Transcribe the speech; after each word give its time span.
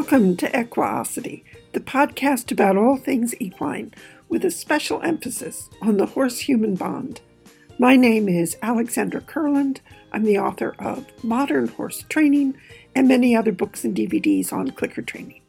Welcome 0.00 0.36
to 0.36 0.56
Equiosity, 0.56 1.44
the 1.72 1.80
podcast 1.80 2.52
about 2.52 2.76
all 2.76 2.96
things 2.96 3.34
equine, 3.40 3.92
with 4.28 4.44
a 4.44 4.50
special 4.50 5.02
emphasis 5.02 5.68
on 5.82 5.96
the 5.96 6.06
horse 6.06 6.38
human 6.38 6.76
bond. 6.76 7.20
My 7.80 7.96
name 7.96 8.28
is 8.28 8.56
Alexandra 8.62 9.20
Kurland. 9.20 9.80
I'm 10.12 10.22
the 10.22 10.38
author 10.38 10.76
of 10.78 11.04
Modern 11.24 11.66
Horse 11.66 12.04
Training 12.08 12.56
and 12.94 13.08
many 13.08 13.34
other 13.34 13.50
books 13.50 13.84
and 13.84 13.94
DVDs 13.94 14.52
on 14.52 14.70
clicker 14.70 15.02
training. 15.02 15.42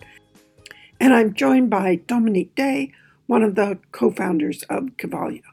And 0.99 1.13
I'm 1.13 1.35
joined 1.35 1.69
by 1.69 1.97
Dominique 2.07 2.55
Day, 2.55 2.91
one 3.27 3.43
of 3.43 3.53
the 3.53 3.77
co 3.91 4.09
founders 4.09 4.63
of 4.63 4.97
Cavalia. 4.97 5.43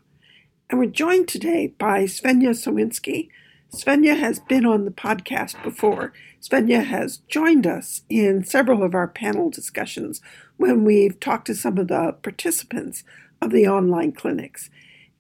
And 0.71 0.79
we're 0.79 0.87
joined 0.87 1.29
today 1.29 1.75
by 1.79 2.05
Svenja 2.05 2.55
Sawinski. 2.55 3.29
Svenja 3.73 4.19
has 4.19 4.39
been 4.39 4.65
on 4.65 4.85
the 4.85 4.91
podcast 4.91 5.63
before. 5.63 6.13
Svenja 6.41 6.85
has 6.85 7.19
joined 7.29 7.67
us 7.67 8.03
in 8.09 8.45
several 8.45 8.83
of 8.83 8.95
our 8.95 9.09
panel 9.09 9.51
discussions 9.51 10.21
when 10.57 10.85
we've 10.85 11.19
talked 11.19 11.47
to 11.47 11.55
some 11.55 11.77
of 11.79 11.89
the 11.89 12.17
participants 12.23 13.05
of 13.43 13.51
the 13.51 13.67
online 13.67 14.13
clinics. 14.13 14.71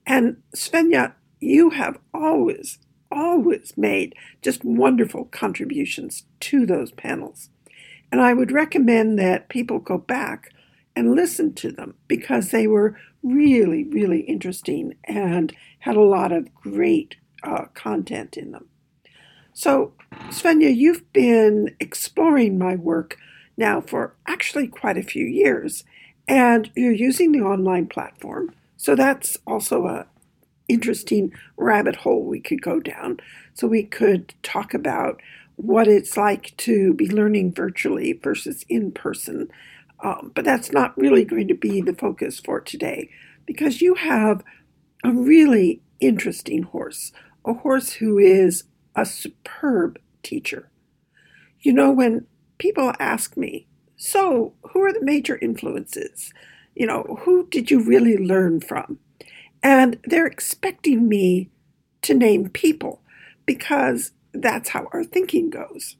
And 0.07 0.43
Svenja, 0.55 1.15
you 1.41 1.71
have 1.71 1.98
always, 2.15 2.79
always 3.11 3.74
made 3.77 4.15
just 4.43 4.65
wonderful 4.65 5.27
contributions 5.27 6.24
to 6.41 6.65
those 6.65 6.93
panels. 6.93 7.51
And 8.13 8.21
I 8.21 8.33
would 8.33 8.52
recommend 8.52 9.19
that 9.19 9.49
people 9.49 9.80
go 9.80 9.99
back 9.99 10.52
and 10.95 11.15
listen 11.15 11.52
to 11.55 11.71
them 11.73 11.95
because 12.09 12.51
they 12.51 12.66
were 12.66 12.99
really, 13.23 13.85
really 13.85 14.21
interesting 14.21 14.95
and 15.05 15.55
had 15.80 15.97
a 15.97 16.01
lot 16.01 16.33
of 16.33 16.55
great 16.55 17.16
uh, 17.43 17.67
content 17.75 18.37
in 18.37 18.53
them. 18.53 18.69
So, 19.53 19.93
Svenja, 20.29 20.75
you've 20.75 21.11
been 21.13 21.75
exploring 21.81 22.59
my 22.59 22.77
work 22.77 23.17
now 23.57 23.80
for 23.80 24.15
actually 24.27 24.69
quite 24.69 24.99
a 24.99 25.02
few 25.02 25.24
years, 25.24 25.85
and 26.29 26.71
you're 26.77 26.93
using 26.93 27.33
the 27.33 27.41
online 27.41 27.87
platform. 27.87 28.55
So 28.77 28.95
that's 28.95 29.38
also 29.47 29.87
a 29.87 30.07
interesting 30.69 31.33
rabbit 31.57 31.97
hole 31.97 32.25
we 32.25 32.41
could 32.41 32.60
go 32.60 32.80
down. 32.80 33.19
So 33.55 33.66
we 33.66 33.85
could 33.85 34.35
talk 34.43 34.75
about 34.75 35.21
what 35.57 35.88
it's 35.88 36.16
like 36.16 36.57
to 36.59 36.93
be 36.95 37.09
learning 37.09 37.55
virtually 37.55 38.13
versus 38.13 38.65
in 38.69 38.93
person. 38.93 39.49
Um, 40.01 40.32
but 40.35 40.45
that's 40.45 40.73
not 40.73 40.97
really 40.99 41.25
going 41.25 41.49
to 41.49 41.55
be 41.55 41.80
the 41.80 41.95
focus 41.95 42.38
for 42.38 42.60
today 42.60 43.09
because 43.47 43.80
you 43.80 43.95
have 43.95 44.43
a 45.05 45.13
really 45.13 45.80
interesting 46.01 46.65
horse, 46.65 47.13
a 47.47 47.55
horse 47.55 47.93
who 47.93 48.19
is 48.19 48.65
a 48.95 49.07
superb 49.07 49.99
teacher. 50.23 50.69
You 51.61 51.73
know, 51.73 51.93
when 51.93 52.27
people 52.59 52.93
ask 52.99 53.37
me, 53.37 53.66
so 53.97 54.53
who 54.73 54.83
are 54.83 54.93
the 54.93 55.05
major 55.05 55.38
influences? 55.41 56.33
You 56.75 56.87
know, 56.87 57.19
who 57.21 57.47
did 57.47 57.71
you 57.71 57.83
really 57.83 58.19
learn 58.19 58.61
from? 58.61 58.99
And 59.63 59.99
they're 60.05 60.27
expecting 60.27 61.09
me 61.09 61.51
to 62.03 62.15
name 62.15 62.51
people 62.51 63.01
because 63.47 64.12
that's 64.33 64.71
how 64.71 64.88
our 64.93 65.05
thinking 65.05 65.49
goes. 65.49 65.97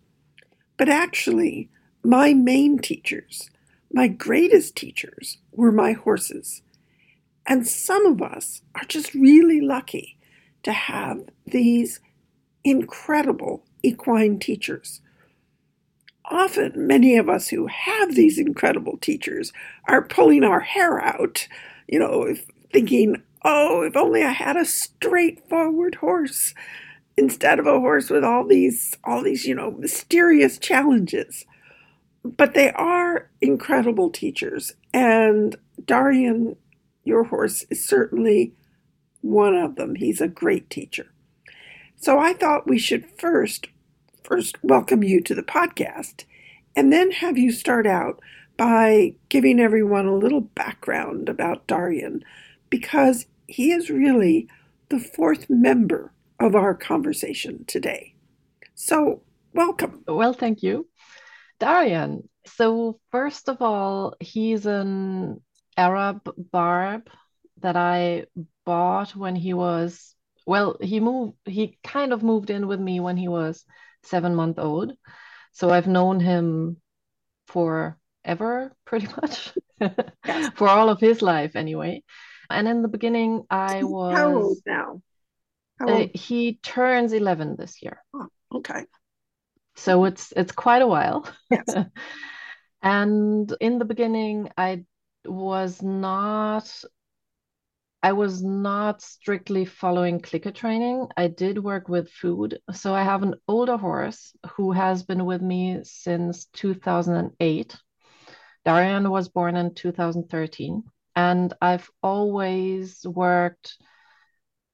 But 0.77 0.89
actually, 0.89 1.71
my 2.05 2.35
main 2.35 2.79
teachers, 2.79 3.51
my 3.93 4.09
greatest 4.09 4.77
teachers, 4.77 5.39
were 5.53 5.73
my 5.73 5.93
horses. 5.93 6.63
And 7.47 7.67
some 7.67 8.05
of 8.05 8.21
us 8.21 8.63
are 8.75 8.85
just 8.85 9.15
really 9.15 9.61
lucky 9.61 10.17
to 10.67 10.73
have 10.73 11.23
these 11.47 12.01
incredible 12.65 13.65
equine 13.85 14.41
teachers. 14.41 15.01
Often, 16.25 16.89
many 16.89 17.17
of 17.17 17.29
us 17.29 17.47
who 17.49 17.69
have 17.69 18.17
these 18.17 18.37
incredible 18.37 18.99
teachers 18.99 19.53
are 19.89 20.03
pulling 20.03 20.43
our 20.43 20.59
hair 20.59 21.01
out, 21.01 21.47
you 21.87 22.01
know, 22.01 22.35
thinking, 22.73 23.23
oh, 23.45 23.83
if 23.83 23.97
only 23.97 24.25
I 24.25 24.33
had 24.33 24.57
a 24.57 24.65
straightforward 24.65 25.95
horse 25.95 26.53
instead 27.17 27.61
of 27.61 27.67
a 27.69 27.79
horse 27.79 28.11
with 28.11 28.25
all 28.25 28.45
these 28.45 28.97
all 29.05 29.23
these 29.23 29.47
you 29.47 29.55
know 29.55 29.71
mysterious 29.71 30.59
challenges 30.59 31.47
but 32.23 32.53
they 32.53 32.71
are 32.73 33.31
incredible 33.41 34.11
teachers 34.11 34.75
and 34.93 35.57
daryan 35.83 36.57
your 37.05 37.25
horse 37.25 37.65
is 37.71 37.83
certainly 37.87 38.53
one 39.27 39.55
of 39.55 39.77
them 39.77 39.95
he's 39.95 40.21
a 40.21 40.29
great 40.29 40.69
teacher 40.71 41.07
so 41.97 42.19
i 42.19 42.33
thought 42.33 42.69
we 42.69 42.79
should 42.79 43.07
first 43.19 43.69
first 44.23 44.57
welcome 44.63 45.03
you 45.03 45.21
to 45.21 45.35
the 45.35 45.43
podcast 45.43 46.25
and 46.75 46.93
then 46.93 47.11
have 47.11 47.39
you 47.39 47.51
start 47.51 47.87
out 47.87 48.21
by 48.57 49.15
giving 49.29 49.61
everyone 49.61 50.07
a 50.07 50.15
little 50.17 50.41
background 50.41 51.29
about 51.29 51.67
daryan 51.67 52.23
because 52.71 53.27
he 53.47 53.71
is 53.73 53.91
really 53.91 54.49
the 54.89 54.99
fourth 54.99 55.47
member 55.49 56.13
of 56.41 56.55
our 56.55 56.75
conversation 56.75 57.65
today. 57.67 58.15
So, 58.75 59.23
welcome. 59.53 60.05
Well, 60.07 60.33
thank 60.33 60.63
you. 60.63 60.87
Daryan. 61.61 62.29
So, 62.47 63.01
first 63.11 63.49
of 63.49 63.63
all, 63.63 64.15
he's 64.21 64.67
an 64.67 65.41
Arab 65.77 66.21
barb 66.37 67.09
that 67.63 67.77
I 67.77 68.25
bought 68.67 69.17
when 69.17 69.35
he 69.35 69.55
was, 69.55 70.15
well, 70.47 70.77
he 70.81 71.01
moved, 71.01 71.35
he 71.47 71.79
kind 71.83 72.13
of 72.13 72.23
moved 72.23 72.51
in 72.51 72.67
with 72.67 72.81
me 72.81 73.01
when 73.01 73.17
he 73.17 73.29
was 73.29 73.65
seven 74.03 74.35
month 74.35 74.59
old. 74.59 74.93
So, 75.53 75.71
I've 75.71 75.87
known 75.87 76.21
him 76.21 76.77
for 77.47 77.99
ever 78.25 78.77
pretty 78.85 79.07
much, 79.23 79.55
yes. 79.81 80.53
for 80.55 80.69
all 80.69 80.91
of 80.91 81.01
his 81.01 81.23
life, 81.23 81.57
anyway. 81.57 82.03
And 82.51 82.69
in 82.69 82.83
the 82.83 82.89
beginning, 82.89 83.45
I 83.49 83.83
was. 83.83 84.17
How 84.17 84.35
old 84.35 84.59
now? 84.67 85.01
Uh, 85.81 86.07
he 86.15 86.55
turns 86.63 87.13
11 87.13 87.57
this 87.59 87.83
year. 87.83 88.03
Oh, 88.15 88.29
okay. 88.55 88.85
So 89.77 90.05
it's 90.07 90.33
it's 90.35 90.53
quite 90.53 90.83
a 90.83 90.87
while. 90.87 91.29
Yes. 91.51 91.67
and 92.83 93.55
in 93.61 93.79
the 93.79 93.85
beginning 93.85 94.51
I 94.57 94.85
was 95.25 95.83
not 95.83 96.73
I 98.07 98.13
was 98.13 98.41
not 98.41 99.03
strictly 99.03 99.65
following 99.65 100.21
clicker 100.21 100.53
training. 100.53 101.09
I 101.17 101.27
did 101.27 101.59
work 101.59 101.89
with 101.89 102.09
food. 102.09 102.61
So 102.73 102.95
I 102.95 103.03
have 103.03 103.25
an 103.25 103.35
older 103.49 103.77
horse 103.77 104.33
who 104.53 104.71
has 104.71 105.03
been 105.03 105.25
with 105.25 105.43
me 105.43 105.81
since 105.83 106.45
2008. 106.53 107.77
Daryan 108.65 109.11
was 109.11 109.29
born 109.29 109.57
in 109.57 109.75
2013 109.75 110.85
and 111.17 111.53
I've 111.61 111.91
always 112.01 113.05
worked 113.05 113.77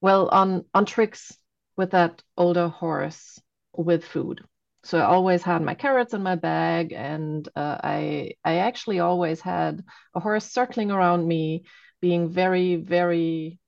well 0.02 0.28
on 0.28 0.66
on 0.74 0.84
tricks 0.84 1.32
with 1.74 1.92
that 1.92 2.22
older 2.36 2.68
horse 2.68 3.40
with 3.74 4.04
food 4.04 4.44
so 4.84 4.98
i 4.98 5.04
always 5.04 5.42
had 5.42 5.62
my 5.62 5.74
carrots 5.74 6.12
in 6.12 6.22
my 6.22 6.34
bag 6.34 6.92
and 6.92 7.48
uh, 7.54 7.78
i 7.82 8.32
i 8.44 8.56
actually 8.56 8.98
always 8.98 9.40
had 9.40 9.82
a 10.14 10.20
horse 10.20 10.44
circling 10.50 10.90
around 10.90 11.26
me 11.26 11.62
being 12.02 12.28
very 12.28 12.76
very 12.76 13.58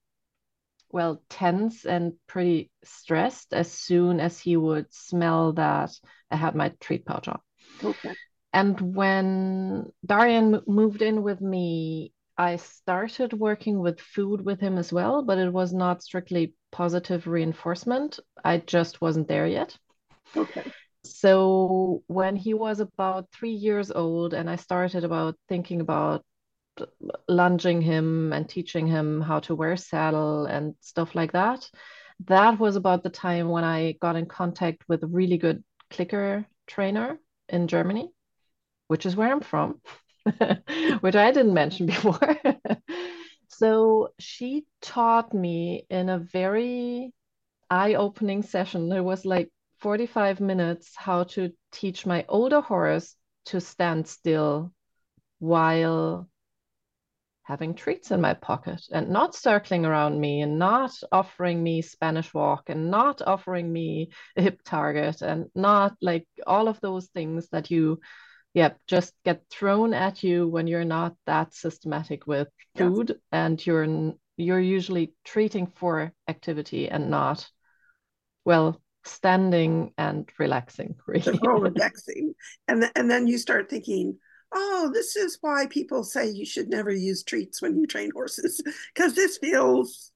well 0.90 1.22
tense 1.30 1.86
and 1.86 2.12
pretty 2.26 2.70
stressed 2.84 3.54
as 3.54 3.72
soon 3.72 4.20
as 4.20 4.38
he 4.38 4.56
would 4.56 4.92
smell 4.92 5.54
that 5.54 5.90
i 6.30 6.36
had 6.36 6.54
my 6.54 6.68
treat 6.80 7.06
pouch 7.06 7.28
on 7.28 7.40
okay 7.82 8.14
and 8.52 8.78
when 8.94 9.90
daryan 10.06 10.62
moved 10.66 11.00
in 11.00 11.22
with 11.22 11.40
me 11.40 12.12
I 12.36 12.56
started 12.56 13.32
working 13.32 13.78
with 13.78 14.00
food 14.00 14.44
with 14.44 14.58
him 14.60 14.76
as 14.76 14.92
well, 14.92 15.22
but 15.22 15.38
it 15.38 15.52
was 15.52 15.72
not 15.72 16.02
strictly 16.02 16.54
positive 16.72 17.26
reinforcement. 17.28 18.18
I 18.44 18.58
just 18.58 19.00
wasn't 19.00 19.28
there 19.28 19.46
yet. 19.46 19.76
Okay. 20.36 20.64
So 21.04 22.02
when 22.08 22.34
he 22.34 22.54
was 22.54 22.80
about 22.80 23.30
three 23.30 23.52
years 23.52 23.90
old, 23.92 24.34
and 24.34 24.50
I 24.50 24.56
started 24.56 25.04
about 25.04 25.36
thinking 25.48 25.80
about 25.80 26.24
lunging 27.28 27.80
him 27.82 28.32
and 28.32 28.48
teaching 28.48 28.86
him 28.86 29.20
how 29.20 29.40
to 29.40 29.54
wear 29.54 29.76
saddle 29.76 30.46
and 30.46 30.74
stuff 30.80 31.14
like 31.14 31.32
that, 31.32 31.68
that 32.26 32.58
was 32.58 32.76
about 32.76 33.02
the 33.02 33.10
time 33.10 33.48
when 33.48 33.64
I 33.64 33.92
got 33.92 34.16
in 34.16 34.26
contact 34.26 34.84
with 34.88 35.02
a 35.02 35.08
really 35.08 35.38
good 35.38 35.64
clicker 35.90 36.46
trainer 36.66 37.18
in 37.48 37.68
Germany, 37.68 38.10
which 38.88 39.06
is 39.06 39.16
where 39.16 39.30
I'm 39.30 39.40
from. 39.40 39.80
which 41.00 41.16
I 41.16 41.30
didn't 41.32 41.54
mention 41.54 41.86
before. 41.86 42.36
so 43.48 44.08
she 44.18 44.64
taught 44.80 45.34
me 45.34 45.86
in 45.90 46.08
a 46.08 46.18
very 46.18 47.12
eye 47.70 47.94
opening 47.94 48.42
session. 48.42 48.90
It 48.90 49.00
was 49.00 49.24
like 49.24 49.50
45 49.80 50.40
minutes 50.40 50.92
how 50.96 51.24
to 51.24 51.52
teach 51.72 52.06
my 52.06 52.24
older 52.28 52.60
horse 52.60 53.16
to 53.46 53.60
stand 53.60 54.08
still 54.08 54.72
while 55.38 56.28
having 57.44 57.74
treats 57.74 58.10
in 58.10 58.20
my 58.20 58.34
pocket 58.34 58.82
and 58.90 59.10
not 59.10 59.34
circling 59.34 59.84
around 59.84 60.18
me 60.18 60.40
and 60.40 60.58
not 60.58 60.92
offering 61.12 61.62
me 61.62 61.82
Spanish 61.82 62.32
walk 62.32 62.70
and 62.70 62.90
not 62.90 63.20
offering 63.22 63.70
me 63.72 64.10
a 64.36 64.42
hip 64.42 64.60
target 64.64 65.22
and 65.22 65.46
not 65.54 65.94
like 66.00 66.26
all 66.46 66.68
of 66.68 66.80
those 66.80 67.06
things 67.08 67.48
that 67.50 67.70
you 67.70 68.00
yep, 68.54 68.78
just 68.86 69.12
get 69.24 69.42
thrown 69.50 69.92
at 69.92 70.22
you 70.22 70.48
when 70.48 70.66
you're 70.66 70.84
not 70.84 71.14
that 71.26 71.52
systematic 71.52 72.26
with 72.26 72.48
food 72.76 73.10
yes. 73.10 73.18
and 73.32 73.66
you're 73.66 74.14
you're 74.36 74.60
usually 74.60 75.12
treating 75.24 75.66
for 75.66 76.12
activity 76.28 76.88
and 76.88 77.10
not 77.10 77.46
well 78.44 78.80
standing 79.04 79.92
and 79.98 80.30
relaxing 80.38 80.94
really. 81.06 81.38
all 81.46 81.60
relaxing 81.60 82.34
and 82.68 82.80
th- 82.82 82.92
and 82.96 83.10
then 83.10 83.26
you 83.26 83.36
start 83.36 83.68
thinking 83.68 84.18
oh 84.54 84.90
this 84.92 85.16
is 85.16 85.38
why 85.40 85.66
people 85.66 86.04
say 86.04 86.28
you 86.28 86.46
should 86.46 86.68
never 86.68 86.90
use 86.90 87.22
treats 87.22 87.60
when 87.60 87.76
you 87.76 87.86
train 87.86 88.10
horses 88.14 88.62
because 88.94 89.14
this 89.14 89.38
feels 89.38 90.12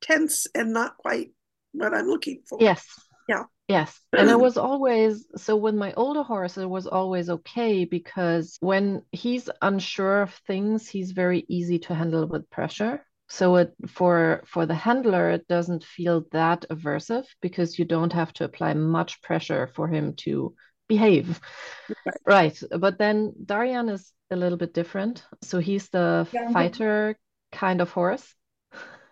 tense 0.00 0.46
and 0.54 0.72
not 0.72 0.96
quite 0.96 1.32
what 1.72 1.94
i'm 1.94 2.06
looking 2.06 2.42
for 2.48 2.58
yes 2.60 2.86
yeah 3.28 3.44
Yes. 3.68 3.98
And 4.12 4.28
it 4.28 4.38
was 4.40 4.56
always 4.56 5.26
so 5.36 5.56
with 5.56 5.74
my 5.74 5.92
older 5.94 6.22
horse, 6.22 6.58
it 6.58 6.68
was 6.68 6.86
always 6.86 7.30
okay 7.30 7.84
because 7.84 8.56
when 8.60 9.02
he's 9.12 9.48
unsure 9.62 10.22
of 10.22 10.34
things, 10.46 10.88
he's 10.88 11.12
very 11.12 11.44
easy 11.48 11.78
to 11.80 11.94
handle 11.94 12.26
with 12.26 12.50
pressure. 12.50 13.06
So 13.28 13.56
it 13.56 13.74
for 13.88 14.42
for 14.46 14.66
the 14.66 14.74
handler, 14.74 15.30
it 15.30 15.48
doesn't 15.48 15.82
feel 15.82 16.26
that 16.32 16.66
aversive 16.70 17.26
because 17.40 17.78
you 17.78 17.86
don't 17.86 18.12
have 18.12 18.32
to 18.34 18.44
apply 18.44 18.74
much 18.74 19.22
pressure 19.22 19.70
for 19.74 19.88
him 19.88 20.14
to 20.24 20.54
behave. 20.88 21.40
Right. 21.88 22.16
right. 22.26 22.62
But 22.78 22.98
then 22.98 23.32
Daryan 23.44 23.90
is 23.90 24.12
a 24.30 24.36
little 24.36 24.58
bit 24.58 24.74
different. 24.74 25.24
So 25.42 25.58
he's 25.58 25.88
the 25.90 26.26
yeah. 26.32 26.50
fighter 26.52 27.18
kind 27.52 27.80
of 27.80 27.90
horse. 27.90 28.34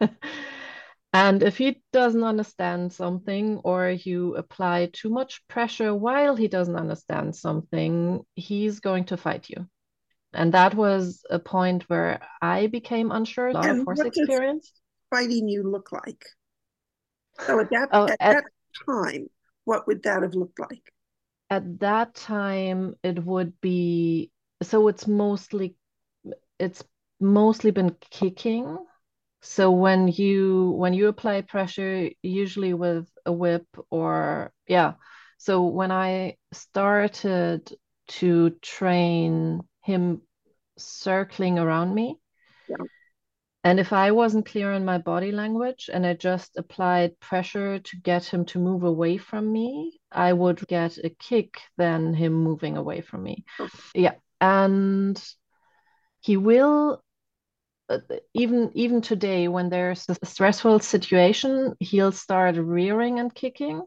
And 1.12 1.42
if 1.42 1.58
he 1.58 1.82
doesn't 1.92 2.24
understand 2.24 2.92
something 2.92 3.58
or 3.64 3.90
you 3.90 4.34
apply 4.36 4.90
too 4.92 5.10
much 5.10 5.46
pressure 5.46 5.94
while 5.94 6.36
he 6.36 6.48
doesn't 6.48 6.76
understand 6.76 7.36
something, 7.36 8.24
he's 8.34 8.80
going 8.80 9.04
to 9.06 9.18
fight 9.18 9.50
you. 9.50 9.66
And 10.32 10.54
that 10.54 10.74
was 10.74 11.22
a 11.28 11.38
point 11.38 11.82
where 11.90 12.20
I 12.40 12.68
became 12.68 13.12
unsure, 13.12 13.48
a 13.48 13.52
lot 13.52 13.66
and 13.66 13.80
of 13.80 13.84
horse 13.84 14.00
experience. 14.00 14.72
fighting 15.10 15.48
you 15.48 15.62
look 15.64 15.92
like? 15.92 16.24
So 17.40 17.60
at 17.60 17.68
that, 17.70 17.88
oh, 17.92 18.04
at, 18.04 18.16
at 18.18 18.32
that 18.36 18.44
time, 18.86 19.26
what 19.64 19.86
would 19.86 20.04
that 20.04 20.22
have 20.22 20.34
looked 20.34 20.58
like? 20.58 20.91
At 21.52 21.80
that 21.80 22.14
time, 22.14 22.96
it 23.02 23.24
would 23.24 23.60
be 23.60 24.32
so 24.62 24.88
it's 24.88 25.06
mostly 25.06 25.76
it's 26.58 26.82
mostly 27.20 27.70
been 27.70 27.96
kicking 28.10 28.78
so 29.42 29.70
when 29.72 30.08
you 30.08 30.70
when 30.72 30.94
you 30.94 31.08
apply 31.08 31.42
pressure, 31.42 32.10
usually 32.22 32.74
with 32.74 33.08
a 33.26 33.32
whip 33.32 33.66
or 33.90 34.52
yeah. 34.68 34.94
So 35.38 35.66
when 35.66 35.92
I 35.92 36.38
started 36.52 37.70
to 38.20 38.50
train 38.62 39.62
him 39.82 40.22
circling 40.78 41.58
around 41.58 41.94
me. 41.94 42.18
And 43.64 43.78
if 43.78 43.92
I 43.92 44.10
wasn't 44.10 44.46
clear 44.46 44.72
on 44.72 44.84
my 44.84 44.98
body 44.98 45.30
language 45.30 45.88
and 45.92 46.04
I 46.04 46.14
just 46.14 46.56
applied 46.56 47.20
pressure 47.20 47.78
to 47.78 47.96
get 47.96 48.24
him 48.24 48.44
to 48.46 48.58
move 48.58 48.82
away 48.82 49.18
from 49.18 49.52
me, 49.52 50.00
I 50.10 50.32
would 50.32 50.66
get 50.66 50.98
a 50.98 51.10
kick 51.10 51.60
than 51.76 52.12
him 52.14 52.32
moving 52.32 52.76
away 52.76 53.02
from 53.02 53.22
me. 53.22 53.44
Yeah. 53.94 54.14
And 54.40 55.22
he 56.20 56.36
will 56.36 57.02
uh, 57.88 57.98
even 58.32 58.70
even 58.74 59.00
today 59.00 59.48
when 59.48 59.68
there's 59.68 60.06
a 60.08 60.26
stressful 60.26 60.78
situation 60.80 61.74
he'll 61.80 62.12
start 62.12 62.56
rearing 62.56 63.18
and 63.18 63.34
kicking 63.34 63.82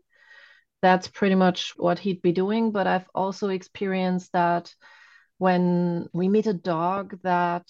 that's 0.82 1.08
pretty 1.08 1.36
much 1.36 1.74
what 1.78 1.98
he'd 1.98 2.22
be 2.22 2.34
doing 2.34 2.72
but 2.72 2.88
i've 2.88 3.08
also 3.16 3.48
experienced 3.50 4.32
that 4.34 4.74
when 5.38 6.08
we 6.14 6.28
meet 6.28 6.46
a 6.46 6.54
dog 6.54 7.18
that 7.24 7.64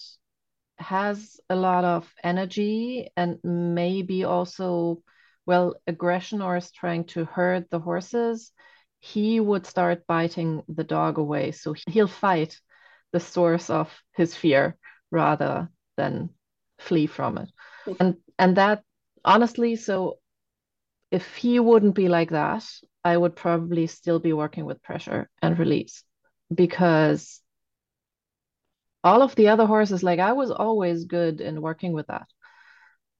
has 0.78 1.40
a 1.48 1.56
lot 1.56 1.84
of 1.84 2.12
energy 2.22 3.10
and 3.16 3.38
maybe 3.42 4.24
also 4.24 5.02
well 5.46 5.74
aggression 5.86 6.42
or 6.42 6.56
is 6.56 6.70
trying 6.70 7.04
to 7.04 7.24
hurt 7.24 7.70
the 7.70 7.78
horses 7.78 8.52
he 8.98 9.38
would 9.38 9.66
start 9.66 10.06
biting 10.06 10.62
the 10.68 10.82
dog 10.84 11.18
away. 11.18 11.52
So 11.52 11.74
he'll 11.86 12.08
fight 12.08 12.58
the 13.12 13.20
source 13.20 13.70
of 13.70 13.92
his 14.16 14.34
fear 14.34 14.76
rather 15.10 15.70
than 15.96 16.30
flee 16.78 17.06
from 17.06 17.38
it. 17.38 17.50
And 18.00 18.16
and 18.38 18.56
that 18.56 18.82
honestly 19.24 19.76
so 19.76 20.18
if 21.10 21.36
he 21.36 21.58
wouldn't 21.58 21.94
be 21.94 22.08
like 22.08 22.30
that 22.30 22.64
i 23.04 23.16
would 23.16 23.34
probably 23.34 23.86
still 23.86 24.18
be 24.18 24.32
working 24.32 24.64
with 24.64 24.82
pressure 24.82 25.28
and 25.42 25.58
release 25.58 26.04
because 26.54 27.40
all 29.06 29.22
of 29.22 29.34
the 29.36 29.48
other 29.48 29.66
horses 29.66 30.02
like 30.02 30.18
i 30.18 30.32
was 30.32 30.50
always 30.50 31.04
good 31.04 31.40
in 31.40 31.62
working 31.62 31.92
with 31.92 32.06
that 32.08 32.26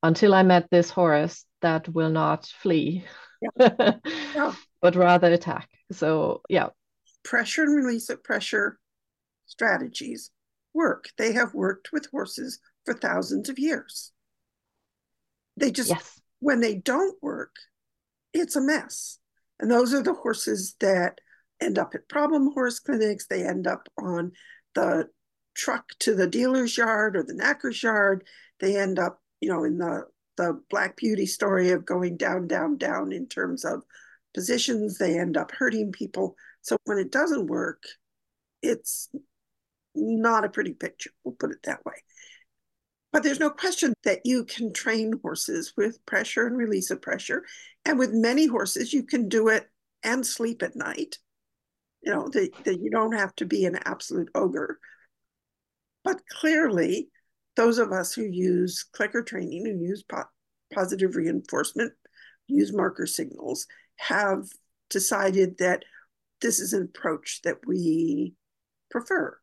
until 0.02 0.34
i 0.34 0.42
met 0.42 0.68
this 0.70 0.90
horse 0.90 1.44
that 1.62 1.88
will 1.88 2.10
not 2.10 2.46
flee 2.46 3.04
yeah. 3.58 3.92
Yeah. 4.34 4.54
but 4.82 4.96
rather 4.96 5.32
attack 5.32 5.68
so 5.92 6.42
yeah 6.48 6.68
pressure 7.24 7.62
and 7.62 7.74
release 7.74 8.08
of 8.10 8.22
pressure 8.22 8.78
strategies 9.46 10.30
work. 10.76 11.08
They 11.16 11.32
have 11.32 11.54
worked 11.54 11.90
with 11.92 12.08
horses 12.12 12.60
for 12.84 12.94
thousands 12.94 13.48
of 13.48 13.58
years. 13.58 14.12
They 15.56 15.72
just, 15.72 15.90
yes. 15.90 16.20
when 16.38 16.60
they 16.60 16.74
don't 16.76 17.20
work, 17.22 17.56
it's 18.32 18.54
a 18.54 18.60
mess. 18.60 19.18
And 19.58 19.70
those 19.70 19.94
are 19.94 20.02
the 20.02 20.12
horses 20.12 20.76
that 20.80 21.18
end 21.60 21.78
up 21.78 21.94
at 21.94 22.08
problem 22.08 22.52
horse 22.52 22.78
clinics. 22.78 23.26
They 23.26 23.44
end 23.44 23.66
up 23.66 23.88
on 23.98 24.32
the 24.74 25.08
truck 25.56 25.88
to 26.00 26.14
the 26.14 26.26
dealer's 26.26 26.76
yard 26.76 27.16
or 27.16 27.22
the 27.22 27.34
knacker's 27.34 27.82
yard. 27.82 28.24
They 28.60 28.76
end 28.76 28.98
up, 28.98 29.20
you 29.40 29.48
know, 29.48 29.64
in 29.64 29.78
the 29.78 30.06
the 30.36 30.60
Black 30.68 30.96
Beauty 30.96 31.26
story 31.26 31.70
of 31.70 31.86
going 31.86 32.16
down, 32.18 32.46
down, 32.46 32.76
down 32.76 33.10
in 33.10 33.26
terms 33.26 33.64
of 33.64 33.82
positions. 34.34 34.98
They 34.98 35.18
end 35.18 35.36
up 35.36 35.50
hurting 35.50 35.92
people. 35.92 36.36
So 36.60 36.76
when 36.84 36.98
it 36.98 37.10
doesn't 37.10 37.46
work, 37.46 37.84
it's 38.62 39.08
not 39.94 40.44
a 40.44 40.50
pretty 40.50 40.74
picture, 40.74 41.10
we'll 41.24 41.34
put 41.34 41.52
it 41.52 41.62
that 41.64 41.84
way. 41.84 41.94
But 43.12 43.22
there's 43.22 43.40
no 43.40 43.50
question 43.50 43.94
that 44.04 44.20
you 44.24 44.44
can 44.44 44.72
train 44.72 45.18
horses 45.22 45.72
with 45.76 46.04
pressure 46.04 46.46
and 46.46 46.56
release 46.56 46.90
of 46.90 47.00
pressure. 47.00 47.44
And 47.84 47.98
with 47.98 48.12
many 48.12 48.46
horses, 48.46 48.92
you 48.92 49.04
can 49.04 49.28
do 49.28 49.48
it 49.48 49.70
and 50.02 50.26
sleep 50.26 50.62
at 50.62 50.76
night. 50.76 51.16
You 52.02 52.12
know, 52.12 52.28
that, 52.28 52.50
that 52.64 52.80
you 52.80 52.90
don't 52.90 53.16
have 53.16 53.34
to 53.36 53.46
be 53.46 53.64
an 53.64 53.78
absolute 53.86 54.28
ogre. 54.34 54.78
But 56.06 56.24
clearly, 56.28 57.10
those 57.56 57.78
of 57.78 57.90
us 57.90 58.14
who 58.14 58.22
use 58.22 58.84
clicker 58.84 59.24
training, 59.24 59.66
who 59.66 59.84
use 59.84 60.04
po- 60.04 60.22
positive 60.72 61.16
reinforcement, 61.16 61.94
use 62.46 62.72
marker 62.72 63.06
signals, 63.06 63.66
have 63.96 64.44
decided 64.88 65.58
that 65.58 65.84
this 66.40 66.60
is 66.60 66.72
an 66.72 66.82
approach 66.82 67.40
that 67.42 67.56
we 67.66 68.34
prefer 68.88 69.36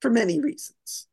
for 0.00 0.10
many 0.10 0.40
reasons. 0.40 1.06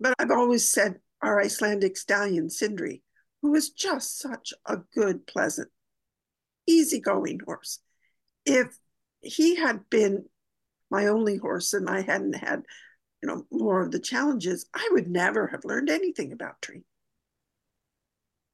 But 0.00 0.14
I've 0.18 0.30
always 0.30 0.72
said 0.72 1.00
our 1.20 1.38
Icelandic 1.38 1.98
stallion, 1.98 2.48
Sindri, 2.48 3.02
who 3.42 3.50
was 3.50 3.68
just 3.68 4.18
such 4.18 4.54
a 4.64 4.78
good, 4.94 5.26
pleasant, 5.26 5.68
easygoing 6.66 7.40
horse. 7.44 7.80
If 8.46 8.68
he 9.20 9.56
had 9.56 9.90
been 9.90 10.24
my 10.90 11.08
only 11.08 11.36
horse 11.36 11.74
and 11.74 11.86
I 11.86 12.00
hadn't 12.00 12.36
had, 12.36 12.62
you 13.22 13.28
know, 13.28 13.46
more 13.50 13.82
of 13.82 13.90
the 13.90 13.98
challenges, 13.98 14.66
I 14.74 14.88
would 14.92 15.08
never 15.08 15.48
have 15.48 15.64
learned 15.64 15.90
anything 15.90 16.32
about 16.32 16.60
training. 16.62 16.84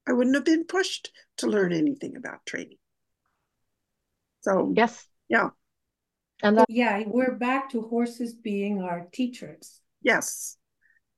I 0.07 0.12
wouldn't 0.12 0.37
have 0.37 0.45
been 0.45 0.64
pushed 0.64 1.12
to 1.38 1.47
learn 1.47 1.73
anything 1.73 2.16
about 2.16 2.45
training. 2.47 2.78
So 4.40 4.73
yes, 4.76 5.07
yeah. 5.28 5.50
And 6.42 6.59
that- 6.59 6.66
yeah, 6.69 7.02
we're 7.07 7.37
back 7.37 7.71
to 7.71 7.83
horses 7.83 8.35
being 8.35 8.83
our 8.83 9.07
teachers. 9.12 9.81
Yes, 10.02 10.57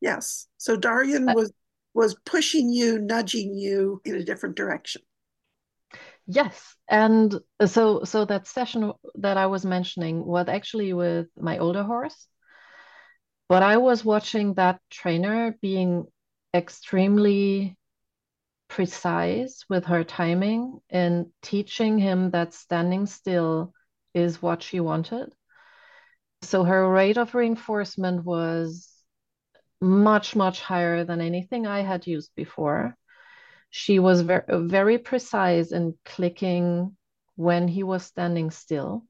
yes. 0.00 0.46
So 0.58 0.76
Daryan 0.76 1.34
was 1.34 1.52
was 1.94 2.16
pushing 2.26 2.70
you, 2.70 2.98
nudging 2.98 3.54
you 3.54 4.02
in 4.04 4.16
a 4.16 4.24
different 4.24 4.56
direction. 4.56 5.02
Yes, 6.26 6.76
and 6.88 7.34
so 7.66 8.04
so 8.04 8.24
that 8.24 8.46
session 8.46 8.92
that 9.16 9.36
I 9.36 9.46
was 9.46 9.64
mentioning 9.64 10.24
was 10.24 10.48
actually 10.48 10.92
with 10.92 11.28
my 11.36 11.58
older 11.58 11.82
horse, 11.82 12.26
but 13.48 13.62
I 13.62 13.76
was 13.76 14.04
watching 14.04 14.54
that 14.54 14.80
trainer 14.90 15.56
being 15.60 16.06
extremely 16.54 17.76
precise 18.68 19.64
with 19.68 19.84
her 19.86 20.04
timing 20.04 20.80
and 20.90 21.26
teaching 21.42 21.98
him 21.98 22.30
that 22.30 22.54
standing 22.54 23.06
still 23.06 23.72
is 24.14 24.40
what 24.40 24.62
she 24.62 24.80
wanted. 24.80 25.32
So 26.42 26.64
her 26.64 26.88
rate 26.88 27.18
of 27.18 27.34
reinforcement 27.34 28.24
was 28.24 28.90
much, 29.80 30.34
much 30.36 30.60
higher 30.60 31.04
than 31.04 31.20
anything 31.20 31.66
I 31.66 31.80
had 31.80 32.06
used 32.06 32.34
before. 32.34 32.96
She 33.70 33.98
was 33.98 34.22
very, 34.22 34.44
very 34.48 34.98
precise 34.98 35.72
in 35.72 35.98
clicking 36.04 36.96
when 37.36 37.68
he 37.68 37.82
was 37.82 38.04
standing 38.04 38.50
still. 38.50 39.04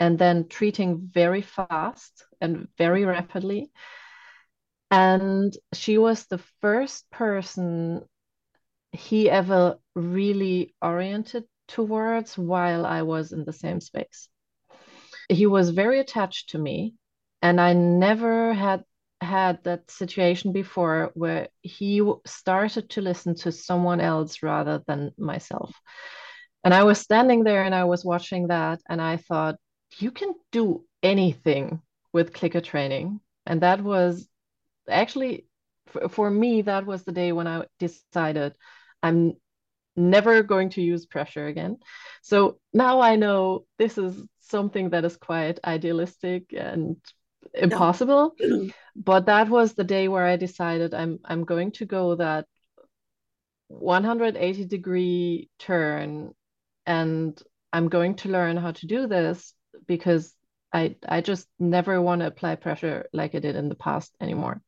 And 0.00 0.18
then 0.18 0.48
treating 0.48 1.08
very 1.12 1.42
fast 1.42 2.24
and 2.40 2.68
very 2.78 3.04
rapidly. 3.04 3.70
And 4.90 5.54
she 5.72 5.98
was 5.98 6.26
the 6.26 6.40
first 6.60 7.10
person 7.10 8.02
he 8.92 9.28
ever 9.28 9.78
really 9.94 10.74
oriented 10.80 11.44
towards 11.66 12.38
while 12.38 12.86
I 12.86 13.02
was 13.02 13.32
in 13.32 13.44
the 13.44 13.52
same 13.52 13.80
space. 13.80 14.28
He 15.28 15.46
was 15.46 15.70
very 15.70 16.00
attached 16.00 16.50
to 16.50 16.58
me, 16.58 16.94
and 17.42 17.60
I 17.60 17.74
never 17.74 18.54
had 18.54 18.84
had 19.20 19.62
that 19.64 19.90
situation 19.90 20.52
before 20.52 21.10
where 21.14 21.48
he 21.60 22.00
started 22.24 22.88
to 22.90 23.02
listen 23.02 23.34
to 23.34 23.52
someone 23.52 24.00
else 24.00 24.42
rather 24.42 24.82
than 24.86 25.10
myself. 25.18 25.74
And 26.64 26.72
I 26.72 26.84
was 26.84 26.98
standing 26.98 27.44
there 27.44 27.64
and 27.64 27.74
I 27.74 27.84
was 27.84 28.04
watching 28.04 28.48
that, 28.48 28.80
and 28.88 29.02
I 29.02 29.18
thought, 29.18 29.56
you 29.96 30.10
can 30.10 30.34
do 30.52 30.84
anything 31.02 31.80
with 32.12 32.32
clicker 32.32 32.60
training. 32.60 33.20
And 33.46 33.62
that 33.62 33.82
was 33.82 34.28
actually, 34.88 35.46
for, 35.86 36.08
for 36.08 36.30
me, 36.30 36.62
that 36.62 36.86
was 36.86 37.04
the 37.04 37.12
day 37.12 37.32
when 37.32 37.46
I 37.46 37.64
decided 37.78 38.54
I'm 39.02 39.34
never 39.96 40.42
going 40.42 40.70
to 40.70 40.82
use 40.82 41.06
pressure 41.06 41.46
again. 41.46 41.78
So 42.22 42.58
now 42.72 43.00
I 43.00 43.16
know 43.16 43.66
this 43.78 43.98
is 43.98 44.22
something 44.40 44.90
that 44.90 45.04
is 45.04 45.16
quite 45.16 45.58
idealistic 45.64 46.52
and 46.52 46.96
impossible. 47.54 48.34
but 48.96 49.26
that 49.26 49.48
was 49.48 49.74
the 49.74 49.84
day 49.84 50.08
where 50.08 50.24
I 50.24 50.36
decided 50.36 50.94
I'm 50.94 51.18
I'm 51.24 51.44
going 51.44 51.72
to 51.72 51.86
go 51.86 52.16
that 52.16 52.46
180 53.68 54.64
degree 54.64 55.50
turn 55.58 56.32
and 56.86 57.40
I'm 57.72 57.88
going 57.88 58.14
to 58.16 58.30
learn 58.30 58.56
how 58.56 58.72
to 58.72 58.86
do 58.86 59.06
this 59.06 59.54
because 59.86 60.34
I 60.72 60.96
I 61.08 61.20
just 61.20 61.46
never 61.58 62.00
want 62.00 62.20
to 62.20 62.26
apply 62.26 62.56
pressure 62.56 63.06
like 63.12 63.34
I 63.34 63.38
did 63.38 63.56
in 63.56 63.68
the 63.68 63.74
past 63.74 64.14
anymore. 64.20 64.62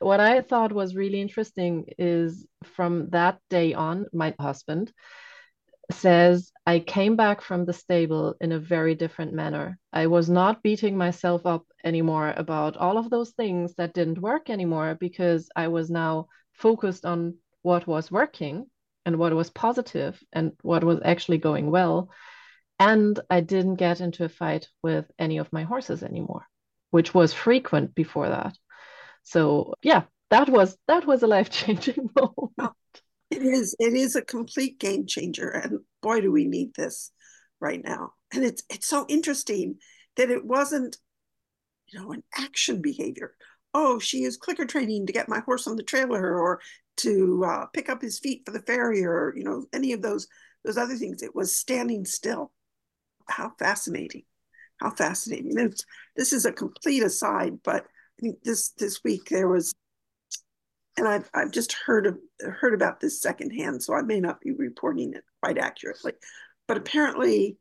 What 0.00 0.20
I 0.20 0.40
thought 0.40 0.72
was 0.72 0.96
really 0.96 1.20
interesting 1.20 1.86
is 1.98 2.46
from 2.64 3.10
that 3.10 3.38
day 3.50 3.74
on, 3.74 4.06
my 4.12 4.34
husband 4.40 4.92
says 5.90 6.52
I 6.66 6.78
came 6.78 7.16
back 7.16 7.42
from 7.42 7.64
the 7.64 7.72
stable 7.72 8.34
in 8.40 8.52
a 8.52 8.58
very 8.58 8.94
different 8.94 9.32
manner. 9.32 9.78
I 9.92 10.06
was 10.06 10.30
not 10.30 10.62
beating 10.62 10.96
myself 10.96 11.46
up 11.46 11.66
anymore 11.84 12.32
about 12.36 12.76
all 12.76 12.96
of 12.96 13.10
those 13.10 13.30
things 13.30 13.74
that 13.74 13.94
didn't 13.94 14.20
work 14.20 14.50
anymore 14.50 14.96
because 14.98 15.48
I 15.56 15.68
was 15.68 15.90
now 15.90 16.28
focused 16.52 17.04
on 17.04 17.34
what 17.62 17.86
was 17.86 18.10
working 18.10 18.66
and 19.04 19.18
what 19.18 19.34
was 19.34 19.50
positive 19.50 20.22
and 20.32 20.52
what 20.62 20.84
was 20.84 21.00
actually 21.04 21.38
going 21.38 21.70
well 21.70 22.10
and 22.80 23.20
I 23.28 23.42
didn't 23.42 23.74
get 23.74 24.00
into 24.00 24.24
a 24.24 24.28
fight 24.30 24.66
with 24.82 25.04
any 25.18 25.36
of 25.36 25.52
my 25.52 25.64
horses 25.64 26.02
anymore, 26.02 26.46
which 26.90 27.12
was 27.12 27.34
frequent 27.34 27.94
before 27.94 28.30
that. 28.30 28.56
So 29.22 29.74
yeah, 29.82 30.04
that 30.30 30.48
was 30.48 30.76
that 30.88 31.06
was 31.06 31.22
a 31.22 31.26
life 31.26 31.50
changing 31.50 32.08
moment. 32.16 32.74
It 33.30 33.42
is. 33.42 33.76
It 33.78 33.92
is 33.92 34.16
a 34.16 34.22
complete 34.22 34.80
game 34.80 35.06
changer, 35.06 35.50
and 35.50 35.80
boy, 36.02 36.22
do 36.22 36.32
we 36.32 36.46
need 36.46 36.74
this 36.74 37.12
right 37.60 37.84
now. 37.84 38.14
And 38.32 38.44
it's 38.44 38.62
it's 38.70 38.88
so 38.88 39.04
interesting 39.08 39.76
that 40.16 40.30
it 40.30 40.44
wasn't, 40.44 40.96
you 41.88 42.00
know, 42.00 42.12
an 42.12 42.24
action 42.34 42.80
behavior. 42.80 43.34
Oh, 43.74 43.98
she 43.98 44.24
is 44.24 44.38
clicker 44.38 44.64
training 44.64 45.06
to 45.06 45.12
get 45.12 45.28
my 45.28 45.40
horse 45.40 45.66
on 45.68 45.76
the 45.76 45.82
trailer, 45.82 46.34
or 46.34 46.60
to 46.98 47.44
uh, 47.46 47.66
pick 47.66 47.90
up 47.90 48.00
his 48.00 48.18
feet 48.18 48.42
for 48.46 48.52
the 48.52 48.62
farrier, 48.62 49.12
or 49.12 49.34
you 49.36 49.44
know, 49.44 49.66
any 49.74 49.92
of 49.92 50.00
those 50.00 50.26
those 50.64 50.78
other 50.78 50.96
things. 50.96 51.22
It 51.22 51.36
was 51.36 51.54
standing 51.54 52.06
still 52.06 52.52
how 53.30 53.52
fascinating. 53.58 54.22
How 54.80 54.90
fascinating. 54.90 55.54
This 56.16 56.32
is 56.32 56.44
a 56.44 56.52
complete 56.52 57.02
aside 57.02 57.62
but 57.62 57.84
i 57.84 58.20
think 58.20 58.42
this 58.42 58.70
this 58.78 59.02
week 59.04 59.28
there 59.30 59.48
was 59.48 59.72
and 60.96 61.08
i've, 61.08 61.30
I've 61.34 61.50
just 61.50 61.72
heard 61.72 62.06
of 62.06 62.18
heard 62.40 62.74
about 62.74 63.00
this 63.00 63.20
secondhand 63.20 63.82
so 63.82 63.94
i 63.94 64.02
may 64.02 64.20
not 64.20 64.40
be 64.40 64.52
reporting 64.52 65.14
it 65.14 65.24
quite 65.42 65.58
accurately 65.58 66.12
but 66.68 66.76
apparently 66.76 67.56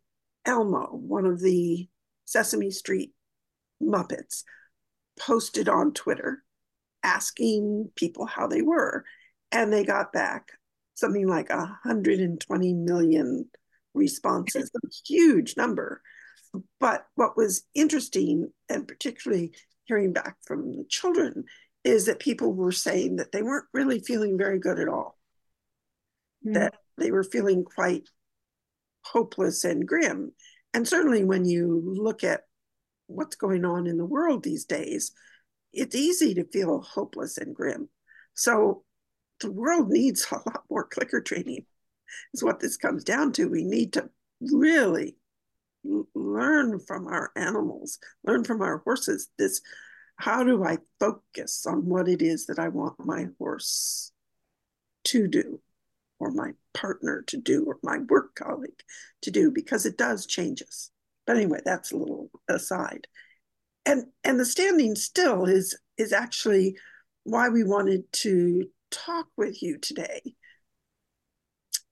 elmo 0.45 0.87
one 0.91 1.25
of 1.25 1.39
the 1.39 1.87
sesame 2.25 2.71
street 2.71 3.11
muppets 3.81 4.43
posted 5.19 5.69
on 5.69 5.93
twitter 5.93 6.43
asking 7.03 7.89
people 7.95 8.25
how 8.25 8.47
they 8.47 8.61
were 8.61 9.05
and 9.51 9.71
they 9.71 9.83
got 9.83 10.11
back 10.11 10.49
something 10.95 11.27
like 11.27 11.49
120 11.49 12.73
million 12.73 13.45
responses, 13.93 14.71
a 14.75 14.87
huge 15.05 15.55
number. 15.57 16.01
But 16.79 17.05
what 17.15 17.37
was 17.37 17.63
interesting, 17.75 18.51
and 18.69 18.87
particularly 18.87 19.53
hearing 19.85 20.13
back 20.13 20.37
from 20.45 20.71
the 20.71 20.85
children, 20.89 21.45
is 21.83 22.05
that 22.05 22.19
people 22.19 22.53
were 22.53 22.71
saying 22.71 23.17
that 23.17 23.31
they 23.31 23.41
weren't 23.41 23.67
really 23.73 23.99
feeling 23.99 24.37
very 24.37 24.59
good 24.59 24.79
at 24.79 24.87
all. 24.87 25.17
Mm. 26.45 26.55
That 26.55 26.75
they 26.97 27.11
were 27.11 27.23
feeling 27.23 27.63
quite 27.63 28.09
hopeless 29.03 29.63
and 29.63 29.87
grim. 29.87 30.31
And 30.73 30.87
certainly 30.87 31.23
when 31.23 31.45
you 31.45 31.81
look 31.85 32.23
at 32.23 32.41
what's 33.07 33.35
going 33.35 33.65
on 33.65 33.87
in 33.87 33.97
the 33.97 34.05
world 34.05 34.43
these 34.43 34.65
days, 34.65 35.11
it's 35.73 35.95
easy 35.95 36.33
to 36.35 36.45
feel 36.45 36.81
hopeless 36.81 37.37
and 37.37 37.55
grim. 37.55 37.89
So 38.33 38.83
the 39.39 39.51
world 39.51 39.89
needs 39.89 40.27
a 40.31 40.35
lot 40.35 40.63
more 40.69 40.83
clicker 40.91 41.21
training 41.21 41.65
is 42.33 42.43
what 42.43 42.59
this 42.59 42.77
comes 42.77 43.03
down 43.03 43.31
to. 43.33 43.49
We 43.49 43.63
need 43.63 43.93
to 43.93 44.09
really 44.41 45.15
learn 45.83 46.79
from 46.79 47.07
our 47.07 47.31
animals, 47.35 47.99
learn 48.23 48.43
from 48.43 48.61
our 48.61 48.79
horses. 48.79 49.29
This, 49.37 49.61
how 50.17 50.43
do 50.43 50.63
I 50.63 50.77
focus 50.99 51.65
on 51.65 51.85
what 51.85 52.07
it 52.07 52.21
is 52.21 52.45
that 52.47 52.59
I 52.59 52.69
want 52.69 53.05
my 53.05 53.27
horse 53.37 54.11
to 55.05 55.27
do, 55.27 55.61
or 56.19 56.31
my 56.31 56.51
partner 56.73 57.23
to 57.27 57.37
do, 57.37 57.65
or 57.65 57.79
my 57.83 57.99
work 58.09 58.35
colleague 58.35 58.81
to 59.21 59.31
do? 59.31 59.51
Because 59.51 59.85
it 59.85 59.97
does 59.97 60.25
change 60.25 60.61
us. 60.61 60.91
But 61.25 61.37
anyway, 61.37 61.59
that's 61.63 61.91
a 61.91 61.97
little 61.97 62.29
aside. 62.47 63.07
And 63.85 64.05
and 64.23 64.39
the 64.39 64.45
standing 64.45 64.95
still 64.95 65.45
is 65.45 65.77
is 65.97 66.11
actually 66.11 66.77
why 67.23 67.49
we 67.49 67.63
wanted 67.63 68.11
to 68.11 68.67
talk 68.91 69.27
with 69.37 69.61
you 69.61 69.77
today 69.77 70.35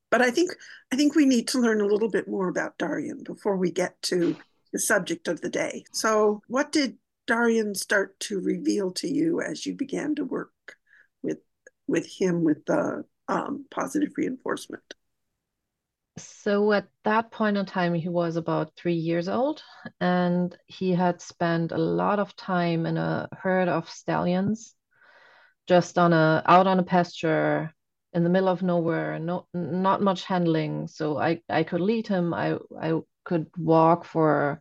but 0.10 0.22
I 0.22 0.32
think 0.32 0.52
I 0.92 0.96
think 0.96 1.16
we 1.16 1.26
need 1.26 1.48
to 1.50 1.60
learn 1.60 1.82
a 1.82 1.86
little 1.86 2.10
bit 2.10 2.28
more 2.28 2.48
about 2.48 2.78
Daryan 2.78 3.24
before 3.24 3.58
we 3.58 3.72
get 3.72 4.02
to 4.04 4.36
the 4.74 4.80
subject 4.80 5.28
of 5.28 5.42
the 5.42 5.50
day. 5.50 5.84
So, 5.92 6.42
what 6.48 6.72
did 6.72 6.98
Daryan 7.28 7.76
start 7.76 8.20
to 8.22 8.40
reveal 8.40 8.92
to 8.94 9.08
you 9.08 9.42
as 9.42 9.66
you 9.66 9.76
began 9.76 10.16
to 10.16 10.26
work 10.26 10.52
with 11.22 11.40
with 11.88 12.08
him 12.08 12.44
with 12.44 12.66
the 12.66 13.04
um, 13.28 13.66
positive 13.70 14.12
reinforcement? 14.18 14.84
So 16.18 16.72
at 16.72 16.88
that 17.04 17.30
point 17.30 17.58
in 17.58 17.66
time, 17.68 17.94
he 17.94 18.10
was 18.10 18.38
about 18.38 18.76
three 18.76 18.96
years 18.96 19.30
old, 19.30 19.62
and 20.00 20.56
he 20.66 20.92
had 20.92 21.22
spent 21.22 21.72
a 21.72 21.78
lot 21.78 22.18
of 22.18 22.36
time 22.36 22.88
in 22.88 22.98
a 22.98 23.30
herd 23.38 23.68
of 23.68 23.88
stallions, 23.88 24.74
just 25.68 26.00
on 26.00 26.14
a 26.14 26.42
out 26.48 26.66
on 26.66 26.80
a 26.80 26.84
pasture 26.84 27.72
in 28.18 28.24
the 28.24 28.30
middle 28.30 28.50
of 28.50 28.64
nowhere, 28.64 29.20
no, 29.20 29.46
not 29.54 30.02
much 30.02 30.24
handling. 30.24 30.88
So 30.88 31.18
I, 31.20 31.42
I 31.48 31.64
could 31.64 31.82
lead 31.82 32.08
him. 32.08 32.34
I, 32.34 32.58
I 32.82 33.00
could 33.24 33.46
walk 33.58 34.06
for, 34.06 34.60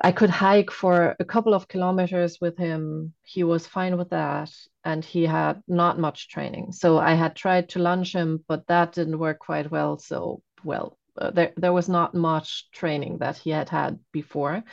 I 0.00 0.10
could 0.10 0.30
hike 0.30 0.70
for 0.70 1.14
a 1.20 1.24
couple 1.26 1.52
of 1.52 1.68
kilometers 1.68 2.38
with 2.40 2.56
him. 2.56 3.12
He 3.22 3.44
was 3.44 3.66
fine 3.66 3.98
with 3.98 4.10
that. 4.10 4.50
And 4.82 5.04
he 5.04 5.26
had 5.26 5.62
not 5.68 5.98
much 5.98 6.30
training. 6.30 6.72
So 6.72 6.98
I 6.98 7.12
had 7.12 7.36
tried 7.36 7.68
to 7.70 7.80
lunge 7.80 8.14
him, 8.14 8.42
but 8.48 8.66
that 8.68 8.92
didn't 8.92 9.18
work 9.18 9.38
quite 9.38 9.70
well. 9.70 9.98
So, 9.98 10.42
well, 10.64 10.96
uh, 11.18 11.30
there, 11.32 11.52
there 11.58 11.74
was 11.74 11.88
not 11.88 12.14
much 12.14 12.70
training 12.72 13.18
that 13.18 13.36
he 13.36 13.50
had 13.50 13.68
had 13.68 13.98
before. 14.10 14.64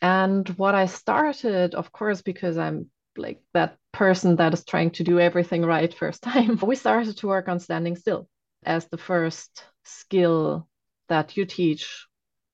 And 0.00 0.48
what 0.58 0.74
I 0.74 0.86
started, 0.86 1.76
of 1.76 1.92
course, 1.92 2.20
because 2.20 2.58
I'm 2.58 2.90
like 3.16 3.40
that 3.54 3.76
person 3.92 4.36
that 4.36 4.54
is 4.54 4.64
trying 4.64 4.90
to 4.92 5.04
do 5.04 5.20
everything 5.20 5.62
right 5.64 5.92
first 5.92 6.22
time. 6.22 6.58
We 6.62 6.76
started 6.76 7.16
to 7.18 7.26
work 7.28 7.48
on 7.48 7.60
standing 7.60 7.96
still 7.96 8.28
as 8.64 8.86
the 8.88 8.98
first 8.98 9.64
skill 9.84 10.68
that 11.08 11.36
you 11.36 11.44
teach 11.44 12.06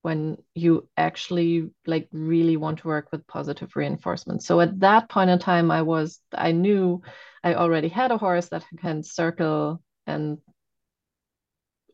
when 0.02 0.38
you 0.54 0.88
actually 0.96 1.70
like 1.86 2.08
really 2.12 2.56
want 2.56 2.78
to 2.80 2.88
work 2.88 3.08
with 3.12 3.26
positive 3.26 3.74
reinforcement. 3.76 4.42
So 4.42 4.60
at 4.60 4.80
that 4.80 5.08
point 5.08 5.30
in 5.30 5.38
time 5.38 5.70
I 5.70 5.82
was 5.82 6.20
I 6.32 6.52
knew 6.52 7.02
I 7.42 7.54
already 7.54 7.88
had 7.88 8.10
a 8.10 8.18
horse 8.18 8.48
that 8.48 8.64
can 8.80 9.02
circle 9.02 9.82
and 10.06 10.38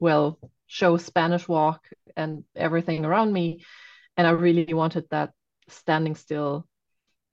well 0.01 0.39
show 0.67 0.97
Spanish 0.97 1.49
walk 1.49 1.89
and 2.17 2.45
everything 2.55 3.05
around 3.05 3.33
me 3.33 3.65
and 4.17 4.27
I 4.27 4.31
really 4.31 4.73
wanted 4.75 5.07
that 5.11 5.33
standing 5.69 6.15
still 6.15 6.67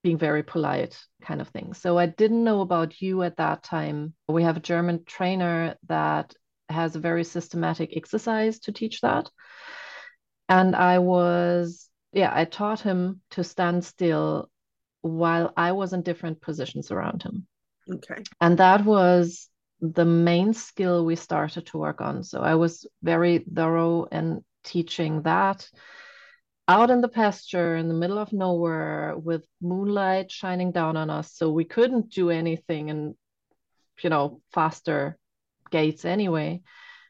being 0.04 0.18
very 0.18 0.44
polite 0.44 0.98
kind 1.22 1.42
of 1.42 1.50
thing. 1.50 1.74
So 1.74 1.98
I 1.98 2.08
didn't 2.08 2.44
know 2.44 2.62
about 2.62 3.02
you 3.02 3.24
at 3.24 3.38
that 3.38 3.64
time. 3.64 4.14
We 4.28 4.44
have 4.44 4.58
a 4.58 4.62
German 4.62 5.04
trainer 5.06 5.76
that 5.88 6.34
has 6.70 6.96
a 6.96 7.00
very 7.00 7.24
systematic 7.24 7.96
exercise 7.96 8.60
to 8.62 8.72
teach 8.72 9.02
that. 9.02 9.30
And 10.50 10.76
I 10.76 11.00
was, 11.00 11.88
yeah, 12.14 12.32
I 12.34 12.46
taught 12.46 12.82
him 12.82 13.22
to 13.32 13.44
stand 13.44 13.86
still 13.86 14.50
while 15.02 15.54
I 15.56 15.72
was 15.72 15.94
in 15.94 16.02
different 16.02 16.42
positions 16.42 16.92
around 16.92 17.24
him. 17.24 17.48
Okay. 17.92 18.24
And 18.40 18.58
that 18.58 18.86
was 18.86 19.50
the 19.82 20.06
main 20.06 20.54
skill 20.54 21.06
we 21.06 21.16
started 21.16 21.66
to 21.68 21.78
work 21.78 22.02
on. 22.02 22.24
So 22.24 22.42
I 22.42 22.56
was 22.56 22.86
very 23.02 23.40
thorough 23.40 24.06
in 24.06 24.44
teaching 24.64 25.24
that 25.24 25.68
out 26.68 26.90
in 26.90 27.02
the 27.02 27.10
pasture 27.10 27.76
in 27.76 27.88
the 27.88 27.94
middle 27.94 28.18
of 28.18 28.32
nowhere 28.34 29.16
with 29.18 29.46
moonlight 29.62 30.32
shining 30.32 30.72
down 30.72 30.96
on 30.98 31.10
us. 31.10 31.34
So 31.34 31.52
we 31.52 31.66
couldn't 31.66 32.12
do 32.12 32.30
anything 32.30 32.90
and, 32.90 33.16
you 34.02 34.10
know, 34.10 34.42
faster 34.54 35.18
gaits 35.72 36.06
anyway. 36.06 36.62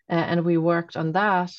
And 0.09 0.43
we 0.43 0.57
worked 0.57 0.97
on 0.97 1.13
that. 1.13 1.53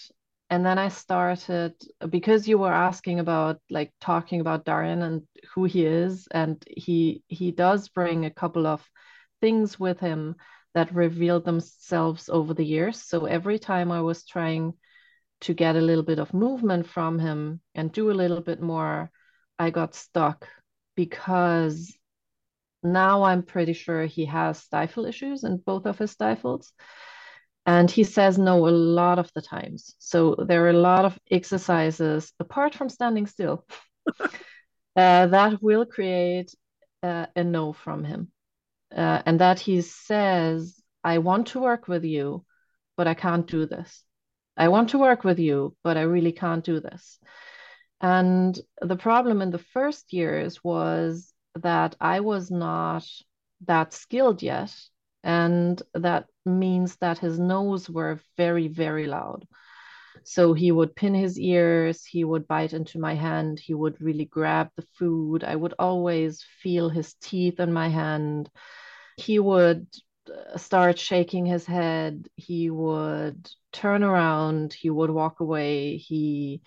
And 0.50 0.66
then 0.66 0.78
I 0.78 0.88
started 0.88 1.74
because 2.06 2.46
you 2.46 2.58
were 2.58 2.72
asking 2.72 3.20
about 3.20 3.60
like 3.70 3.90
talking 4.02 4.40
about 4.40 4.66
Daryan 4.66 5.02
and 5.02 5.22
who 5.54 5.64
he 5.64 5.86
is, 5.86 6.28
and 6.30 6.62
he 6.68 7.22
he 7.26 7.52
does 7.52 7.88
bring 7.88 8.26
a 8.26 8.30
couple 8.30 8.66
of 8.66 8.86
things 9.40 9.80
with 9.80 9.98
him 9.98 10.36
that 10.74 10.94
revealed 10.94 11.46
themselves 11.46 12.28
over 12.28 12.52
the 12.52 12.66
years. 12.66 13.02
So 13.02 13.24
every 13.24 13.58
time 13.58 13.90
I 13.90 14.02
was 14.02 14.26
trying 14.26 14.74
to 15.42 15.54
get 15.54 15.76
a 15.76 15.80
little 15.80 16.04
bit 16.04 16.18
of 16.18 16.34
movement 16.34 16.86
from 16.86 17.18
him 17.18 17.60
and 17.74 17.92
do 17.92 18.10
a 18.10 18.12
little 18.20 18.40
bit 18.40 18.60
more, 18.60 19.10
I 19.58 19.70
got 19.70 19.94
stuck 19.94 20.48
because 20.96 21.96
now 22.82 23.24
I'm 23.24 23.42
pretty 23.42 23.72
sure 23.72 24.06
he 24.06 24.24
has 24.26 24.58
stifle 24.58 25.04
issues 25.06 25.44
in 25.44 25.58
both 25.58 25.86
of 25.86 25.98
his 25.98 26.12
stifles. 26.12 26.72
And 27.64 27.90
he 27.90 28.02
says 28.02 28.38
no 28.38 28.66
a 28.66 28.70
lot 28.70 29.18
of 29.18 29.30
the 29.34 29.42
times. 29.42 29.94
So 29.98 30.34
there 30.36 30.64
are 30.64 30.70
a 30.70 30.84
lot 30.90 31.04
of 31.04 31.18
exercises, 31.30 32.32
apart 32.40 32.74
from 32.74 32.88
standing 32.88 33.26
still, 33.26 33.64
uh, 34.20 35.26
that 35.26 35.62
will 35.62 35.86
create 35.86 36.52
uh, 37.04 37.26
a 37.36 37.44
no 37.44 37.72
from 37.72 38.02
him. 38.04 38.32
Uh, 38.94 39.22
and 39.26 39.40
that 39.40 39.60
he 39.60 39.80
says, 39.80 40.80
I 41.04 41.18
want 41.18 41.48
to 41.48 41.60
work 41.60 41.88
with 41.88 42.04
you, 42.04 42.44
but 42.96 43.06
I 43.06 43.14
can't 43.14 43.46
do 43.46 43.66
this. 43.66 44.04
I 44.56 44.68
want 44.68 44.90
to 44.90 44.98
work 44.98 45.24
with 45.24 45.38
you, 45.38 45.76
but 45.82 45.96
I 45.96 46.02
really 46.02 46.32
can't 46.32 46.64
do 46.64 46.80
this. 46.80 47.18
And 48.00 48.58
the 48.80 48.96
problem 48.96 49.42
in 49.42 49.50
the 49.50 49.58
first 49.58 50.12
years 50.12 50.62
was 50.64 51.32
that 51.54 51.94
I 52.00 52.20
was 52.20 52.50
not 52.50 53.06
that 53.66 53.92
skilled 53.92 54.42
yet 54.42 54.74
and 55.22 55.80
that 55.94 56.26
means 56.44 56.96
that 56.96 57.18
his 57.18 57.38
nose 57.38 57.88
were 57.88 58.20
very 58.36 58.66
very 58.66 59.06
loud. 59.06 59.46
So 60.24 60.52
he 60.52 60.72
would 60.72 60.96
pin 60.96 61.14
his 61.14 61.38
ears 61.38 62.04
he 62.04 62.24
would 62.24 62.48
bite 62.48 62.72
into 62.72 62.98
my 62.98 63.14
hand 63.14 63.60
he 63.60 63.74
would 63.74 64.00
really 64.00 64.24
grab 64.24 64.70
the 64.76 64.86
food. 64.98 65.44
I 65.44 65.54
would 65.54 65.74
always 65.78 66.44
feel 66.62 66.88
his 66.88 67.14
teeth 67.14 67.60
in 67.60 67.72
my 67.72 67.88
hand. 67.88 68.50
He 69.16 69.38
would 69.38 69.86
start 70.56 70.98
shaking 70.98 71.46
his 71.46 71.66
head. 71.66 72.28
He 72.36 72.70
would 72.70 73.50
turn 73.72 74.02
around. 74.02 74.72
He 74.72 74.90
would 74.90 75.10
walk 75.10 75.40
away. 75.40 75.96
He 75.96 76.62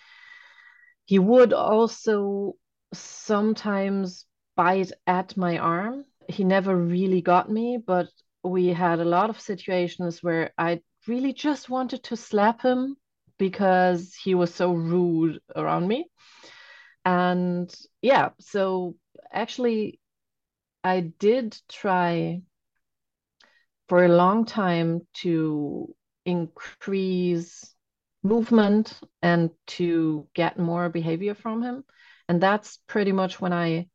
he 1.06 1.20
would 1.20 1.54
also 1.54 2.56
sometimes 2.94 4.26
bite 4.56 4.92
at 5.06 5.38
my 5.38 5.58
arm. 5.58 6.06
He 6.28 6.44
never 6.44 6.76
really 6.76 7.22
got 7.22 7.52
me 7.52 7.78
but 7.78 8.08
we 8.44 8.68
had 8.68 9.00
a 9.00 9.06
lot 9.06 9.30
of 9.30 9.40
situations 9.40 10.22
where 10.22 10.54
I 10.58 10.82
really 11.08 11.34
just 11.34 11.70
wanted 11.70 12.04
to 12.04 12.16
slap 12.16 12.62
him 12.62 12.96
because 13.38 14.14
he 14.16 14.36
was 14.36 14.54
so 14.54 14.74
rude 14.74 15.42
around 15.56 15.88
me. 15.88 16.10
And 17.04 17.74
yeah, 18.02 18.30
so 18.40 18.96
actually, 19.32 20.00
I 20.84 21.02
did 21.02 21.58
try 21.68 22.42
for 23.88 24.06
a 24.06 24.10
long 24.10 24.46
time 24.46 25.02
to 25.14 25.94
increase 26.26 27.74
movement 28.24 29.00
and 29.22 29.52
to 29.68 30.28
get 30.34 30.58
more 30.58 30.90
behavior 30.90 31.36
from 31.36 31.62
him. 31.62 31.84
And 32.28 32.42
that's 32.42 32.80
pretty 32.88 33.12
much 33.12 33.40
when 33.40 33.54
I 33.54 33.88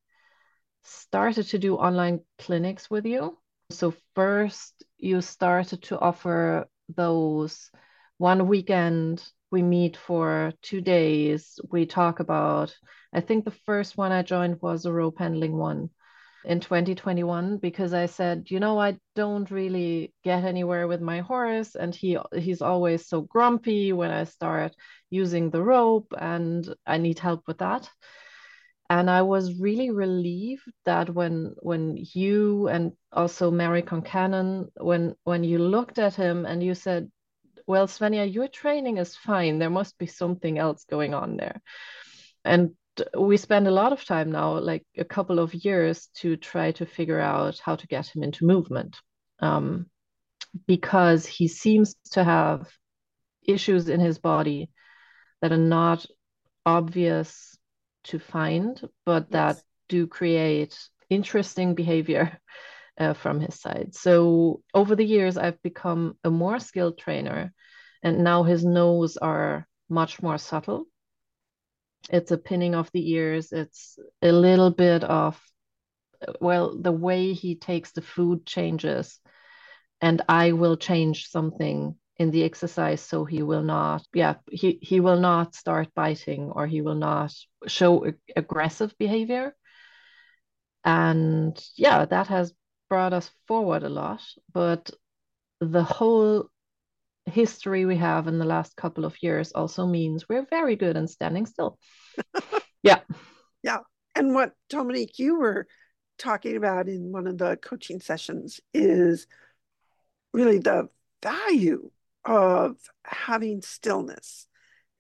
started 0.83 1.49
to 1.49 1.59
do 1.59 1.77
online 1.77 2.21
clinics 2.39 2.89
with 2.89 3.07
you. 3.07 3.39
So 3.71 3.95
first 4.15 4.85
you 4.99 5.21
started 5.21 5.83
to 5.85 5.99
offer 5.99 6.69
those 6.89 7.71
one 8.19 8.47
weekend 8.49 9.25
we 9.51 9.63
meet 9.63 9.97
for 9.97 10.53
two 10.63 10.81
days 10.81 11.59
we 11.71 11.87
talk 11.87 12.21
about 12.21 12.75
i 13.13 13.21
think 13.21 13.45
the 13.45 13.59
first 13.67 13.97
one 13.97 14.13
i 14.13 14.23
joined 14.23 14.61
was 14.61 14.85
a 14.85 14.93
rope 14.93 15.19
handling 15.19 15.57
one 15.57 15.91
in 16.45 16.61
2021 16.61 17.59
because 17.59 17.93
i 17.93 18.07
said 18.07 18.45
you 18.49 18.61
know 18.61 18.79
i 18.79 18.97
don't 19.15 19.51
really 19.51 20.13
get 20.25 20.45
anywhere 20.45 20.89
with 20.89 21.01
my 21.01 21.21
horse. 21.21 21.75
And 21.75 21.95
he 21.95 22.19
he's 22.35 22.63
always 22.63 23.07
so 23.07 23.21
grumpy 23.21 23.93
when 23.93 24.11
i 24.11 24.25
start 24.25 24.75
using 25.11 25.51
the 25.51 25.63
rope 25.63 26.15
and 26.19 26.67
i 26.87 26.97
need 26.97 27.19
help 27.19 27.43
with 27.47 27.59
that. 27.59 27.89
And 28.89 29.09
I 29.09 29.23
was 29.23 29.61
really 29.61 29.91
relieved 29.91 30.73
that 30.85 31.09
when 31.11 31.55
when 31.61 31.97
you 31.97 32.67
and 32.67 32.93
also 33.13 33.51
Mary 33.51 33.83
Concannon, 33.83 34.69
when 34.77 35.15
when 35.23 35.45
you 35.45 35.59
looked 35.59 35.99
at 36.01 36.17
him 36.17 36.45
and 36.45 36.61
you 36.61 36.75
said, 36.75 37.09
"Well, 37.69 37.87
Svenja, 37.87 38.27
your 38.27 38.49
training 38.49 38.97
is 38.99 39.17
fine. 39.17 39.61
There 39.61 39.71
must 39.71 39.97
be 39.97 40.07
something 40.07 40.59
else 40.59 40.85
going 40.91 41.15
on 41.15 41.37
there," 41.37 41.63
and 42.45 42.75
we 43.17 43.37
spend 43.37 43.67
a 43.67 43.73
lot 43.73 43.93
of 43.93 44.05
time 44.05 44.33
now, 44.33 44.59
like 44.59 44.87
a 44.97 45.05
couple 45.05 45.39
of 45.39 45.55
years, 45.55 46.09
to 46.17 46.37
try 46.37 46.73
to 46.73 46.87
figure 46.87 47.21
out 47.21 47.59
how 47.59 47.77
to 47.77 47.87
get 47.87 48.07
him 48.09 48.23
into 48.23 48.47
movement, 48.47 48.97
um, 49.41 49.87
because 50.67 51.27
he 51.27 51.49
seems 51.49 51.95
to 52.13 52.25
have 52.25 52.69
issues 53.47 53.89
in 53.89 54.01
his 54.01 54.19
body 54.19 54.71
that 55.41 55.53
are 55.53 55.57
not 55.57 56.07
obvious 56.67 57.57
to 58.05 58.19
find, 58.19 58.81
but 59.05 59.27
yes. 59.31 59.33
that 59.33 59.63
do 59.89 60.07
create 60.07 60.79
interesting 61.09 61.75
behavior 61.75 62.39
uh, 62.99 63.15
from 63.15 63.41
his 63.41 63.59
side. 63.61 63.95
So 63.95 64.63
over 64.75 64.95
the 64.95 65.05
years, 65.05 65.37
I've 65.37 65.61
become 65.63 66.17
a 66.25 66.31
more 66.31 66.59
skilled 66.59 66.99
trainer, 66.99 67.53
and 68.03 68.25
now 68.25 68.43
his 68.43 68.65
nose 68.65 69.17
are 69.17 69.67
much 69.89 70.23
more 70.23 70.39
subtle. 70.39 70.87
It's 72.11 72.31
a 72.31 72.39
pinning 72.39 72.75
of 72.75 72.91
the 72.93 73.13
ears. 73.13 73.53
It's 73.53 73.99
a 74.23 74.33
little 74.33 74.71
bit 74.71 75.05
of, 75.05 75.41
well, 76.41 76.77
the 76.77 76.93
way 76.93 77.33
he 77.33 77.55
takes 77.55 77.93
the 77.93 78.03
food 78.03 78.45
changes, 78.47 79.19
and 80.01 80.23
I 80.29 80.53
will 80.53 80.77
change 80.77 81.29
something 81.29 81.97
in 82.21 82.31
the 82.31 82.45
exercise 82.45 83.01
so 83.01 83.25
he 83.25 83.43
will 83.43 83.63
not 83.63 84.07
yeah 84.13 84.35
he, 84.51 84.79
he 84.83 85.01
will 85.01 85.19
not 85.19 85.55
start 85.55 85.89
biting 85.95 86.51
or 86.51 86.67
he 86.67 86.83
will 86.83 86.95
not 86.95 87.33
show 87.67 88.05
ag- 88.07 88.19
aggressive 88.37 88.93
behavior 88.99 89.57
and 90.85 91.59
yeah 91.77 92.05
that 92.05 92.27
has 92.27 92.53
brought 92.91 93.15
us 93.15 93.31
forward 93.49 93.83
a 93.83 93.89
lot 93.89 94.21
but 94.53 94.91
the 95.61 95.83
whole 95.83 96.51
history 97.27 97.85
we 97.85 97.97
have 97.97 98.27
in 98.27 98.39
the 98.39 98.45
last 98.45 98.77
couple 98.77 99.05
of 99.05 99.17
years 99.23 99.53
also 99.53 99.87
means 99.87 100.29
we're 100.29 100.47
very 100.51 100.77
good 100.77 100.97
in 100.97 101.07
standing 101.07 101.47
still. 101.47 101.79
Yeah. 102.83 103.01
Yeah. 103.63 103.81
And 104.15 104.35
what 104.35 104.53
dominique 104.69 105.19
you 105.19 105.39
were 105.39 105.67
talking 106.19 106.57
about 106.57 106.89
in 106.89 107.13
one 107.13 107.27
of 107.27 107.39
the 107.39 107.57
coaching 107.57 108.01
sessions 108.01 108.61
is 108.73 109.27
really 110.33 110.59
the 110.59 110.89
value 111.23 111.91
of 112.25 112.77
having 113.05 113.63
stillness 113.63 114.47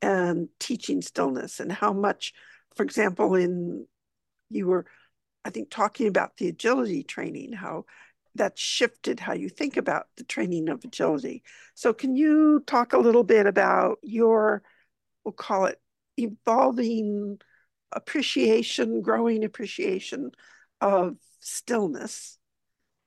and 0.02 0.48
teaching 0.58 1.02
stillness 1.02 1.60
and 1.60 1.70
how 1.70 1.92
much, 1.92 2.32
for 2.74 2.82
example, 2.82 3.34
in 3.34 3.86
you 4.48 4.66
were, 4.66 4.86
I 5.44 5.50
think, 5.50 5.70
talking 5.70 6.06
about 6.06 6.36
the 6.36 6.48
agility 6.48 7.02
training, 7.02 7.52
how 7.52 7.84
that 8.40 8.58
shifted 8.58 9.20
how 9.20 9.34
you 9.34 9.50
think 9.50 9.76
about 9.76 10.06
the 10.16 10.24
training 10.24 10.70
of 10.70 10.82
agility. 10.82 11.42
So, 11.74 11.92
can 11.92 12.16
you 12.16 12.64
talk 12.66 12.94
a 12.94 12.98
little 12.98 13.22
bit 13.22 13.44
about 13.44 13.98
your, 14.02 14.62
we'll 15.24 15.32
call 15.32 15.66
it 15.66 15.78
evolving 16.16 17.38
appreciation, 17.92 19.02
growing 19.02 19.44
appreciation 19.44 20.30
of 20.80 21.18
stillness 21.40 22.38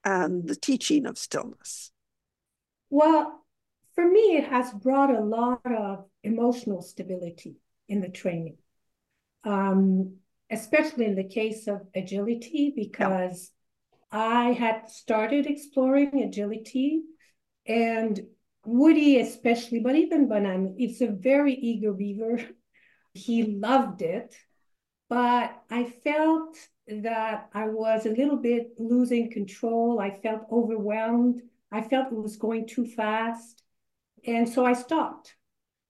and 0.05 0.47
the 0.47 0.55
teaching 0.55 1.07
of 1.07 1.17
stillness? 1.17 1.91
Well, 2.91 3.43
for 3.95 4.07
me, 4.07 4.37
it 4.37 4.47
has 4.49 4.71
brought 4.71 5.09
a 5.09 5.19
lot 5.19 5.65
of 5.65 6.05
emotional 6.23 6.83
stability 6.83 7.55
in 7.89 8.01
the 8.01 8.09
training, 8.09 8.57
um, 9.45 10.17
especially 10.51 11.05
in 11.05 11.15
the 11.15 11.23
case 11.27 11.67
of 11.67 11.81
agility, 11.95 12.71
because. 12.75 13.49
I 14.13 14.51
had 14.51 14.91
started 14.91 15.47
exploring 15.47 16.21
agility 16.21 17.01
and 17.65 18.27
Woody, 18.63 19.19
especially, 19.19 19.79
but 19.79 19.95
even 19.95 20.29
Banan, 20.29 20.75
it's 20.77 21.01
a 21.01 21.07
very 21.07 21.55
eager 21.55 21.91
beaver. 21.91 22.39
he 23.15 23.57
loved 23.57 24.03
it, 24.03 24.35
but 25.09 25.59
I 25.69 25.85
felt 26.03 26.55
that 26.87 27.49
I 27.53 27.67
was 27.69 28.05
a 28.05 28.11
little 28.11 28.37
bit 28.37 28.73
losing 28.77 29.31
control. 29.31 29.99
I 29.99 30.19
felt 30.21 30.43
overwhelmed. 30.51 31.41
I 31.71 31.81
felt 31.81 32.11
it 32.11 32.15
was 32.15 32.37
going 32.37 32.67
too 32.67 32.85
fast. 32.85 33.63
And 34.25 34.47
so 34.47 34.63
I 34.63 34.73
stopped 34.73 35.35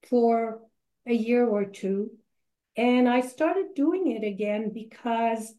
for 0.10 0.62
a 1.06 1.14
year 1.14 1.46
or 1.46 1.66
two. 1.66 2.12
And 2.78 3.10
I 3.10 3.20
started 3.20 3.76
doing 3.76 4.12
it 4.12 4.26
again 4.26 4.72
because 4.74 5.54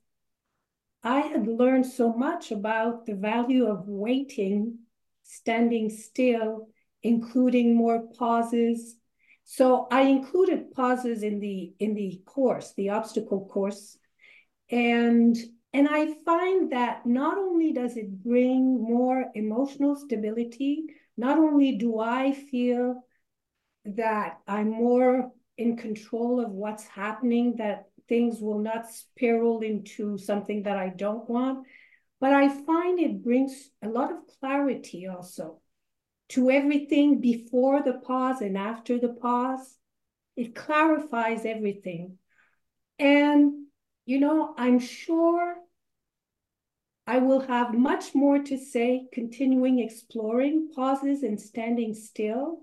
I 1.04 1.20
had 1.20 1.46
learned 1.46 1.84
so 1.84 2.14
much 2.14 2.50
about 2.50 3.04
the 3.04 3.14
value 3.14 3.66
of 3.66 3.86
waiting, 3.86 4.78
standing 5.22 5.90
still, 5.90 6.68
including 7.02 7.74
more 7.74 8.08
pauses. 8.18 8.96
So 9.44 9.86
I 9.90 10.02
included 10.02 10.72
pauses 10.72 11.22
in 11.22 11.40
the 11.40 11.74
in 11.78 11.94
the 11.94 12.22
course, 12.24 12.72
the 12.74 12.88
obstacle 12.88 13.46
course. 13.46 13.98
And 14.70 15.36
and 15.74 15.88
I 15.90 16.14
find 16.24 16.72
that 16.72 17.04
not 17.04 17.36
only 17.36 17.72
does 17.72 17.98
it 17.98 18.22
bring 18.22 18.80
more 18.80 19.26
emotional 19.34 19.96
stability, 19.96 20.84
not 21.18 21.36
only 21.36 21.76
do 21.76 21.98
I 21.98 22.32
feel 22.32 23.02
that 23.84 24.38
I'm 24.46 24.70
more 24.70 25.32
in 25.58 25.76
control 25.76 26.40
of 26.40 26.50
what's 26.50 26.84
happening, 26.84 27.56
that 27.56 27.88
things 28.08 28.40
will 28.40 28.58
not 28.58 28.90
spiral 28.90 29.60
into 29.60 30.18
something 30.18 30.62
that 30.64 30.76
I 30.76 30.88
don't 30.88 31.28
want, 31.28 31.66
but 32.20 32.32
I 32.32 32.48
find 32.48 32.98
it 32.98 33.22
brings 33.22 33.70
a 33.82 33.88
lot 33.88 34.10
of 34.10 34.18
clarity 34.38 35.06
also 35.06 35.60
to 36.30 36.50
everything 36.50 37.20
before 37.20 37.82
the 37.82 37.94
pause 37.94 38.40
and 38.40 38.56
after 38.56 38.98
the 38.98 39.08
pause. 39.10 39.78
It 40.36 40.54
clarifies 40.54 41.44
everything. 41.44 42.18
And, 42.98 43.66
you 44.04 44.18
know, 44.20 44.54
I'm 44.56 44.78
sure 44.78 45.56
I 47.06 47.18
will 47.18 47.40
have 47.40 47.74
much 47.74 48.14
more 48.14 48.38
to 48.38 48.56
say, 48.56 49.06
continuing 49.12 49.78
exploring 49.78 50.70
pauses 50.74 51.22
and 51.22 51.38
standing 51.38 51.94
still. 51.94 52.62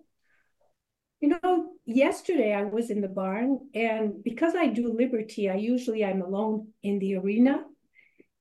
You 1.21 1.39
know, 1.43 1.73
yesterday 1.86 2.53
I 2.53 2.63
was 2.63 2.89
in 2.89 3.01
the 3.01 3.07
barn, 3.07 3.60
and 3.75 4.23
because 4.23 4.55
I 4.55 4.67
do 4.67 4.91
liberty, 4.91 5.49
I 5.49 5.55
usually 5.55 6.03
I'm 6.03 6.21
alone 6.21 6.69
in 6.81 6.97
the 6.99 7.15
arena, 7.15 7.63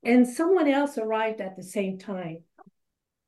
and 0.03 0.27
someone 0.27 0.67
else 0.67 0.97
arrived 0.97 1.41
at 1.41 1.57
the 1.57 1.63
same 1.63 1.99
time, 1.99 2.39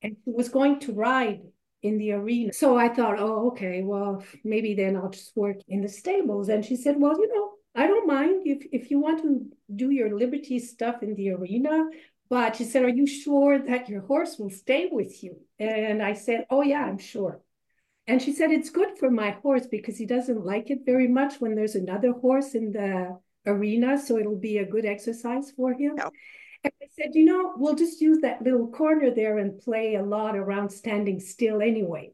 and 0.03 0.17
was 0.25 0.49
going 0.49 0.81
to 0.81 0.95
ride 0.95 1.43
in 1.83 1.99
the 1.99 2.13
arena. 2.13 2.53
So 2.53 2.79
I 2.79 2.89
thought, 2.89 3.19
oh, 3.19 3.49
okay, 3.49 3.83
well, 3.83 4.25
maybe 4.43 4.75
then 4.75 4.97
I'll 4.97 5.11
just 5.11 5.37
work 5.37 5.59
in 5.69 5.83
the 5.83 5.89
stables. 5.89 6.49
And 6.49 6.65
she 6.65 6.77
said, 6.77 6.97
well, 6.99 7.19
you 7.19 7.29
know, 7.29 7.51
I 7.75 7.87
don't 7.87 8.07
mind 8.07 8.43
if 8.45 8.67
if 8.73 8.91
you 8.91 9.01
want 9.01 9.23
to 9.23 9.47
do 9.75 9.91
your 9.91 10.17
liberty 10.17 10.59
stuff 10.59 11.03
in 11.03 11.15
the 11.15 11.31
arena. 11.31 11.89
But 12.29 12.57
she 12.57 12.65
said, 12.65 12.83
Are 12.85 12.89
you 12.89 13.07
sure 13.07 13.59
that 13.59 13.91
your 13.91 14.01
horse 14.03 14.39
will 14.39 14.49
stay 14.49 14.89
with 14.91 15.23
you? 15.23 15.37
And 15.59 16.03
I 16.03 16.15
said, 16.15 16.47
Oh, 16.49 16.63
yeah, 16.63 16.83
I'm 16.83 16.99
sure. 16.99 17.43
And 18.07 18.21
she 18.21 18.33
said, 18.33 18.51
It's 18.51 18.71
good 18.71 18.99
for 18.99 19.11
my 19.11 19.33
horse 19.43 19.67
because 19.67 19.97
he 19.97 20.07
doesn't 20.07 20.45
like 20.45 20.71
it 20.71 20.81
very 20.85 21.09
much 21.09 21.41
when 21.41 21.55
there's 21.55 21.75
another 21.75 22.13
horse 22.13 22.55
in 22.55 22.73
the 22.73 23.19
arena. 23.47 23.99
So 23.99 24.19
it'll 24.19 24.39
be 24.39 24.59
a 24.59 24.67
good 24.67 24.85
exercise 24.85 25.53
for 25.53 25.73
him. 25.73 25.95
Yeah. 25.97 26.09
And 26.65 26.73
I 26.83 26.87
said, 26.97 27.15
You 27.15 27.25
know, 27.25 27.53
we'll 27.57 27.77
just 27.77 28.01
use 28.01 28.19
that 28.23 28.43
little 28.43 28.69
corner 28.69 29.11
there 29.15 29.39
and 29.39 29.61
play 29.61 29.95
a 29.95 30.03
lot 30.03 30.37
around 30.37 30.71
standing 30.71 31.21
still 31.21 31.63
anyway. 31.63 32.13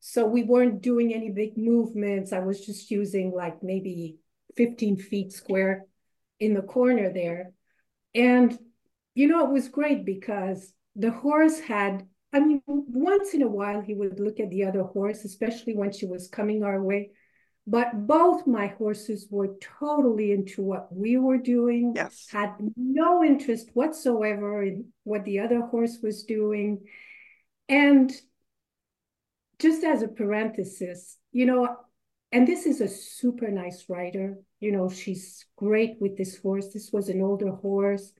So 0.00 0.26
we 0.26 0.42
weren't 0.42 0.80
doing 0.80 1.14
any 1.14 1.30
big 1.30 1.58
movements. 1.58 2.32
I 2.32 2.40
was 2.40 2.64
just 2.64 2.90
using 2.90 3.32
like 3.32 3.62
maybe 3.62 4.16
15 4.56 4.96
feet 4.96 5.32
square 5.32 5.86
in 6.38 6.54
the 6.54 6.62
corner 6.62 7.12
there. 7.12 7.52
And 8.14 8.58
you 9.14 9.28
know, 9.28 9.44
it 9.44 9.52
was 9.52 9.68
great 9.68 10.04
because 10.04 10.72
the 10.96 11.10
horse 11.10 11.58
had, 11.60 12.06
I 12.32 12.40
mean, 12.40 12.62
once 12.66 13.34
in 13.34 13.42
a 13.42 13.48
while 13.48 13.80
he 13.80 13.94
would 13.94 14.20
look 14.20 14.38
at 14.40 14.50
the 14.50 14.64
other 14.64 14.82
horse, 14.82 15.24
especially 15.24 15.74
when 15.74 15.92
she 15.92 16.06
was 16.06 16.28
coming 16.28 16.62
our 16.62 16.80
way. 16.82 17.10
But 17.66 18.06
both 18.06 18.46
my 18.46 18.68
horses 18.68 19.26
were 19.30 19.56
totally 19.60 20.32
into 20.32 20.62
what 20.62 20.94
we 20.94 21.18
were 21.18 21.38
doing, 21.38 21.92
yes. 21.94 22.26
had 22.30 22.54
no 22.76 23.22
interest 23.22 23.70
whatsoever 23.74 24.62
in 24.62 24.86
what 25.04 25.24
the 25.24 25.40
other 25.40 25.60
horse 25.60 25.98
was 26.02 26.24
doing. 26.24 26.86
And 27.68 28.12
just 29.60 29.84
as 29.84 30.02
a 30.02 30.08
parenthesis, 30.08 31.18
you 31.32 31.46
know, 31.46 31.76
and 32.32 32.46
this 32.46 32.66
is 32.66 32.80
a 32.80 32.88
super 32.88 33.50
nice 33.50 33.84
rider. 33.88 34.38
You 34.60 34.72
know, 34.72 34.88
she's 34.88 35.44
great 35.56 35.96
with 36.00 36.16
this 36.16 36.38
horse. 36.38 36.72
This 36.72 36.90
was 36.92 37.08
an 37.08 37.22
older 37.22 37.50
horse. 37.50 38.12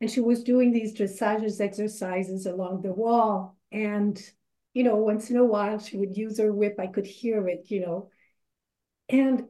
And 0.00 0.10
she 0.10 0.20
was 0.20 0.42
doing 0.42 0.72
these 0.72 0.94
dressage 0.94 1.60
exercises 1.60 2.46
along 2.46 2.82
the 2.82 2.92
wall. 2.92 3.56
And, 3.70 4.20
you 4.72 4.82
know, 4.82 4.96
once 4.96 5.30
in 5.30 5.36
a 5.36 5.44
while 5.44 5.78
she 5.78 5.96
would 5.96 6.16
use 6.16 6.38
her 6.38 6.52
whip. 6.52 6.76
I 6.78 6.86
could 6.86 7.06
hear 7.06 7.48
it, 7.48 7.70
you 7.70 7.80
know. 7.80 8.10
And 9.08 9.44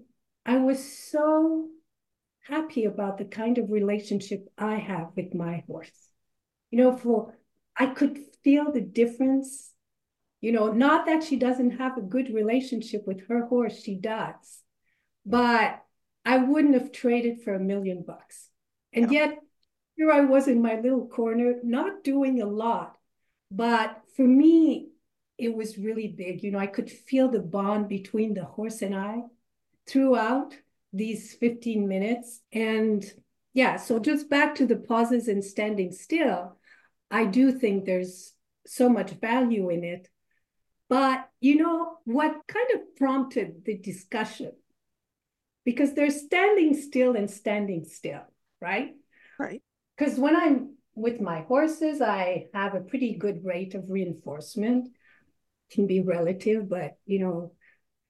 I 0.44 0.56
was 0.58 0.82
so 0.82 1.68
happy 2.42 2.84
about 2.84 3.18
the 3.18 3.26
kind 3.26 3.58
of 3.58 3.70
relationship 3.70 4.48
I 4.58 4.76
have 4.76 5.10
with 5.14 5.34
my 5.34 5.62
horse. 5.66 6.10
You 6.70 6.78
know, 6.78 6.96
for 6.96 7.34
I 7.76 7.86
could 7.86 8.18
feel 8.42 8.72
the 8.72 8.80
difference. 8.80 9.72
You 10.40 10.52
know, 10.52 10.72
not 10.72 11.06
that 11.06 11.22
she 11.22 11.36
doesn't 11.36 11.78
have 11.78 11.98
a 11.98 12.02
good 12.02 12.32
relationship 12.32 13.06
with 13.06 13.28
her 13.28 13.46
horse, 13.46 13.80
she 13.80 13.94
does. 13.94 14.62
But 15.26 15.84
I 16.24 16.38
wouldn't 16.38 16.74
have 16.74 16.92
traded 16.92 17.42
for 17.42 17.54
a 17.54 17.60
million 17.60 18.02
bucks. 18.06 18.48
And 18.92 19.12
yet 19.12 19.38
here 20.00 20.10
I 20.10 20.22
was 20.22 20.48
in 20.48 20.62
my 20.62 20.76
little 20.76 21.06
corner, 21.06 21.56
not 21.62 22.02
doing 22.02 22.40
a 22.40 22.46
lot. 22.46 22.96
But 23.50 24.00
for 24.16 24.26
me, 24.26 24.88
it 25.36 25.54
was 25.54 25.76
really 25.76 26.08
big. 26.08 26.42
You 26.42 26.52
know, 26.52 26.58
I 26.58 26.68
could 26.68 26.90
feel 26.90 27.28
the 27.28 27.40
bond 27.40 27.90
between 27.90 28.32
the 28.32 28.46
horse 28.46 28.80
and 28.80 28.94
I 28.94 29.24
throughout 29.86 30.56
these 30.94 31.34
15 31.34 31.86
minutes. 31.86 32.40
And 32.50 33.04
yeah, 33.52 33.76
so 33.76 33.98
just 33.98 34.30
back 34.30 34.54
to 34.54 34.66
the 34.66 34.76
pauses 34.76 35.28
and 35.28 35.44
standing 35.44 35.92
still, 35.92 36.56
I 37.10 37.26
do 37.26 37.52
think 37.52 37.84
there's 37.84 38.32
so 38.66 38.88
much 38.88 39.10
value 39.10 39.68
in 39.68 39.84
it. 39.84 40.08
But 40.88 41.28
you 41.42 41.56
know, 41.56 41.98
what 42.04 42.40
kind 42.48 42.70
of 42.74 42.96
prompted 42.96 43.66
the 43.66 43.76
discussion? 43.76 44.52
Because 45.66 45.92
there's 45.92 46.22
standing 46.22 46.72
still 46.72 47.16
and 47.16 47.30
standing 47.30 47.84
still, 47.84 48.22
right? 48.62 48.94
Right 49.38 49.60
because 50.00 50.18
when 50.18 50.34
I'm 50.34 50.76
with 50.94 51.20
my 51.20 51.42
horses, 51.42 52.00
I 52.00 52.46
have 52.54 52.74
a 52.74 52.80
pretty 52.80 53.16
good 53.16 53.44
rate 53.44 53.74
of 53.74 53.90
reinforcement. 53.90 54.88
Can 55.70 55.86
be 55.86 56.00
relative, 56.00 56.70
but 56.70 56.96
you 57.04 57.18
know, 57.18 57.52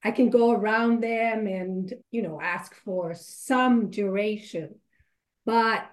I 0.05 0.12
can 0.12 0.31
go 0.31 0.53
around 0.53 1.03
them 1.03 1.48
and 1.48 1.92
you 2.12 2.22
know 2.22 2.40
ask 2.40 2.74
for 2.85 3.14
some 3.14 3.90
duration. 3.90 4.76
But 5.44 5.85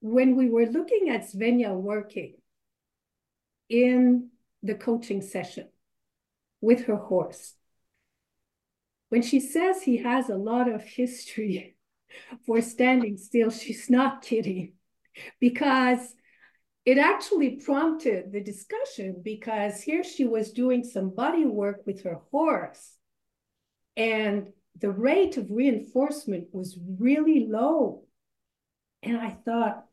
when 0.00 0.34
we 0.34 0.50
were 0.50 0.66
looking 0.66 1.10
at 1.10 1.30
Svenja 1.30 1.74
working 1.74 2.34
in 3.68 4.30
the 4.64 4.74
coaching 4.74 5.22
session 5.22 5.68
with 6.60 6.86
her 6.86 6.96
horse, 6.96 7.54
when 9.10 9.22
she 9.22 9.38
says 9.38 9.82
he 9.82 9.98
has 9.98 10.28
a 10.28 10.36
lot 10.36 10.68
of 10.68 10.82
history 10.82 11.76
for 12.46 12.60
standing 12.60 13.16
still, 13.16 13.50
she's 13.50 13.88
not 13.88 14.22
kidding 14.22 14.72
because 15.40 16.14
it 16.84 16.98
actually 16.98 17.56
prompted 17.56 18.32
the 18.32 18.42
discussion 18.42 19.20
because 19.22 19.82
here 19.82 20.02
she 20.02 20.24
was 20.24 20.52
doing 20.52 20.82
some 20.84 21.14
body 21.14 21.44
work 21.44 21.82
with 21.86 22.02
her 22.04 22.20
horse 22.30 22.94
and 23.96 24.48
the 24.80 24.90
rate 24.90 25.36
of 25.36 25.50
reinforcement 25.50 26.48
was 26.52 26.78
really 26.98 27.46
low. 27.50 28.04
And 29.02 29.16
I 29.16 29.30
thought, 29.30 29.84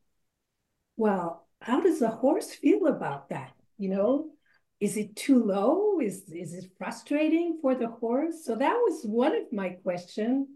well, 0.96 1.48
how 1.60 1.82
does 1.82 2.00
the 2.00 2.10
horse 2.10 2.52
feel 2.54 2.88
about 2.88 3.30
that? 3.30 3.52
You 3.78 3.90
know, 3.90 4.30
is 4.80 4.98
it 4.98 5.16
too 5.16 5.44
low? 5.44 6.00
Is, 6.00 6.24
is 6.32 6.54
it 6.54 6.72
frustrating 6.78 7.60
for 7.62 7.76
the 7.76 7.88
horse? 7.88 8.46
So 8.46 8.56
that 8.56 8.76
was 8.76 9.04
one 9.04 9.36
of 9.36 9.52
my 9.52 9.70
questions. 9.70 10.48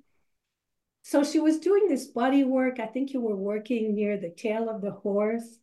So 1.02 1.24
she 1.24 1.40
was 1.40 1.60
doing 1.60 1.88
this 1.88 2.08
body 2.08 2.44
work. 2.44 2.80
I 2.80 2.86
think 2.86 3.14
you 3.14 3.22
were 3.22 3.36
working 3.36 3.96
near 3.96 4.18
the 4.18 4.30
tail 4.30 4.70
of 4.70 4.82
the 4.82 4.92
horse, 4.92 5.58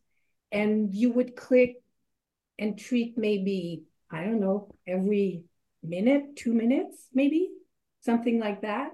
and 0.51 0.93
you 0.93 1.11
would 1.11 1.35
click 1.35 1.75
and 2.59 2.77
treat 2.77 3.17
maybe, 3.17 3.83
I 4.11 4.23
don't 4.23 4.39
know, 4.39 4.73
every 4.85 5.43
minute, 5.83 6.35
two 6.35 6.53
minutes, 6.53 7.07
maybe 7.13 7.49
something 8.01 8.39
like 8.39 8.61
that. 8.61 8.91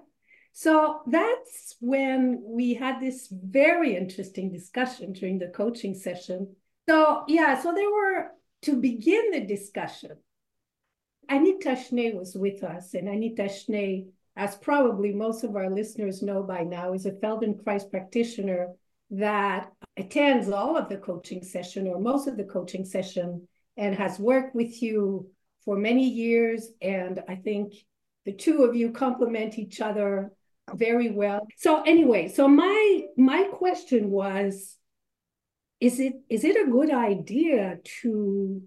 So 0.52 1.02
that's 1.08 1.76
when 1.80 2.44
we 2.46 2.76
had 2.76 3.00
this 3.00 3.28
very 3.32 3.96
interesting 3.96 4.52
discussion 4.52 5.14
during 5.14 5.40
the 5.40 5.48
coaching 5.48 5.96
session. 5.96 6.56
So, 6.88 7.24
yeah, 7.28 7.60
so 7.60 7.74
there 7.74 7.90
were, 7.90 8.32
to 8.64 8.76
begin 8.80 9.32
the 9.32 9.42
discussion, 9.42 10.18
Anita 11.28 11.76
Schnee 11.76 12.14
was 12.14 12.36
with 12.36 12.64
us, 12.64 12.94
and 12.94 13.08
Anita 13.08 13.50
Schnee 13.50 14.08
as 14.36 14.56
probably 14.56 15.14
most 15.14 15.44
of 15.44 15.56
our 15.56 15.70
listeners 15.70 16.22
know 16.22 16.44
by 16.44 16.64
now, 16.64 16.94
is 16.94 17.06
a 17.06 17.12
Feldenkrais 17.12 17.90
practitioner 17.90 18.70
that 19.12 19.72
attends 19.96 20.50
all 20.50 20.76
of 20.76 20.90
the 20.90 20.98
coaching 20.98 21.44
session 21.44 21.88
or 21.88 22.00
most 22.00 22.28
of 22.28 22.36
the 22.36 22.44
coaching 22.44 22.84
session 22.84 23.48
and 23.78 23.96
has 23.96 24.20
worked 24.20 24.56
with 24.56 24.82
you 24.82 25.30
for 25.66 25.76
many 25.78 26.08
years. 26.08 26.70
And 26.82 27.22
I 27.28 27.36
think 27.36 27.74
the 28.26 28.34
two 28.34 28.64
of 28.64 28.76
you 28.76 28.92
complement 28.92 29.60
each 29.60 29.82
other 29.82 30.32
very 30.74 31.12
well. 31.12 31.46
So 31.58 31.82
anyway, 31.84 32.30
so 32.30 32.48
my 32.48 33.04
my 33.18 33.44
question 33.52 34.10
was 34.10 34.78
is 35.80 36.00
it 36.00 36.14
is 36.30 36.44
it 36.44 36.56
a 36.56 36.72
good 36.72 36.92
idea 36.92 37.80
to 38.02 38.62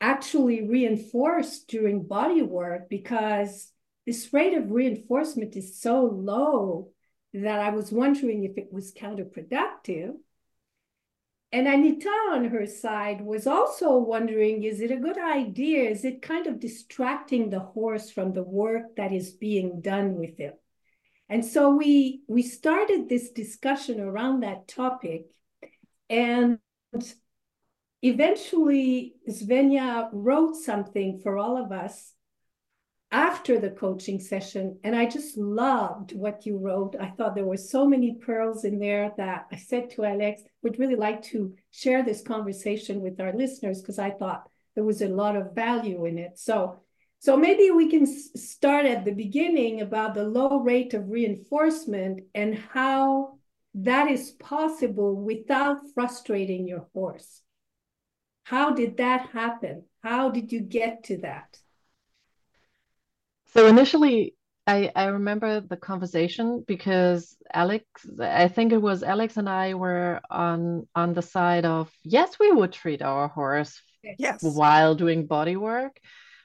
actually 0.00 0.66
reinforce 0.66 1.60
during 1.60 2.02
body 2.02 2.42
work 2.42 2.88
because 2.88 3.71
this 4.06 4.32
rate 4.32 4.54
of 4.54 4.70
reinforcement 4.70 5.56
is 5.56 5.80
so 5.80 6.04
low 6.04 6.90
that 7.34 7.60
I 7.60 7.70
was 7.70 7.92
wondering 7.92 8.44
if 8.44 8.58
it 8.58 8.72
was 8.72 8.92
counterproductive. 8.92 10.14
And 11.52 11.68
Anita 11.68 12.08
on 12.08 12.46
her 12.46 12.66
side 12.66 13.20
was 13.20 13.46
also 13.46 13.98
wondering, 13.98 14.64
is 14.64 14.80
it 14.80 14.90
a 14.90 14.96
good 14.96 15.18
idea? 15.18 15.88
Is 15.90 16.04
it 16.04 16.22
kind 16.22 16.46
of 16.46 16.60
distracting 16.60 17.50
the 17.50 17.60
horse 17.60 18.10
from 18.10 18.32
the 18.32 18.42
work 18.42 18.96
that 18.96 19.12
is 19.12 19.32
being 19.32 19.82
done 19.82 20.16
with 20.16 20.40
it? 20.40 20.58
And 21.28 21.44
so 21.44 21.74
we 21.76 22.22
we 22.26 22.42
started 22.42 23.08
this 23.08 23.30
discussion 23.30 24.00
around 24.00 24.40
that 24.40 24.66
topic. 24.66 25.26
And 26.10 26.58
eventually 28.02 29.14
Svenja 29.28 30.08
wrote 30.12 30.56
something 30.56 31.20
for 31.22 31.38
all 31.38 31.62
of 31.62 31.70
us 31.70 32.12
after 33.12 33.60
the 33.60 33.70
coaching 33.70 34.18
session. 34.18 34.78
And 34.82 34.96
I 34.96 35.04
just 35.06 35.36
loved 35.36 36.12
what 36.12 36.46
you 36.46 36.56
wrote. 36.56 36.96
I 36.98 37.10
thought 37.10 37.34
there 37.34 37.44
were 37.44 37.58
so 37.58 37.86
many 37.86 38.14
pearls 38.14 38.64
in 38.64 38.78
there 38.78 39.12
that 39.18 39.46
I 39.52 39.56
said 39.56 39.90
to 39.90 40.04
Alex, 40.04 40.42
would 40.62 40.78
really 40.78 40.96
like 40.96 41.22
to 41.24 41.54
share 41.70 42.02
this 42.02 42.22
conversation 42.22 43.02
with 43.02 43.20
our 43.20 43.32
listeners 43.32 43.80
because 43.80 43.98
I 43.98 44.10
thought 44.10 44.48
there 44.74 44.84
was 44.84 45.02
a 45.02 45.08
lot 45.08 45.36
of 45.36 45.54
value 45.54 46.06
in 46.06 46.18
it. 46.18 46.38
So, 46.38 46.80
so 47.18 47.36
maybe 47.36 47.70
we 47.70 47.90
can 47.90 48.06
start 48.06 48.86
at 48.86 49.04
the 49.04 49.12
beginning 49.12 49.82
about 49.82 50.14
the 50.14 50.24
low 50.24 50.60
rate 50.60 50.94
of 50.94 51.10
reinforcement 51.10 52.22
and 52.34 52.58
how 52.58 53.38
that 53.74 54.10
is 54.10 54.32
possible 54.32 55.14
without 55.16 55.78
frustrating 55.94 56.66
your 56.66 56.86
horse. 56.94 57.42
How 58.44 58.72
did 58.72 58.96
that 58.96 59.28
happen? 59.30 59.84
How 60.02 60.30
did 60.30 60.50
you 60.50 60.60
get 60.60 61.04
to 61.04 61.18
that? 61.18 61.61
So 63.54 63.66
initially, 63.66 64.34
I, 64.66 64.90
I 64.94 65.06
remember 65.06 65.60
the 65.60 65.76
conversation 65.76 66.64
because 66.66 67.36
Alex, 67.52 67.84
I 68.20 68.48
think 68.48 68.72
it 68.72 68.80
was 68.80 69.02
Alex 69.02 69.36
and 69.36 69.48
I 69.48 69.74
were 69.74 70.20
on 70.30 70.88
on 70.94 71.14
the 71.14 71.22
side 71.22 71.64
of 71.64 71.90
yes, 72.04 72.38
we 72.38 72.52
would 72.52 72.72
treat 72.72 73.02
our 73.02 73.28
horse 73.28 73.82
yes. 74.18 74.42
while 74.42 74.94
doing 74.94 75.26
body 75.26 75.56
work. 75.56 75.98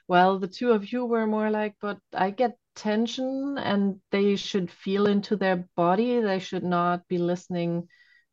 Well, 0.08 0.38
the 0.38 0.48
two 0.48 0.72
of 0.72 0.92
you 0.92 1.04
were 1.04 1.26
more 1.26 1.50
like, 1.50 1.76
but 1.80 1.98
I 2.12 2.30
get 2.30 2.58
tension 2.74 3.58
and 3.58 4.00
they 4.10 4.36
should 4.36 4.70
feel 4.70 5.06
into 5.06 5.36
their 5.36 5.68
body. 5.76 6.20
They 6.20 6.38
should 6.38 6.64
not 6.64 7.06
be 7.08 7.18
listening 7.18 7.88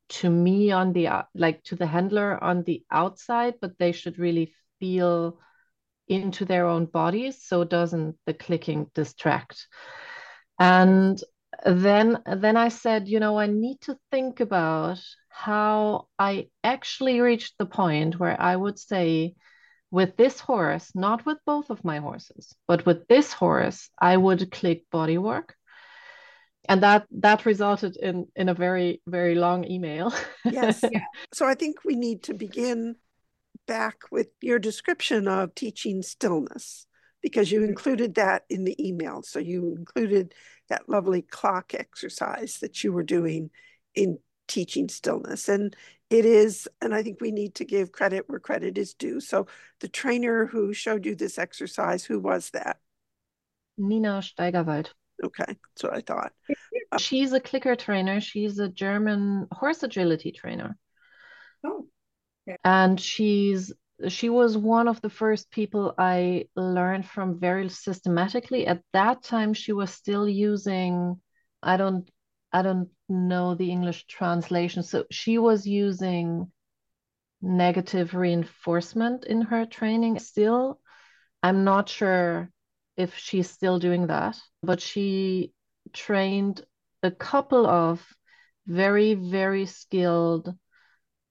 to 0.07 0.29
me 0.29 0.71
on 0.71 0.93
the 0.93 1.25
like 1.33 1.63
to 1.65 1.75
the 1.75 1.87
handler 1.87 2.43
on 2.43 2.63
the 2.63 2.83
outside, 2.91 3.55
but 3.61 3.77
they 3.77 3.91
should 3.91 4.19
really 4.19 4.53
feel 4.79 5.39
into 6.07 6.45
their 6.45 6.67
own 6.67 6.85
bodies 6.85 7.41
so 7.43 7.63
doesn't 7.63 8.15
the 8.25 8.33
clicking 8.33 8.89
distract. 8.93 9.67
And 10.59 11.21
then 11.65 12.21
then 12.25 12.57
i 12.57 12.67
said 12.67 13.07
you 13.07 13.19
know 13.19 13.37
i 13.37 13.47
need 13.47 13.79
to 13.81 13.97
think 14.11 14.39
about 14.39 14.99
how 15.29 16.07
i 16.19 16.47
actually 16.63 17.21
reached 17.21 17.57
the 17.57 17.65
point 17.65 18.19
where 18.19 18.39
i 18.39 18.55
would 18.55 18.77
say 18.77 19.33
with 19.91 20.15
this 20.17 20.39
horse 20.39 20.91
not 20.95 21.25
with 21.25 21.37
both 21.45 21.69
of 21.69 21.83
my 21.85 21.99
horses 21.99 22.53
but 22.67 22.85
with 22.85 23.07
this 23.07 23.31
horse 23.31 23.89
i 23.99 24.15
would 24.17 24.51
click 24.51 24.83
body 24.91 25.17
work 25.17 25.55
and 26.67 26.83
that 26.83 27.05
that 27.11 27.45
resulted 27.45 27.95
in 27.95 28.27
in 28.35 28.49
a 28.49 28.53
very 28.53 29.01
very 29.07 29.35
long 29.35 29.69
email. 29.69 30.11
Yes. 30.43 30.83
Yeah. 30.91 31.05
so 31.33 31.45
i 31.45 31.55
think 31.55 31.83
we 31.85 31.95
need 31.95 32.23
to 32.23 32.33
begin 32.33 32.95
back 33.65 34.03
with 34.11 34.27
your 34.41 34.59
description 34.59 35.27
of 35.27 35.55
teaching 35.55 36.01
stillness 36.01 36.87
because 37.21 37.51
you 37.51 37.59
mm-hmm. 37.59 37.69
included 37.69 38.15
that 38.15 38.43
in 38.49 38.63
the 38.63 38.87
email. 38.87 39.23
So 39.23 39.39
you 39.39 39.75
included 39.75 40.33
that 40.69 40.87
lovely 40.87 41.21
clock 41.21 41.73
exercise 41.73 42.59
that 42.59 42.83
you 42.83 42.93
were 42.93 43.03
doing 43.03 43.49
in 43.95 44.19
teaching 44.47 44.89
stillness. 44.89 45.49
And 45.49 45.75
it 46.09 46.25
is, 46.25 46.67
and 46.81 46.93
I 46.93 47.01
think 47.01 47.19
we 47.19 47.31
need 47.31 47.55
to 47.55 47.65
give 47.65 47.91
credit 47.91 48.25
where 48.27 48.39
credit 48.39 48.77
is 48.77 48.93
due. 48.93 49.19
So 49.19 49.47
the 49.79 49.87
trainer 49.87 50.45
who 50.45 50.71
showed 50.71 51.05
you 51.05 51.15
this 51.15 51.39
exercise, 51.39 52.05
who 52.05 52.19
was 52.19 52.51
that? 52.51 52.77
Nina 53.77 54.21
Steigerwald. 54.21 54.93
Okay, 55.23 55.45
that's 55.47 55.83
what 55.83 55.95
I 55.95 56.01
thought. 56.01 56.33
She's 56.99 57.33
a 57.33 57.39
clicker 57.39 57.75
trainer. 57.75 58.21
She's 58.21 58.59
a 58.59 58.69
German 58.69 59.47
horse 59.51 59.81
agility 59.81 60.31
trainer. 60.31 60.77
Oh 61.63 61.87
and 62.63 62.99
she's 62.99 63.73
she 64.09 64.29
was 64.29 64.57
one 64.57 64.87
of 64.87 65.01
the 65.01 65.09
first 65.09 65.49
people 65.51 65.93
I 65.97 66.47
learned 66.55 67.05
from 67.05 67.39
very 67.39 67.69
systematically. 67.69 68.67
At 68.67 68.83
that 68.91 69.23
time, 69.23 69.53
she 69.53 69.71
was 69.71 69.91
still 69.91 70.27
using 70.27 71.21
I 71.63 71.77
don't 71.77 72.09
I 72.51 72.61
don't 72.61 72.89
know 73.09 73.55
the 73.55 73.71
English 73.71 74.05
translation. 74.07 74.83
So 74.83 75.05
she 75.11 75.37
was 75.37 75.65
using 75.65 76.51
negative 77.41 78.13
reinforcement 78.15 79.25
in 79.25 79.41
her 79.41 79.65
training 79.65 80.19
still. 80.19 80.79
I'm 81.43 81.63
not 81.63 81.89
sure 81.89 82.49
if 82.97 83.17
she's 83.17 83.49
still 83.49 83.79
doing 83.79 84.07
that, 84.07 84.39
but 84.63 84.81
she 84.81 85.53
trained 85.93 86.65
a 87.03 87.11
couple 87.11 87.67
of 87.67 88.01
very, 88.65 89.13
very 89.13 89.65
skilled 89.65 90.55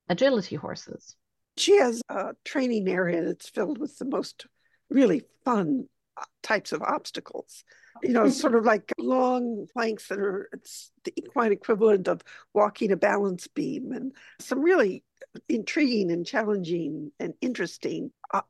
agility 0.09 0.57
horses. 0.57 1.17
She 1.57 1.79
has 1.79 2.03
a 2.09 2.35
training 2.45 2.89
area 2.89 3.25
that's 3.25 3.49
filled 3.49 3.79
with 3.79 3.99
the 3.99 4.05
most 4.05 4.47
really 4.91 5.23
fun 5.45 5.89
uh, 6.17 6.25
types 6.43 6.73
of 6.73 6.83
obstacles. 6.83 7.65
You 8.03 8.13
know, 8.13 8.29
sort 8.31 8.55
of 8.55 8.65
like 8.65 8.93
long 8.99 9.67
planks 9.73 10.09
that 10.09 10.19
are 10.19 10.49
it's 10.53 10.91
the 11.05 11.13
equine 11.17 11.53
equivalent 11.53 12.09
of 12.09 12.23
walking 12.53 12.93
a 12.93 12.97
balance 12.97 13.47
beam, 13.47 13.93
and 13.93 14.13
some 14.41 14.61
really 14.61 15.05
intriguing 15.49 16.11
and 16.11 16.27
challenging 16.27 17.13
and 17.21 17.35
interesting 17.41 18.11
uh, 18.33 18.43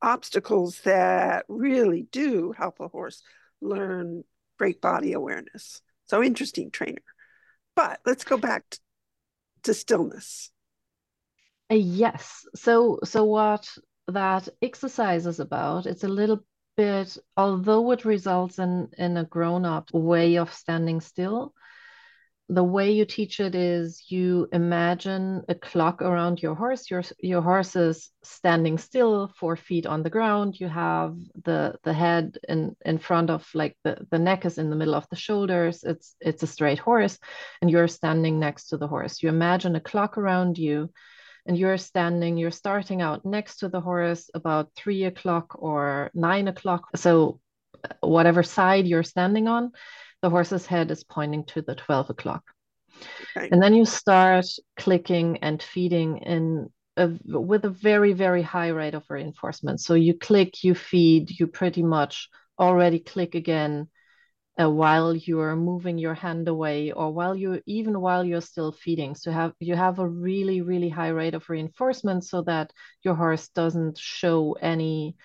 obstacles 0.00 0.80
that 0.80 1.44
really 1.48 2.06
do 2.10 2.52
help 2.56 2.80
a 2.80 2.88
horse 2.88 3.22
learn 3.60 4.24
great 4.58 4.80
body 4.80 5.12
awareness. 5.12 5.80
So 6.06 6.22
interesting 6.22 6.70
trainer. 6.70 7.02
But 7.74 8.00
let's 8.04 8.24
go 8.24 8.36
back 8.36 8.64
to 9.62 9.74
stillness. 9.74 10.50
Uh, 11.72 11.76
yes. 11.76 12.44
So 12.54 12.98
so 13.02 13.24
what 13.24 13.66
that 14.08 14.48
exercise 14.60 15.26
is 15.26 15.40
about, 15.40 15.86
it's 15.86 16.04
a 16.04 16.08
little 16.08 16.44
bit, 16.76 17.16
although 17.36 17.90
it 17.92 18.04
results 18.04 18.58
in 18.58 18.88
in 18.98 19.16
a 19.16 19.24
grown-up 19.24 19.90
way 19.94 20.36
of 20.36 20.52
standing 20.52 21.00
still, 21.00 21.54
the 22.50 22.64
way 22.64 22.92
you 22.92 23.06
teach 23.06 23.40
it 23.40 23.54
is 23.54 24.04
you 24.10 24.48
imagine 24.52 25.44
a 25.48 25.54
clock 25.54 26.02
around 26.02 26.42
your 26.42 26.54
horse. 26.54 26.90
Your 26.90 27.04
your 27.20 27.40
horse 27.40 27.74
is 27.74 28.10
standing 28.22 28.76
still, 28.76 29.28
four 29.28 29.56
feet 29.56 29.86
on 29.86 30.02
the 30.02 30.10
ground. 30.10 30.60
You 30.60 30.68
have 30.68 31.16
the 31.44 31.78
the 31.84 31.94
head 31.94 32.36
in 32.46 32.76
in 32.84 32.98
front 32.98 33.30
of 33.30 33.48
like 33.54 33.78
the 33.82 33.96
the 34.10 34.18
neck 34.18 34.44
is 34.44 34.58
in 34.58 34.68
the 34.68 34.76
middle 34.76 34.94
of 34.94 35.08
the 35.08 35.16
shoulders. 35.16 35.84
It's 35.84 36.16
it's 36.20 36.42
a 36.42 36.46
straight 36.46 36.80
horse, 36.80 37.18
and 37.62 37.70
you're 37.70 37.88
standing 37.88 38.38
next 38.40 38.68
to 38.68 38.76
the 38.76 38.88
horse. 38.88 39.22
You 39.22 39.30
imagine 39.30 39.74
a 39.76 39.80
clock 39.80 40.18
around 40.18 40.58
you 40.58 40.90
and 41.46 41.58
you're 41.58 41.78
standing, 41.78 42.36
you're 42.36 42.50
starting 42.50 43.02
out 43.02 43.24
next 43.24 43.58
to 43.58 43.68
the 43.68 43.80
horse 43.80 44.30
about 44.34 44.70
three 44.76 45.04
o'clock 45.04 45.56
or 45.60 46.10
nine 46.14 46.48
o'clock. 46.48 46.96
So, 46.96 47.40
uh, 47.84 47.94
whatever 48.00 48.42
side 48.42 48.86
you're 48.86 49.02
standing 49.02 49.48
on, 49.48 49.72
the 50.22 50.30
horse's 50.30 50.66
head 50.66 50.90
is 50.90 51.04
pointing 51.04 51.44
to 51.46 51.62
the 51.62 51.74
12 51.74 52.10
o'clock. 52.10 52.44
Okay. 53.36 53.48
And 53.50 53.62
then 53.62 53.74
you 53.74 53.84
start 53.84 54.46
clicking 54.76 55.38
and 55.38 55.60
feeding 55.62 56.18
in 56.18 56.70
a, 56.96 57.10
with 57.24 57.64
a 57.64 57.70
very, 57.70 58.12
very 58.12 58.42
high 58.42 58.68
rate 58.68 58.94
of 58.94 59.04
reinforcement. 59.08 59.80
So 59.80 59.94
you 59.94 60.14
click, 60.14 60.62
you 60.62 60.74
feed, 60.74 61.30
you 61.38 61.46
pretty 61.46 61.82
much 61.82 62.28
already 62.58 63.00
click 63.00 63.34
again 63.34 63.88
uh, 64.60 64.68
while 64.70 65.14
you're 65.14 65.56
moving 65.56 65.98
your 65.98 66.14
hand 66.14 66.46
away 66.48 66.92
or 66.92 67.10
while 67.12 67.34
you 67.34 67.62
even 67.66 68.00
while 68.00 68.24
you're 68.24 68.40
still 68.40 68.70
feeding 68.72 69.14
so 69.14 69.30
have 69.30 69.52
you 69.60 69.74
have 69.74 69.98
a 69.98 70.06
really 70.06 70.60
really 70.60 70.88
high 70.90 71.08
rate 71.08 71.34
of 71.34 71.48
reinforcement 71.48 72.24
so 72.24 72.42
that 72.42 72.70
your 73.02 73.14
horse 73.14 73.48
doesn't 73.48 73.96
show 73.98 74.52
any 74.60 75.16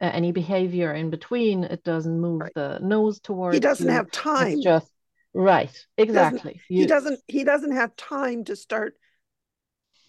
uh, 0.00 0.10
any 0.12 0.30
behavior 0.32 0.92
in 0.92 1.10
between. 1.10 1.64
It 1.64 1.82
doesn't 1.82 2.20
move 2.20 2.42
Right. 2.42 2.52
the 2.54 2.78
nose 2.82 3.18
towards 3.20 3.56
He 3.56 3.60
doesn't 3.60 3.88
you. 3.88 3.92
have 3.94 4.10
time. 4.10 4.52
It's 4.52 4.62
just 4.62 4.90
right. 5.34 5.86
Exactly. 5.96 6.60
he 6.68 6.80
You- 6.80 6.86
doesn't 6.86 7.20
he 7.26 7.44
doesn't 7.44 7.72
have 7.72 7.96
time 7.96 8.44
to 8.44 8.56
start 8.56 8.94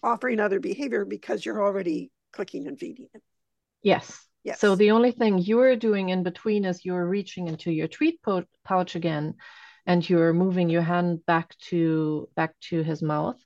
offering 0.02 0.40
other 0.40 0.60
behavior 0.60 1.04
because 1.04 1.44
you're 1.44 1.62
already 1.62 2.10
clicking 2.32 2.66
and 2.66 2.78
feeding 2.78 3.08
him. 3.12 3.20
Yes. 3.82 4.26
Yes. 4.44 4.60
So 4.60 4.74
the 4.76 4.92
only 4.92 5.12
thing 5.12 5.38
you're 5.38 5.76
doing 5.76 6.08
in 6.08 6.22
between 6.22 6.64
is 6.64 6.84
you're 6.84 7.06
reaching 7.06 7.48
into 7.48 7.70
your 7.70 7.88
treat 7.88 8.22
po- 8.22 8.44
pouch 8.64 8.96
again, 8.96 9.34
and 9.86 10.08
you're 10.08 10.32
moving 10.32 10.70
your 10.70 10.82
hand 10.82 11.24
back 11.26 11.56
to 11.70 12.28
back 12.34 12.54
to 12.68 12.82
his 12.82 13.02
mouth. 13.02 13.38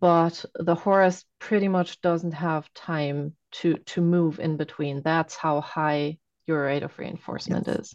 But 0.00 0.44
the 0.54 0.74
horse 0.74 1.24
pretty 1.38 1.68
much 1.68 2.00
doesn't 2.00 2.32
have 2.32 2.72
time 2.72 3.34
to 3.52 3.74
to 3.74 4.00
move 4.00 4.38
in 4.40 4.56
between. 4.56 5.02
That's 5.02 5.34
how 5.34 5.60
high 5.60 6.18
your 6.46 6.64
rate 6.64 6.82
of 6.82 6.98
reinforcement 6.98 7.66
Yes. 7.66 7.78
is. 7.78 7.94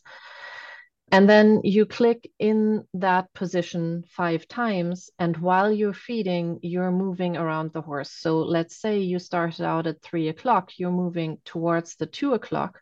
And 1.10 1.30
then 1.30 1.62
you 1.64 1.86
click 1.86 2.30
in 2.38 2.86
that 2.96 3.34
position 3.34 4.04
five 4.10 4.46
times, 4.48 5.10
and 5.18 5.38
while 5.38 5.72
you're 5.72 5.94
feeding, 5.94 6.60
you're 6.62 6.92
moving 6.92 7.38
around 7.38 7.72
the 7.72 7.82
horse. 7.82 8.12
So 8.12 8.40
let's 8.40 8.76
say 8.76 9.00
you 9.00 9.18
started 9.18 9.66
out 9.66 9.88
at 9.88 10.02
three 10.02 10.28
o'clock, 10.28 10.72
you're 10.78 10.92
moving 10.92 11.38
towards 11.46 11.96
the 11.96 12.08
two 12.08 12.34
o'clock 12.34 12.82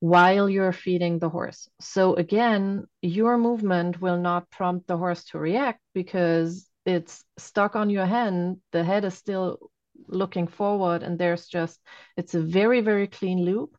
while 0.00 0.48
you're 0.48 0.72
feeding 0.72 1.20
the 1.20 1.28
horse. 1.28 1.68
So 1.80 2.14
again, 2.14 2.86
your 3.02 3.38
movement 3.38 4.00
will 4.00 4.18
not 4.18 4.50
prompt 4.50 4.88
the 4.88 4.96
horse 4.96 5.22
to 5.26 5.38
react 5.38 5.80
because 5.94 6.68
it's 6.84 7.24
stuck 7.36 7.76
on 7.76 7.88
your 7.88 8.06
hand. 8.06 8.56
The 8.72 8.82
head 8.82 9.04
is 9.04 9.14
still 9.14 9.70
looking 10.08 10.48
forward, 10.48 11.04
and 11.04 11.18
there's 11.20 11.46
just, 11.46 11.78
it's 12.16 12.34
a 12.34 12.40
very, 12.40 12.80
very 12.80 13.06
clean 13.06 13.44
loop. 13.44 13.77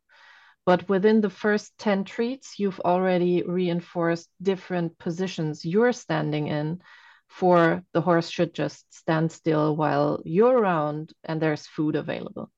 But 0.69 0.87
within 0.87 1.19
the 1.19 1.31
first 1.31 1.75
10 1.79 2.03
treats, 2.03 2.59
you've 2.59 2.79
already 2.81 3.41
reinforced 3.41 4.29
different 4.39 4.99
positions 4.99 5.65
you're 5.65 5.93
standing 5.93 6.45
in 6.45 6.83
for 7.27 7.83
the 7.91 8.01
horse 8.01 8.29
should 8.29 8.53
just 8.53 8.85
stand 8.93 9.31
still 9.31 9.75
while 9.75 10.21
you're 10.25 10.55
around 10.55 11.11
and 11.23 11.41
there's 11.41 11.65
food 11.65 11.95
available. 11.95 12.51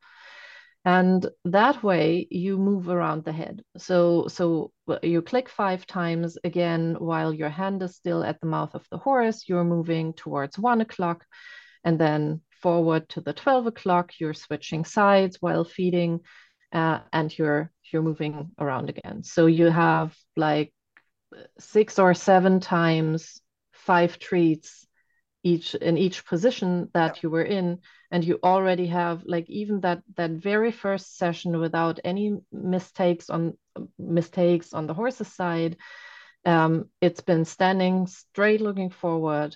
And 0.83 1.25
that 1.45 1.83
way 1.83 2.27
you 2.29 2.57
move 2.57 2.89
around 2.89 3.23
the 3.23 3.31
head. 3.31 3.63
So 3.77 4.27
so 4.27 4.73
you 5.01 5.21
click 5.21 5.47
five 5.47 5.85
times 5.85 6.37
again 6.43 6.97
while 6.99 7.33
your 7.33 7.53
hand 7.61 7.81
is 7.81 7.95
still 7.95 8.25
at 8.25 8.41
the 8.41 8.47
mouth 8.47 8.75
of 8.75 8.85
the 8.91 8.97
horse, 8.97 9.47
you're 9.47 9.73
moving 9.75 10.11
towards 10.11 10.59
one 10.59 10.81
o'clock 10.81 11.23
and 11.85 11.97
then 11.97 12.41
forward 12.61 13.07
to 13.07 13.21
the 13.21 13.31
12 13.31 13.67
o'clock, 13.67 14.19
you're 14.19 14.33
switching 14.33 14.83
sides 14.83 15.37
while 15.39 15.63
feeding 15.63 16.19
uh, 16.73 16.99
and 17.13 17.37
you're 17.37 17.71
you're 17.91 18.01
moving 18.01 18.51
around 18.59 18.89
again. 18.89 19.23
So 19.23 19.45
you 19.47 19.67
have 19.67 20.15
like 20.35 20.73
six 21.59 21.99
or 21.99 22.13
seven 22.13 22.59
times 22.59 23.41
five 23.73 24.19
treats 24.19 24.87
each 25.43 25.75
in 25.75 25.97
each 25.97 26.25
position 26.25 26.89
that 26.93 27.17
Yeah. 27.17 27.21
you 27.23 27.29
were 27.31 27.43
in, 27.43 27.79
and 28.11 28.23
you 28.23 28.39
already 28.43 28.87
have 28.87 29.23
like 29.25 29.49
even 29.49 29.81
that 29.81 30.03
that 30.15 30.31
very 30.31 30.71
first 30.71 31.17
session 31.17 31.59
without 31.59 31.99
any 32.03 32.37
mistakes 32.51 33.29
on 33.29 33.57
mistakes 33.99 34.73
on 34.73 34.87
the 34.87 34.93
horse's 34.93 35.33
side. 35.33 35.77
Um, 36.45 36.89
it's 37.01 37.21
been 37.21 37.45
standing 37.45 38.07
straight, 38.07 38.61
looking 38.61 38.89
forward. 38.91 39.55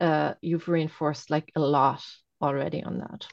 Uh, 0.00 0.34
you've 0.42 0.68
reinforced 0.68 1.30
like 1.30 1.52
a 1.56 1.60
lot 1.60 2.02
already 2.42 2.82
on 2.82 2.98
that. 2.98 3.26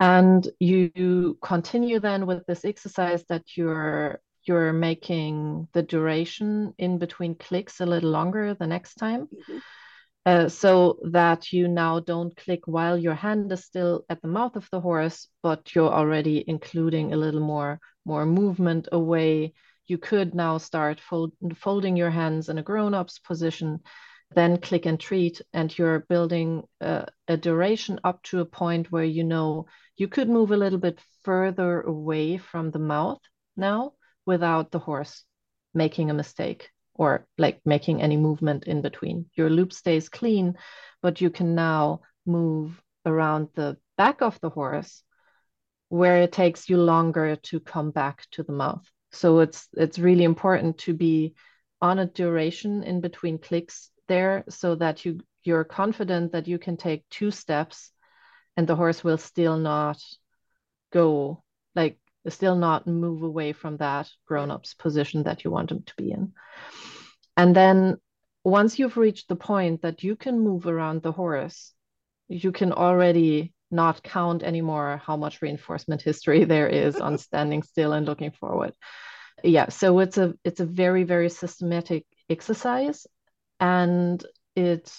And 0.00 0.48
you 0.58 1.38
continue 1.42 2.00
then 2.00 2.26
with 2.26 2.46
this 2.46 2.64
exercise 2.64 3.24
that 3.28 3.56
you're 3.56 4.20
you're 4.44 4.72
making 4.72 5.68
the 5.74 5.82
duration 5.82 6.72
in 6.78 6.98
between 6.98 7.34
clicks 7.34 7.80
a 7.80 7.86
little 7.86 8.10
longer 8.10 8.54
the 8.54 8.66
next 8.66 8.94
time. 8.94 9.28
Mhm. 9.28 9.60
Uh, 10.26 10.48
so 10.48 10.98
that 11.10 11.52
you 11.52 11.68
now 11.68 12.00
don't 12.00 12.36
click 12.36 12.60
while 12.66 12.96
your 12.96 13.14
hand 13.14 13.52
is 13.52 13.64
still 13.64 14.04
at 14.08 14.20
the 14.22 14.28
mouth 14.28 14.56
of 14.56 14.68
the 14.70 14.80
horse, 14.80 15.28
but 15.42 15.74
you're 15.74 15.92
already 15.92 16.44
including 16.46 17.12
a 17.12 17.16
little 17.16 17.40
more 17.40 17.80
more 18.06 18.24
movement 18.26 18.88
away. 18.92 19.52
You 19.86 19.98
could 19.98 20.34
now 20.34 20.58
start 20.58 21.00
fold, 21.00 21.32
folding 21.56 21.96
your 21.96 22.10
hands 22.10 22.48
in 22.48 22.58
a 22.58 22.62
grown-up's 22.62 23.18
position, 23.18 23.80
then 24.34 24.58
click 24.58 24.86
and 24.86 24.98
treat, 24.98 25.40
and 25.52 25.76
you're 25.76 26.00
building 26.08 26.62
a, 26.80 27.06
a 27.26 27.36
duration 27.36 27.98
up 28.04 28.22
to 28.24 28.40
a 28.40 28.44
point 28.44 28.90
where 28.92 29.04
you 29.04 29.24
know 29.24 29.66
you 29.96 30.08
could 30.08 30.28
move 30.28 30.52
a 30.52 30.56
little 30.56 30.78
bit 30.78 31.00
further 31.24 31.80
away 31.80 32.36
from 32.36 32.70
the 32.70 32.78
mouth 32.78 33.20
now 33.56 33.92
without 34.26 34.70
the 34.70 34.78
horse 34.78 35.24
making 35.74 36.10
a 36.10 36.14
mistake 36.14 36.70
or 36.94 37.26
like 37.38 37.60
making 37.64 38.02
any 38.02 38.16
movement 38.16 38.64
in 38.64 38.82
between. 38.82 39.26
Your 39.34 39.50
loop 39.50 39.72
stays 39.72 40.08
clean, 40.08 40.56
but 41.02 41.20
you 41.20 41.30
can 41.30 41.54
now 41.54 42.00
move 42.26 42.80
around 43.06 43.48
the 43.54 43.76
back 43.96 44.22
of 44.22 44.38
the 44.40 44.50
horse 44.50 45.02
where 45.88 46.22
it 46.22 46.32
takes 46.32 46.68
you 46.68 46.76
longer 46.76 47.36
to 47.36 47.58
come 47.58 47.90
back 47.90 48.26
to 48.30 48.42
the 48.42 48.52
mouth. 48.52 48.86
So 49.12 49.40
it's 49.40 49.68
it's 49.72 49.98
really 49.98 50.24
important 50.24 50.78
to 50.78 50.94
be 50.94 51.34
on 51.82 51.98
a 51.98 52.06
duration 52.06 52.82
in 52.84 53.00
between 53.00 53.38
clicks 53.38 53.90
there 54.10 54.44
so 54.48 54.74
that 54.74 55.04
you 55.04 55.20
you're 55.44 55.64
confident 55.64 56.32
that 56.32 56.48
you 56.48 56.58
can 56.58 56.76
take 56.76 57.08
two 57.08 57.30
steps 57.30 57.92
and 58.56 58.66
the 58.66 58.76
horse 58.76 59.02
will 59.02 59.16
still 59.16 59.56
not 59.56 59.98
go 60.92 61.42
like 61.74 61.96
still 62.28 62.56
not 62.56 62.86
move 62.86 63.22
away 63.22 63.52
from 63.52 63.76
that 63.78 64.10
grown-up's 64.26 64.74
position 64.74 65.22
that 65.22 65.44
you 65.44 65.50
want 65.50 65.68
them 65.70 65.82
to 65.86 65.94
be 65.96 66.10
in. 66.10 66.32
And 67.36 67.56
then 67.56 67.96
once 68.44 68.78
you've 68.78 68.96
reached 68.96 69.28
the 69.28 69.36
point 69.36 69.82
that 69.82 70.02
you 70.02 70.16
can 70.16 70.40
move 70.40 70.66
around 70.66 71.02
the 71.02 71.12
horse, 71.12 71.72
you 72.28 72.52
can 72.52 72.72
already 72.72 73.54
not 73.70 74.02
count 74.02 74.42
anymore 74.42 75.00
how 75.06 75.16
much 75.16 75.40
reinforcement 75.40 76.02
history 76.02 76.44
there 76.52 76.68
is 76.68 76.96
on 76.96 77.16
standing 77.28 77.62
still 77.62 77.92
and 77.92 78.06
looking 78.06 78.32
forward. 78.32 78.72
Yeah, 79.42 79.68
so 79.70 80.00
it's 80.00 80.18
a 80.18 80.34
it's 80.44 80.60
a 80.60 80.66
very 80.66 81.04
very 81.04 81.30
systematic 81.30 82.04
exercise 82.28 83.06
and 83.60 84.24
it 84.56 84.92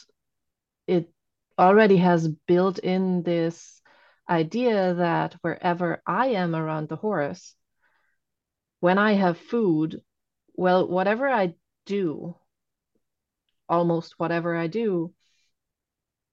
it 0.87 1.09
already 1.57 1.97
has 1.97 2.27
built 2.27 2.79
in 2.79 3.23
this 3.23 3.81
idea 4.29 4.93
that 4.93 5.35
wherever 5.41 6.01
I 6.05 6.27
am 6.27 6.55
around 6.55 6.87
the 6.87 6.95
horse, 6.95 7.55
when 8.79 8.97
I 8.97 9.13
have 9.13 9.37
food, 9.37 10.01
well, 10.55 10.87
whatever 10.87 11.27
I 11.27 11.55
do, 11.85 12.35
almost 13.67 14.15
whatever 14.17 14.55
I 14.55 14.67
do, 14.67 15.13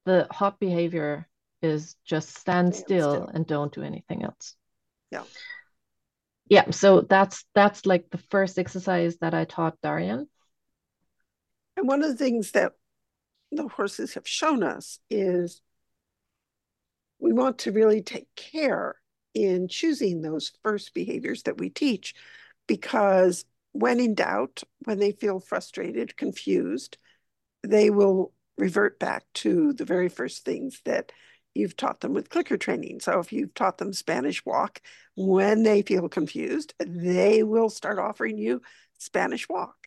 the 0.05 0.27
hot 0.31 0.59
behavior 0.61 1.29
is 1.61 1.97
just 2.05 2.35
stand, 2.37 2.75
Stand 2.75 2.87
still, 2.87 3.13
still. 3.13 3.31
and 3.35 3.47
don't 3.47 3.75
do 3.75 3.83
anything 3.83 4.23
else. 4.23 4.55
Yeah. 5.11 5.25
Yeah, 6.49 6.71
so 6.71 7.03
that's 7.03 7.45
that's 7.55 7.85
like 7.85 8.09
the 8.11 8.19
first 8.31 8.59
exercise 8.59 9.19
that 9.19 9.35
I 9.35 9.45
taught 9.45 9.81
Daryan. 9.83 10.29
And 11.79 11.87
one 11.87 12.03
of 12.03 12.11
the 12.11 12.17
things 12.17 12.51
that 12.53 12.73
the 13.53 13.69
horses 13.69 14.15
have 14.15 14.27
shown 14.27 14.65
us 14.65 14.99
is 15.11 15.63
we 17.21 17.33
want 17.33 17.59
to 17.59 17.71
really 17.71 18.03
take 18.03 18.27
care 18.35 18.97
in 19.33 19.69
choosing 19.69 20.21
those 20.21 20.51
first 20.65 20.93
behaviors 20.93 21.45
that 21.45 21.59
we 21.59 21.71
teach 21.71 22.17
because 22.67 23.45
when 23.71 24.01
in 24.01 24.17
doubt, 24.17 24.65
when 24.87 24.99
they 24.99 25.13
feel 25.13 25.39
frustrated, 25.39 26.17
confused, 26.17 26.99
they 27.63 27.91
will 27.91 28.33
revert 28.57 28.99
back 28.99 29.27
to 29.35 29.73
the 29.73 29.85
very 29.85 30.09
first 30.09 30.45
things 30.45 30.81
that 30.85 31.13
you've 31.55 31.77
taught 31.77 32.01
them 32.01 32.13
with 32.13 32.29
clicker 32.29 32.57
training. 32.57 32.99
So 32.99 33.21
if 33.21 33.33
you've 33.33 33.55
taught 33.55 33.79
them 33.79 33.93
Spanish 33.93 34.45
walk, 34.45 34.81
when 35.15 35.63
they 35.63 35.83
feel 35.83 36.09
confused, 36.09 36.75
they 36.81 37.45
will 37.45 37.71
start 37.71 38.01
offering 38.01 38.37
you 38.37 38.63
Spanish 38.99 39.49
walk. 39.49 39.78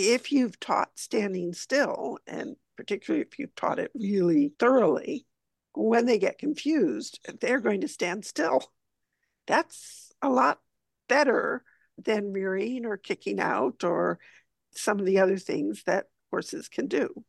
If 0.00 0.32
you've 0.32 0.58
taught 0.58 0.98
standing 0.98 1.52
still, 1.52 2.18
and 2.26 2.56
particularly 2.76 3.22
if 3.22 3.38
you've 3.38 3.54
taught 3.54 3.78
it 3.78 3.90
really 3.94 4.52
thoroughly, 4.58 5.26
when 5.74 6.06
they 6.06 6.18
get 6.18 6.38
confused, 6.38 7.20
they're 7.40 7.60
going 7.60 7.82
to 7.82 7.88
stand 7.88 8.24
still. 8.24 8.64
That's 9.46 10.10
a 10.22 10.30
lot 10.30 10.58
better 11.08 11.62
than 12.02 12.32
rearing 12.32 12.86
or 12.86 12.96
kicking 12.96 13.40
out 13.40 13.84
or 13.84 14.18
some 14.72 14.98
of 14.98 15.06
the 15.06 15.18
other 15.18 15.36
things 15.36 15.82
that 15.84 16.06
horses 16.30 16.68
can 16.68 16.86
do. 16.86 17.24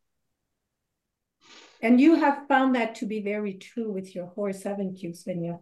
And 1.82 2.00
you 2.00 2.14
have 2.14 2.46
found 2.48 2.74
that 2.76 2.94
to 2.96 3.06
be 3.06 3.20
very 3.20 3.54
true 3.54 3.90
with 3.90 4.14
your 4.14 4.26
horse, 4.26 4.62
haven't 4.62 5.02
you, 5.02 5.10
Svenja? 5.10 5.58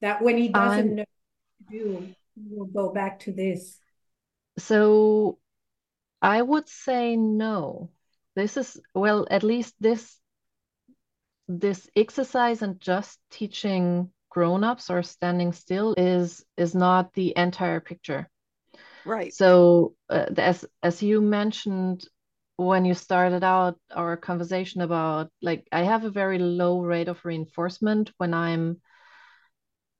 That 0.00 0.20
when 0.20 0.36
he 0.36 0.48
doesn't 0.48 0.88
Um, 0.88 0.94
know 0.96 1.04
what 1.04 1.70
to 1.70 1.78
do, 1.78 2.14
he 2.34 2.56
will 2.56 2.66
go 2.66 2.92
back 2.92 3.20
to 3.20 3.32
this. 3.32 3.78
So 4.58 5.38
I 6.22 6.40
would 6.40 6.68
say 6.68 7.16
no. 7.16 7.90
This 8.36 8.56
is, 8.56 8.80
well, 8.94 9.26
at 9.30 9.42
least 9.42 9.74
this 9.80 10.18
this 11.48 11.90
exercise 11.96 12.62
and 12.62 12.80
just 12.80 13.18
teaching 13.30 14.10
grown-ups 14.30 14.88
or 14.88 15.02
standing 15.02 15.52
still 15.52 15.94
is 15.98 16.44
is 16.56 16.74
not 16.74 17.12
the 17.12 17.34
entire 17.36 17.80
picture. 17.80 18.30
Right. 19.04 19.34
So 19.34 19.94
uh, 20.08 20.26
as 20.38 20.64
as 20.82 21.02
you 21.02 21.20
mentioned 21.20 22.04
when 22.56 22.84
you 22.84 22.94
started 22.94 23.42
out 23.42 23.78
our 23.90 24.16
conversation 24.16 24.82
about 24.82 25.30
like 25.42 25.66
I 25.72 25.82
have 25.82 26.04
a 26.04 26.10
very 26.10 26.38
low 26.38 26.80
rate 26.80 27.08
of 27.08 27.24
reinforcement 27.24 28.12
when 28.18 28.32
I'm 28.32 28.80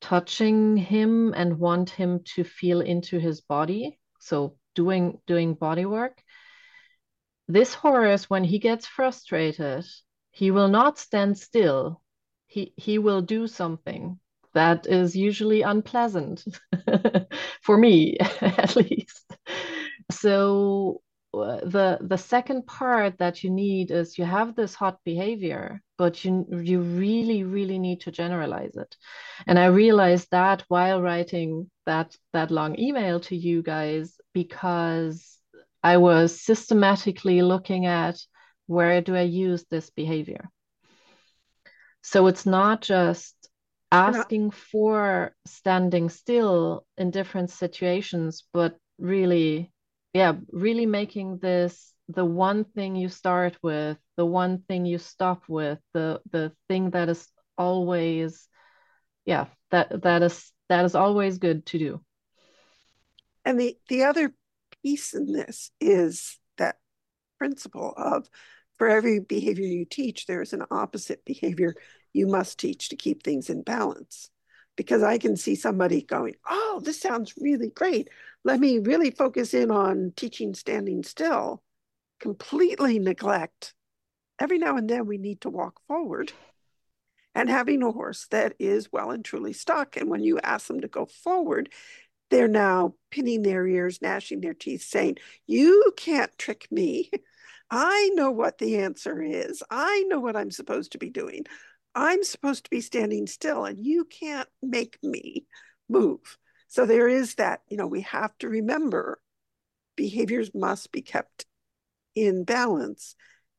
touching 0.01 0.77
him 0.77 1.35
and 1.35 1.59
want 1.59 1.91
him 1.91 2.20
to 2.35 2.45
feel 2.45 2.81
into 2.81 3.18
his 3.18 3.41
body. 3.41 3.99
So 4.20 4.57
doing 4.75 5.18
doing 5.27 5.55
body 5.55 5.87
work. 5.87 6.23
This 7.49 7.75
horse, 7.75 8.31
when 8.31 8.45
he 8.45 8.59
gets 8.59 8.87
frustrated, 8.87 9.85
he 10.31 10.51
will 10.51 10.68
not 10.68 10.99
stand 10.99 11.39
still. 11.39 12.03
He 12.47 12.73
he 12.77 12.99
will 12.99 13.23
do 13.23 13.47
something 13.47 14.18
that 14.55 14.87
is 14.87 15.16
usually 15.16 15.62
unpleasant 15.62 16.45
for 17.62 17.79
me 17.79 18.18
at 18.41 18.77
least. 18.77 19.37
So 20.11 21.03
uh, 21.35 21.61
the 21.64 21.99
the 22.03 22.18
second 22.18 22.66
part 22.66 23.16
that 23.18 23.43
you 23.43 23.51
need 23.51 23.91
is 23.91 24.18
you 24.18 24.25
have 24.25 24.55
this 24.55 24.75
hot 24.75 24.99
behavior 25.03 25.81
but 25.97 26.23
you 26.27 26.47
you 26.51 26.81
really 26.81 27.43
really 27.43 27.79
need 27.79 28.03
to 28.03 28.11
generalize 28.11 28.77
it 28.77 28.95
and 29.47 29.59
i 29.59 29.64
realized 29.64 30.29
that 30.31 30.62
while 30.68 31.01
writing 31.01 31.70
that 31.87 32.16
that 32.33 32.51
long 32.51 32.78
email 32.78 33.20
to 33.20 33.37
you 33.37 33.62
guys 33.62 34.20
because 34.33 35.39
i 35.83 35.97
was 35.97 36.41
systematically 36.41 37.43
looking 37.43 37.87
at 37.87 38.18
where 38.66 39.01
do 39.01 39.16
i 39.16 39.22
use 39.22 39.64
this 39.70 39.91
behavior? 39.91 40.49
So 42.05 42.26
it's 42.26 42.47
not 42.47 42.80
just 42.80 43.35
asking 43.93 44.51
for 44.51 45.35
standing 45.47 46.09
still 46.09 46.87
in 46.97 47.11
different 47.11 47.51
situations 47.51 48.45
but 48.53 48.76
really 48.99 49.70
yeah 50.14 50.33
really 50.51 50.87
making 50.87 51.39
this 51.39 51.93
the 52.09 52.24
one 52.24 52.64
thing 52.64 52.97
you 52.97 53.09
start 53.09 53.57
with 53.62 53.99
the 54.16 54.24
one 54.24 54.62
thing 54.66 54.87
you 54.87 54.99
stop 54.99 55.43
with 55.47 55.78
the 55.93 56.20
the 56.30 56.53
thing 56.68 56.91
that 56.91 57.09
is 57.11 57.28
always 57.59 58.49
yeah 59.26 59.47
that 59.70 60.03
that 60.03 60.22
is 60.22 60.51
that 60.73 60.85
is 60.85 60.95
always 60.95 61.39
good 61.39 61.64
to 61.66 61.79
do 61.79 62.01
and 63.45 63.59
the 63.59 63.77
the 63.89 64.05
other 64.05 64.35
piece 64.83 65.14
in 65.14 65.33
this 65.33 65.70
is 65.81 66.39
that 66.59 66.77
principle 67.39 67.93
of 67.97 68.29
for 68.79 68.89
every 68.89 69.20
behavior 69.20 69.66
you 69.66 69.85
teach 69.85 70.27
there's 70.27 70.53
an 70.53 70.64
opposite 70.70 71.25
behavior 71.25 71.75
you 72.12 72.27
must 72.27 72.59
teach 72.59 72.89
to 72.89 72.97
keep 72.97 73.23
things 73.23 73.49
in 73.51 73.62
balance 73.62 74.31
because 74.77 75.03
I 75.03 75.18
can 75.18 75.37
see 75.37 75.55
somebody 75.55 76.03
going, 76.03 76.35
oh, 76.49 76.81
this 76.83 77.01
sounds 77.01 77.35
really 77.39 77.68
great. 77.68 78.09
Let 78.45 78.59
me 78.59 78.79
really 78.79 79.11
focus 79.11 79.55
in 79.55 79.70
on 79.70 80.12
teaching 80.16 80.55
standing 80.55 81.03
still, 81.03 81.62
completely 82.20 82.99
neglect. 82.99 83.75
Every 84.39 84.59
now 84.59 84.77
and 84.77 84.89
then 84.89 85.07
we 85.07 85.18
need 85.18 85.43
to 85.43 85.51
walk 85.51 85.81
forward 85.87 86.33
and 87.35 87.49
having 87.49 87.83
a 87.83 87.91
horse 87.91 88.26
that 88.30 88.55
is 88.59 88.93
well 88.93 89.11
and 89.11 89.24
truly 89.24 89.53
stuck. 89.53 89.97
And 89.97 90.11
when 90.11 90.22
you 90.22 90.39
ask 90.41 90.66
them 90.66 90.80
to 90.80 90.89
go 90.89 91.07
forward, 91.07 91.70
they're 92.30 92.49
now 92.49 92.95
pinning 93.11 93.43
their 93.43 93.66
ears, 93.66 94.01
gnashing 94.01 94.41
their 94.41 94.55
teeth, 94.55 94.83
saying, 94.83 95.18
You 95.47 95.93
can't 95.97 96.37
trick 96.39 96.66
me. 96.70 97.11
I 97.70 98.11
know 98.14 98.30
what 98.30 98.59
the 98.59 98.78
answer 98.78 99.22
is. 99.22 99.62
I 99.70 100.05
know 100.09 100.20
what 100.20 100.37
I'm 100.37 100.51
supposed 100.51 100.93
to 100.93 100.99
be 100.99 101.09
doing. 101.09 101.45
I'm 101.95 102.22
supposed 102.22 102.64
to 102.64 102.70
be 102.70 102.80
standing 102.80 103.26
still 103.26 103.64
and 103.64 103.78
you 103.78 104.05
can't 104.05 104.49
make 104.62 104.99
me 105.03 105.47
move. 105.89 106.39
So 106.68 106.87
there 106.87 107.09
is 107.09 107.35
that, 107.37 107.61
you 107.68 107.76
know, 107.76 107.87
we 107.87 108.03
have 108.03 108.37
to 108.39 108.49
remember 108.49 109.20
behaviors 109.97 110.51
must 110.55 110.93
be 110.93 111.03
kept 111.03 111.47
in 112.14 112.45
balance. 112.45 113.14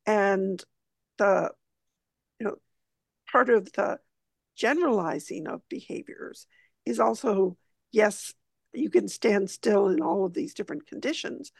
And 0.05 0.63
the, 1.17 1.51
part 3.33 3.49
of 3.49 3.65
the 3.73 3.97
generalizing 4.55 5.47
of 5.47 5.67
behaviors 5.67 6.45
is 6.85 6.99
also, 6.99 7.57
yes, 7.91 8.33
you 8.73 8.89
can 8.89 9.07
stand 9.07 9.49
still 9.49 9.87
in 9.87 10.01
all 10.01 10.25
of 10.25 10.33
these 10.33 10.53
different 10.53 10.85
conditions, 10.87 11.51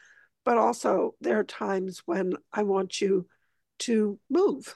but 0.44 0.56
also 0.56 1.14
there 1.20 1.38
are 1.38 1.44
times 1.44 2.02
when 2.06 2.34
I 2.52 2.62
want 2.62 3.00
you 3.00 3.26
to 3.80 4.20
move 4.30 4.74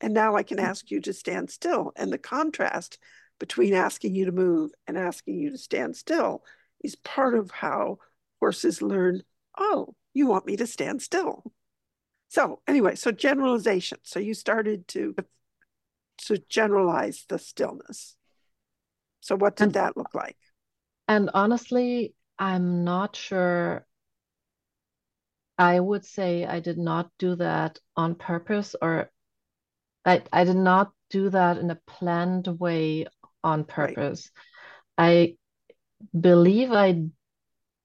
and 0.00 0.12
now 0.12 0.34
I 0.34 0.42
can 0.42 0.58
mm. 0.58 0.64
ask 0.64 0.90
you 0.90 1.00
to 1.02 1.12
stand 1.12 1.48
still. 1.50 1.92
And 1.94 2.12
the 2.12 2.18
contrast 2.18 2.98
between 3.38 3.72
asking 3.72 4.16
you 4.16 4.24
to 4.26 4.32
move 4.32 4.72
and 4.88 4.98
asking 4.98 5.38
you 5.38 5.50
to 5.52 5.58
stand 5.58 5.96
still 5.96 6.42
is 6.82 6.96
part 6.96 7.34
of 7.34 7.52
how 7.52 7.98
horses 8.40 8.82
learn, 8.82 9.22
oh, 9.56 9.94
you 10.12 10.26
want 10.26 10.46
me 10.46 10.56
to 10.56 10.66
stand 10.66 11.00
still. 11.00 11.44
So 12.28 12.60
anyway, 12.66 12.96
so 12.96 13.12
generalization. 13.12 13.98
So 14.02 14.18
you 14.18 14.34
started 14.34 14.88
to 14.88 15.14
to 16.18 16.42
generalize 16.48 17.24
the 17.28 17.38
stillness. 17.38 18.16
So 19.20 19.36
what 19.36 19.56
did 19.56 19.64
and, 19.64 19.72
that 19.74 19.96
look 19.96 20.14
like? 20.14 20.36
And 21.08 21.30
honestly, 21.34 22.14
I'm 22.38 22.84
not 22.84 23.16
sure 23.16 23.86
I 25.58 25.78
would 25.78 26.04
say 26.04 26.44
I 26.44 26.60
did 26.60 26.78
not 26.78 27.10
do 27.18 27.36
that 27.36 27.78
on 27.96 28.14
purpose 28.14 28.74
or 28.80 29.10
I, 30.04 30.22
I 30.32 30.44
did 30.44 30.56
not 30.56 30.92
do 31.10 31.30
that 31.30 31.58
in 31.58 31.70
a 31.70 31.78
planned 31.86 32.48
way 32.48 33.06
on 33.44 33.64
purpose. 33.64 34.30
Right. 34.98 35.36
I 36.12 36.18
believe 36.18 36.72
I 36.72 37.04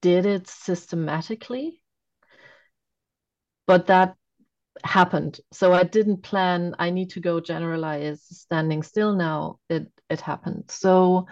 did 0.01 0.25
it 0.25 0.47
systematically, 0.47 1.81
but 3.65 3.87
that 3.87 4.15
happened. 4.83 5.39
So 5.51 5.73
I 5.73 5.83
didn't 5.83 6.23
plan, 6.23 6.75
I 6.79 6.89
need 6.89 7.11
to 7.11 7.19
go 7.19 7.39
generalize 7.39 8.21
standing 8.23 8.83
still 8.83 9.15
now. 9.15 9.59
It 9.69 9.91
it 10.09 10.21
happened. 10.21 10.65
So 10.69 11.27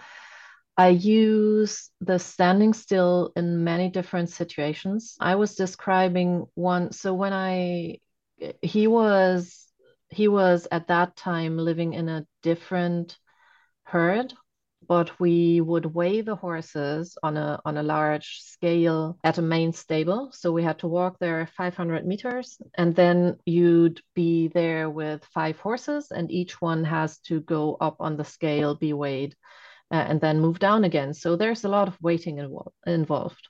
I 0.76 0.88
use 0.88 1.90
the 2.00 2.18
standing 2.18 2.74
still 2.74 3.32
in 3.34 3.64
many 3.64 3.88
different 3.88 4.28
situations. 4.28 5.16
I 5.18 5.36
was 5.36 5.54
describing 5.54 6.46
one. 6.54 6.92
So 6.92 7.14
when 7.14 7.32
I, 7.32 8.00
he 8.60 8.86
was 8.86 9.62
he 10.08 10.28
was 10.28 10.68
at 10.70 10.88
that 10.88 11.16
time 11.16 11.56
living 11.58 11.94
in 11.94 12.08
a 12.08 12.26
different 12.42 13.16
herd 13.84 14.32
but 14.88 15.18
we 15.18 15.60
would 15.60 15.86
weigh 15.86 16.20
the 16.20 16.36
horses 16.36 17.16
on 17.22 17.36
a 17.36 17.60
on 17.64 17.76
a 17.76 17.82
large 17.82 18.40
scale 18.40 19.18
at 19.24 19.38
a 19.38 19.42
main 19.42 19.72
stable. 19.72 20.30
So 20.32 20.52
we 20.52 20.62
had 20.62 20.78
to 20.80 20.88
walk 20.88 21.18
there 21.18 21.48
500 21.56 22.06
meters 22.06 22.58
and 22.76 22.94
then 22.94 23.38
you'd 23.44 24.00
be 24.14 24.48
there 24.48 24.88
with 24.90 25.24
five 25.34 25.58
horses 25.58 26.10
and 26.10 26.30
each 26.30 26.60
one 26.60 26.84
has 26.84 27.18
to 27.20 27.40
go 27.40 27.76
up 27.80 27.96
on 28.00 28.16
the 28.16 28.24
scale 28.24 28.74
be 28.74 28.92
weighed 28.92 29.34
uh, 29.90 30.04
and 30.08 30.20
then 30.20 30.40
move 30.40 30.58
down 30.58 30.84
again. 30.84 31.14
So 31.14 31.36
there's 31.36 31.64
a 31.64 31.68
lot 31.68 31.88
of 31.88 32.00
waiting 32.00 32.36
invo- 32.36 32.72
involved. 32.86 33.48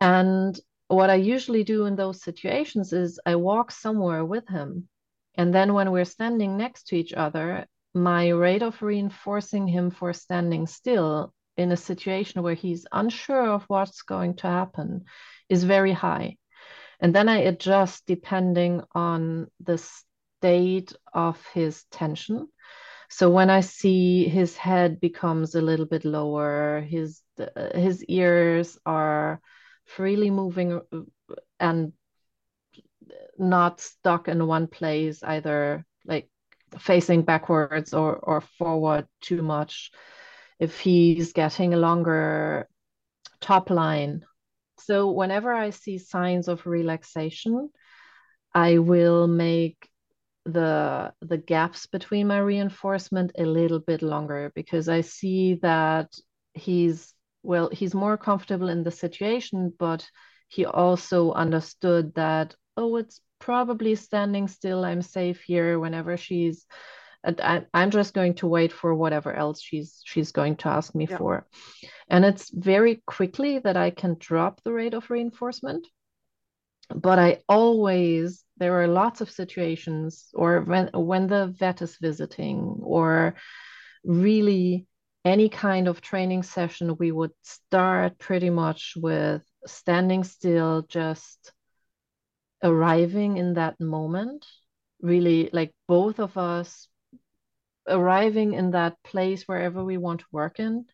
And 0.00 0.58
what 0.88 1.08
i 1.08 1.14
usually 1.14 1.64
do 1.64 1.86
in 1.86 1.96
those 1.96 2.22
situations 2.22 2.92
is 2.92 3.18
i 3.24 3.34
walk 3.34 3.70
somewhere 3.70 4.24
with 4.24 4.46
him. 4.48 4.88
And 5.36 5.54
then 5.54 5.72
when 5.72 5.90
we're 5.90 6.04
standing 6.04 6.58
next 6.58 6.88
to 6.88 6.96
each 6.96 7.14
other, 7.14 7.66
my 7.94 8.28
rate 8.28 8.62
of 8.62 8.80
reinforcing 8.82 9.66
him 9.66 9.90
for 9.90 10.12
standing 10.12 10.66
still 10.66 11.32
in 11.56 11.72
a 11.72 11.76
situation 11.76 12.42
where 12.42 12.54
he's 12.54 12.86
unsure 12.92 13.50
of 13.50 13.64
what's 13.64 14.02
going 14.02 14.36
to 14.36 14.46
happen 14.46 15.04
is 15.48 15.64
very 15.64 15.92
high. 15.92 16.36
And 17.00 17.14
then 17.14 17.28
I 17.28 17.38
adjust 17.38 18.06
depending 18.06 18.82
on 18.94 19.48
the 19.60 19.78
state 19.78 20.92
of 21.12 21.44
his 21.52 21.84
tension. 21.90 22.48
So 23.10 23.30
when 23.30 23.50
I 23.50 23.60
see 23.60 24.26
his 24.28 24.56
head 24.56 25.00
becomes 25.00 25.54
a 25.54 25.60
little 25.60 25.84
bit 25.84 26.04
lower, 26.04 26.80
his 26.80 27.20
his 27.74 28.04
ears 28.04 28.78
are 28.86 29.40
freely 29.84 30.30
moving 30.30 30.80
and 31.60 31.92
not 33.38 33.80
stuck 33.80 34.28
in 34.28 34.46
one 34.46 34.66
place 34.66 35.22
either 35.22 35.84
like 36.06 36.30
facing 36.78 37.22
backwards 37.22 37.94
or 37.94 38.16
or 38.16 38.40
forward 38.40 39.06
too 39.20 39.42
much. 39.42 39.90
If 40.58 40.78
he's 40.80 41.32
getting 41.32 41.74
a 41.74 41.78
longer 41.78 42.68
top 43.40 43.70
line. 43.70 44.24
So 44.78 45.10
whenever 45.12 45.52
i 45.52 45.70
see 45.70 45.98
signs 45.98 46.48
of 46.48 46.66
relaxation 46.66 47.70
i 48.54 48.78
will 48.78 49.26
make 49.26 49.88
the 50.44 51.12
the 51.20 51.38
gaps 51.38 51.86
between 51.86 52.26
my 52.26 52.38
reinforcement 52.38 53.32
a 53.38 53.44
little 53.44 53.78
bit 53.78 54.02
longer 54.02 54.50
because 54.54 54.88
i 54.88 55.00
see 55.00 55.54
that 55.62 56.12
he's 56.54 57.14
well 57.42 57.68
he's 57.70 57.94
more 57.94 58.16
comfortable 58.16 58.68
in 58.68 58.82
the 58.82 58.90
situation 58.90 59.72
but 59.78 60.08
he 60.48 60.64
also 60.64 61.32
understood 61.32 62.14
that 62.14 62.56
oh 62.76 62.96
it's 62.96 63.20
probably 63.42 63.96
standing 63.96 64.46
still 64.46 64.84
i'm 64.84 65.02
safe 65.02 65.40
here 65.42 65.80
whenever 65.80 66.16
she's 66.16 66.64
I, 67.24 67.64
am 67.74 67.90
just 67.90 68.14
going 68.14 68.34
to 68.34 68.46
wait 68.46 68.72
for 68.72 68.94
whatever 68.94 69.32
else 69.32 69.60
she's 69.60 70.00
she's 70.04 70.30
going 70.30 70.56
to 70.58 70.68
ask 70.68 70.94
me 70.94 71.08
yeah. 71.10 71.18
for 71.18 71.46
and 72.08 72.24
it's 72.24 72.50
very 72.50 73.02
quickly 73.04 73.58
that 73.58 73.76
i 73.76 73.90
can 73.90 74.16
drop 74.20 74.62
the 74.62 74.72
rate 74.72 74.94
of 74.94 75.10
reinforcement 75.10 75.88
but 76.94 77.18
i 77.18 77.40
always 77.48 78.44
there 78.58 78.80
are 78.80 78.86
lots 78.86 79.20
of 79.20 79.28
situations 79.28 80.28
or 80.34 80.60
when 80.60 80.88
when 80.94 81.26
the 81.26 81.48
vet 81.58 81.82
is 81.82 81.96
visiting 81.96 82.78
or 82.80 83.34
really 84.04 84.86
any 85.24 85.48
kind 85.48 85.88
of 85.88 86.00
training 86.00 86.44
session 86.44 86.96
we 86.96 87.10
would 87.10 87.32
start 87.42 88.18
pretty 88.18 88.50
much 88.50 88.92
with 88.96 89.42
standing 89.66 90.22
still 90.22 90.82
just 90.88 91.52
arriving 92.62 93.36
in 93.36 93.54
that 93.54 93.80
moment 93.80 94.46
really 95.00 95.50
like 95.52 95.72
both 95.88 96.20
of 96.20 96.36
us 96.38 96.88
arriving 97.88 98.54
in 98.54 98.70
that 98.70 98.96
place 99.02 99.42
wherever 99.48 99.84
we 99.84 99.98
want 99.98 100.20
to 100.20 100.26
work 100.30 100.60
in 100.60 100.84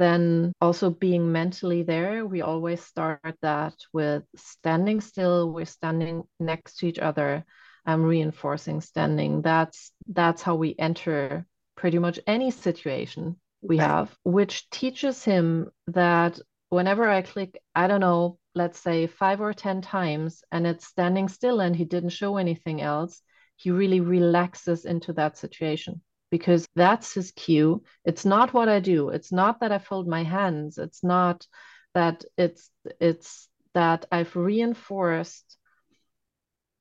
then 0.00 0.52
also 0.60 0.90
being 0.90 1.30
mentally 1.30 1.82
there 1.82 2.26
we 2.26 2.40
always 2.40 2.82
start 2.82 3.36
that 3.42 3.74
with 3.92 4.24
standing 4.34 5.00
still 5.00 5.52
we're 5.52 5.64
standing 5.64 6.24
next 6.40 6.78
to 6.78 6.88
each 6.88 6.98
other 6.98 7.44
i'm 7.86 8.02
reinforcing 8.02 8.80
standing. 8.80 9.42
That's 9.42 9.92
that's 10.08 10.42
how 10.42 10.56
we 10.56 10.74
enter 10.78 11.46
pretty 11.76 11.98
much 11.98 12.18
any 12.26 12.50
situation 12.50 13.36
we 13.62 13.76
have 13.76 14.14
which 14.24 14.68
teaches 14.70 15.22
him 15.22 15.70
that 15.86 16.40
whenever 16.70 17.08
i 17.08 17.22
click 17.22 17.60
i 17.74 17.86
don't 17.86 18.00
know 18.00 18.39
let's 18.54 18.78
say 18.78 19.06
five 19.06 19.40
or 19.40 19.52
ten 19.52 19.80
times 19.80 20.42
and 20.50 20.66
it's 20.66 20.86
standing 20.86 21.28
still 21.28 21.60
and 21.60 21.76
he 21.76 21.84
didn't 21.84 22.10
show 22.10 22.36
anything 22.36 22.80
else 22.80 23.22
he 23.56 23.70
really 23.70 24.00
relaxes 24.00 24.86
into 24.86 25.12
that 25.12 25.36
situation 25.36 26.00
because 26.30 26.66
that's 26.76 27.12
his 27.12 27.32
cue. 27.32 27.82
It's 28.04 28.24
not 28.24 28.54
what 28.54 28.68
I 28.68 28.80
do. 28.80 29.10
It's 29.10 29.32
not 29.32 29.60
that 29.60 29.72
I 29.72 29.78
fold 29.78 30.08
my 30.08 30.22
hands. 30.22 30.78
It's 30.78 31.04
not 31.04 31.46
that 31.94 32.24
it's 32.38 32.70
it's 33.00 33.48
that 33.74 34.06
I've 34.10 34.34
reinforced 34.34 35.58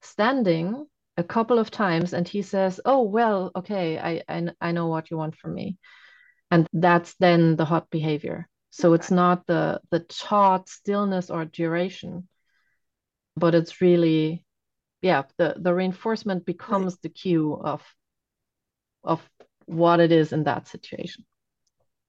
standing 0.02 0.86
a 1.18 1.24
couple 1.24 1.60
of 1.60 1.72
times 1.72 2.14
and 2.14 2.28
he 2.28 2.44
says, 2.44 2.80
"Oh, 2.86 3.02
well, 3.02 3.52
okay, 3.56 3.98
I 4.00 4.24
I, 4.30 4.48
I 4.62 4.72
know 4.72 4.88
what 4.88 5.12
you 5.12 5.18
want 5.18 5.36
from 5.36 5.56
me." 5.56 5.78
And 6.52 6.68
that's 6.74 7.16
then 7.16 7.58
the 7.58 7.66
hot 7.66 7.90
behavior. 7.90 8.48
So 8.72 8.94
it's 8.94 9.12
not 9.12 9.48
the 9.48 9.82
the 9.90 10.02
taught 10.02 10.70
stillness 10.70 11.30
or 11.30 11.46
duration, 11.46 12.28
but 13.36 13.56
it's 13.56 13.82
really 13.82 14.46
yeah 15.02 15.24
the 15.38 15.56
the 15.58 15.74
reinforcement 15.74 16.46
becomes 16.46 16.94
right. 16.94 17.02
the 17.04 17.10
cue 17.10 17.54
of 17.54 17.82
of 19.04 19.28
what 19.66 20.00
it 20.00 20.12
is 20.12 20.34
in 20.34 20.44
that 20.44 20.68
situation. 20.68 21.26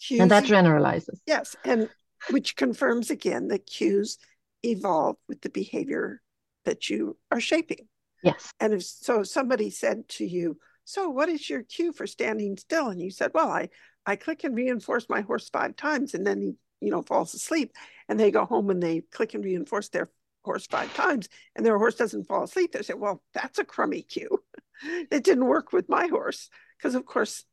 Cues, 0.00 0.20
and 0.20 0.30
that 0.30 0.44
generalizes. 0.44 1.20
Yes 1.26 1.56
and 1.64 1.88
which 2.30 2.56
confirms 2.56 3.11
again 3.11 3.48
that 3.48 3.66
cues 3.66 4.18
evolve 4.62 5.16
with 5.28 5.40
the 5.40 5.48
behavior 5.48 6.20
that 6.64 6.90
you 6.90 7.16
are 7.30 7.40
shaping. 7.40 7.88
Yes. 8.22 8.52
And 8.61 8.74
if 8.74 8.84
so 8.84 9.20
if 9.20 9.28
somebody 9.28 9.70
said 9.70 10.08
to 10.11 10.26
you 10.26 10.58
so 10.84 11.08
what 11.08 11.28
is 11.28 11.48
your 11.48 11.62
cue 11.62 11.92
for 11.92 12.06
standing 12.06 12.56
still? 12.56 12.88
and 12.88 13.00
you 13.00 13.11
said 13.11 13.30
well 13.32 13.48
i 13.48 13.70
i 14.07 14.16
click 14.16 14.44
and 14.44 14.57
reinforce 14.57 15.09
my 15.09 15.20
horse 15.20 15.48
five 15.48 15.76
times 15.76 16.14
and 16.14 16.26
then 16.26 16.40
he 16.40 16.55
you 16.80 16.90
know 16.90 17.03
falls 17.03 17.34
asleep 17.34 17.72
and 18.09 18.18
they 18.18 18.30
go 18.30 18.44
home 18.44 18.70
and 18.70 18.82
they 18.82 19.03
click 19.12 19.34
and 19.34 19.44
reinforce 19.44 19.88
their 19.88 20.11
horse 20.44 20.66
five 20.66 20.92
times 20.94 21.28
and 21.55 21.64
their 21.64 21.78
horse 21.78 21.94
doesn't 21.94 22.26
fall 22.26 22.44
asleep, 22.44 22.72
they 22.72 22.82
say, 22.82 22.94
well, 22.94 23.22
that's 23.34 23.59
a 23.59 23.64
crummy 23.64 24.03
cue. 24.09 24.42
it 24.82 25.24
didn't 25.24 25.46
work 25.46 25.72
with 25.72 25.88
my 25.88 26.07
horse. 26.07 26.48
Because, 26.78 26.94
of 26.94 27.05
course, 27.05 27.44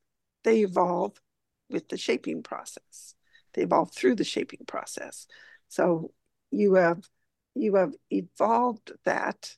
they 0.44 0.62
evolve 0.62 1.20
with 1.70 1.90
the 1.90 1.98
shaping 1.98 2.44
process. 2.44 3.16
They 3.54 3.64
evolve 3.64 3.94
through 3.94 4.16
the 4.16 4.24
shaping 4.24 4.62
process. 4.66 5.28
So 5.68 6.14
you 6.52 6.76
have 6.76 7.04
you 7.56 7.76
have 7.76 7.94
evolved 8.12 8.92
that 9.04 9.56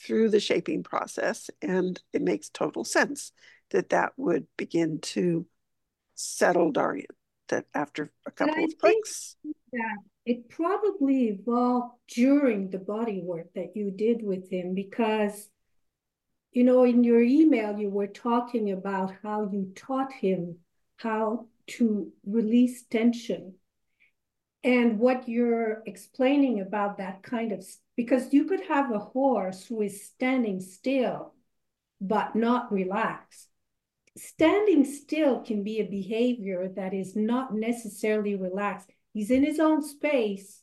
through 0.00 0.30
the 0.30 0.40
shaping 0.40 0.82
process, 0.82 1.48
and 1.60 2.00
it 2.12 2.22
makes 2.22 2.48
total 2.48 2.84
sense 2.84 3.30
that 3.70 3.90
that 3.90 4.14
would 4.16 4.46
begin 4.56 4.98
to 5.00 5.46
settle 6.22 6.72
you 6.96 7.06
That 7.48 7.66
after 7.74 8.12
a 8.26 8.30
couple 8.30 8.64
of 8.64 8.78
clicks, 8.78 9.36
that 9.72 9.98
it 10.24 10.48
probably 10.48 11.28
evolved 11.28 11.94
during 12.08 12.70
the 12.70 12.78
body 12.78 13.20
work 13.22 13.52
that 13.54 13.76
you 13.76 13.90
did 13.90 14.22
with 14.22 14.50
him 14.50 14.74
because 14.74 15.48
you 16.52 16.64
know 16.64 16.84
in 16.84 17.02
your 17.02 17.20
email 17.20 17.78
you 17.78 17.90
were 17.90 18.06
talking 18.06 18.70
about 18.70 19.14
how 19.22 19.48
you 19.50 19.72
taught 19.74 20.12
him 20.12 20.58
how 20.96 21.46
to 21.66 22.12
release 22.24 22.84
tension 22.84 23.54
and 24.64 24.98
what 24.98 25.28
you're 25.28 25.82
explaining 25.86 26.60
about 26.60 26.98
that 26.98 27.22
kind 27.22 27.50
of 27.52 27.64
because 27.96 28.32
you 28.32 28.44
could 28.44 28.62
have 28.68 28.92
a 28.92 28.98
horse 28.98 29.66
who 29.66 29.82
is 29.82 30.06
standing 30.06 30.60
still 30.60 31.34
but 32.00 32.36
not 32.36 32.72
relaxed 32.72 33.48
standing 34.16 34.84
still 34.84 35.40
can 35.40 35.62
be 35.62 35.80
a 35.80 35.84
behavior 35.84 36.68
that 36.76 36.92
is 36.92 37.16
not 37.16 37.54
necessarily 37.54 38.34
relaxed 38.36 38.90
He's 39.12 39.30
in 39.30 39.44
his 39.44 39.60
own 39.60 39.82
space, 39.82 40.60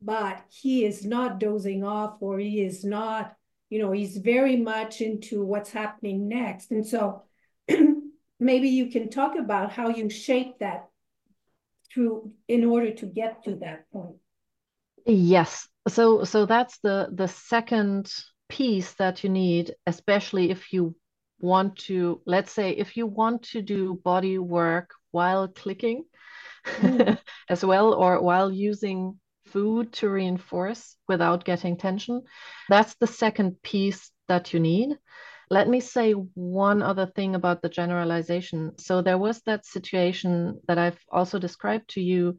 but 0.00 0.42
he 0.48 0.84
is 0.84 1.04
not 1.04 1.38
dozing 1.38 1.84
off 1.84 2.16
or 2.20 2.38
he 2.38 2.62
is 2.62 2.84
not, 2.84 3.36
you 3.68 3.78
know, 3.78 3.92
he's 3.92 4.16
very 4.16 4.56
much 4.56 5.00
into 5.00 5.44
what's 5.44 5.70
happening 5.70 6.28
next. 6.28 6.70
And 6.70 6.86
so 6.86 7.22
maybe 8.40 8.68
you 8.68 8.90
can 8.90 9.10
talk 9.10 9.36
about 9.38 9.70
how 9.70 9.88
you 9.88 10.08
shape 10.08 10.58
that 10.60 10.88
through 11.92 12.32
in 12.48 12.64
order 12.64 12.92
to 12.92 13.06
get 13.06 13.44
to 13.44 13.56
that 13.56 13.90
point. 13.92 14.16
Yes. 15.06 15.68
So 15.86 16.24
so 16.24 16.46
that's 16.46 16.78
the 16.78 17.10
the 17.12 17.28
second 17.28 18.10
piece 18.48 18.92
that 18.94 19.22
you 19.22 19.28
need, 19.28 19.74
especially 19.86 20.50
if 20.50 20.72
you 20.72 20.96
want 21.44 21.76
to, 21.76 22.20
let's 22.26 22.52
say, 22.52 22.70
if 22.70 22.96
you 22.96 23.06
want 23.06 23.42
to 23.52 23.62
do 23.62 24.00
body 24.02 24.38
work 24.38 24.94
while 25.10 25.46
clicking, 25.48 26.04
mm. 26.64 27.18
as 27.48 27.64
well, 27.64 27.92
or 27.94 28.20
while 28.22 28.50
using 28.50 29.20
food 29.46 29.92
to 29.92 30.08
reinforce 30.08 30.96
without 31.06 31.44
getting 31.44 31.76
tension. 31.76 32.22
That's 32.68 32.94
the 32.96 33.06
second 33.06 33.62
piece 33.62 34.10
that 34.26 34.52
you 34.52 34.60
need. 34.60 34.96
Let 35.50 35.68
me 35.68 35.80
say 35.80 36.12
one 36.12 36.82
other 36.82 37.06
thing 37.06 37.34
about 37.34 37.60
the 37.62 37.68
generalization. 37.68 38.72
So 38.78 39.02
there 39.02 39.18
was 39.18 39.42
that 39.42 39.66
situation 39.66 40.60
that 40.66 40.78
I've 40.78 40.98
also 41.12 41.38
described 41.38 41.90
to 41.90 42.00
you. 42.00 42.38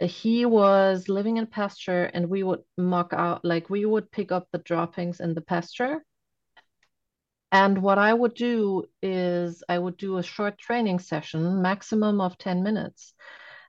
He 0.00 0.46
was 0.46 1.08
living 1.08 1.36
in 1.36 1.46
pasture, 1.46 2.04
and 2.04 2.28
we 2.28 2.42
would 2.42 2.60
muck 2.78 3.12
out, 3.12 3.44
like 3.44 3.68
we 3.68 3.84
would 3.84 4.10
pick 4.10 4.32
up 4.32 4.46
the 4.52 4.58
droppings 4.58 5.20
in 5.20 5.34
the 5.34 5.40
pasture. 5.40 6.04
And 7.52 7.82
what 7.82 7.98
I 7.98 8.14
would 8.14 8.34
do 8.34 8.84
is 9.02 9.62
I 9.68 9.78
would 9.78 9.98
do 9.98 10.16
a 10.16 10.22
short 10.22 10.56
training 10.56 11.00
session, 11.00 11.60
maximum 11.60 12.18
of 12.18 12.38
10 12.38 12.62
minutes. 12.62 13.12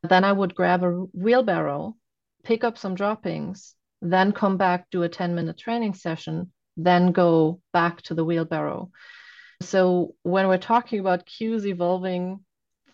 Then 0.01 0.23
I 0.23 0.31
would 0.31 0.55
grab 0.55 0.83
a 0.83 0.89
wheelbarrow, 0.89 1.95
pick 2.43 2.63
up 2.63 2.77
some 2.77 2.95
droppings, 2.95 3.75
then 4.01 4.31
come 4.31 4.55
back, 4.55 4.89
do 4.89 5.03
a 5.03 5.09
10 5.09 5.35
minute 5.35 5.57
training 5.57 5.95
session, 5.95 6.53
then 6.77 7.11
go 7.11 7.61
back 7.73 8.01
to 8.03 8.13
the 8.13 8.23
wheelbarrow. 8.23 8.89
So 9.61 10.15
when 10.23 10.47
we're 10.47 10.57
talking 10.57 10.99
about 10.99 11.25
cues 11.25 11.67
evolving 11.67 12.39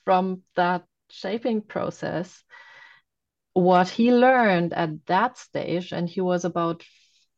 from 0.06 0.42
that 0.56 0.86
shaping 1.10 1.62
process, 1.62 2.44
what 3.54 3.90
he 3.90 4.12
learned 4.12 4.74
at 4.74 5.06
that 5.06 5.38
stage, 5.38 5.92
and 5.92 6.10
he 6.10 6.22
was 6.22 6.46
about 6.46 6.84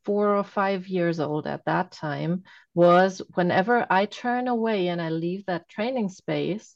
four 0.04 0.36
or 0.36 0.44
five 0.44 0.88
years 0.88 1.20
old 1.20 1.48
at 1.48 1.66
that 1.66 1.92
time, 1.92 2.44
was 2.74 3.22
whenever 3.34 3.86
I 3.90 4.06
turn 4.06 4.48
away 4.48 4.88
and 4.88 5.02
I 5.02 5.10
leave 5.10 5.46
that 5.46 5.70
training 5.70 6.10
space, 6.10 6.76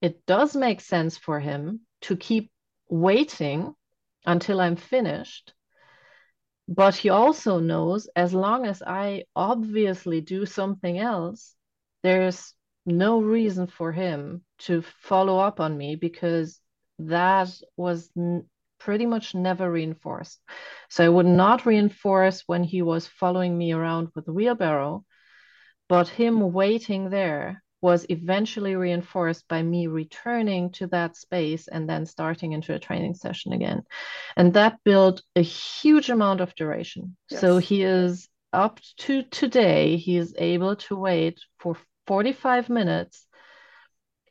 it 0.00 0.24
does 0.26 0.56
make 0.56 0.80
sense 0.80 1.16
for 1.16 1.40
him 1.40 1.80
to 2.02 2.16
keep 2.16 2.50
waiting 2.88 3.74
until 4.26 4.60
I'm 4.60 4.76
finished. 4.76 5.54
But 6.68 6.94
he 6.94 7.08
also 7.08 7.58
knows 7.58 8.08
as 8.14 8.32
long 8.32 8.66
as 8.66 8.82
I 8.82 9.24
obviously 9.34 10.20
do 10.20 10.46
something 10.46 10.98
else, 10.98 11.54
there's 12.02 12.54
no 12.86 13.20
reason 13.20 13.66
for 13.66 13.92
him 13.92 14.44
to 14.58 14.82
follow 14.82 15.38
up 15.38 15.60
on 15.60 15.76
me 15.76 15.96
because 15.96 16.60
that 16.98 17.50
was 17.76 18.10
pretty 18.84 19.06
much 19.06 19.34
never 19.34 19.70
reinforced. 19.70 20.40
So 20.88 21.04
I 21.04 21.08
would 21.08 21.26
not 21.26 21.66
reinforce 21.66 22.42
when 22.46 22.64
he 22.64 22.82
was 22.82 23.06
following 23.06 23.56
me 23.56 23.72
around 23.72 24.08
with 24.14 24.26
a 24.28 24.32
wheelbarrow, 24.32 25.04
but 25.88 26.08
him 26.08 26.52
waiting 26.52 27.10
there 27.10 27.62
was 27.80 28.06
eventually 28.08 28.76
reinforced 28.76 29.46
by 29.48 29.62
me 29.62 29.88
returning 29.88 30.70
to 30.70 30.86
that 30.88 31.16
space 31.16 31.68
and 31.68 31.88
then 31.88 32.06
starting 32.06 32.52
into 32.52 32.74
a 32.74 32.78
training 32.78 33.14
session 33.14 33.52
again. 33.52 33.82
And 34.36 34.54
that 34.54 34.78
built 34.84 35.22
a 35.34 35.42
huge 35.42 36.10
amount 36.10 36.40
of 36.40 36.54
duration. 36.54 37.16
Yes. 37.28 37.40
So 37.40 37.58
he 37.58 37.82
is 37.82 38.28
up 38.52 38.80
to 38.98 39.22
today, 39.22 39.96
he 39.96 40.16
is 40.16 40.34
able 40.38 40.76
to 40.76 40.96
wait 40.96 41.40
for 41.58 41.76
45 42.06 42.68
minutes, 42.68 43.26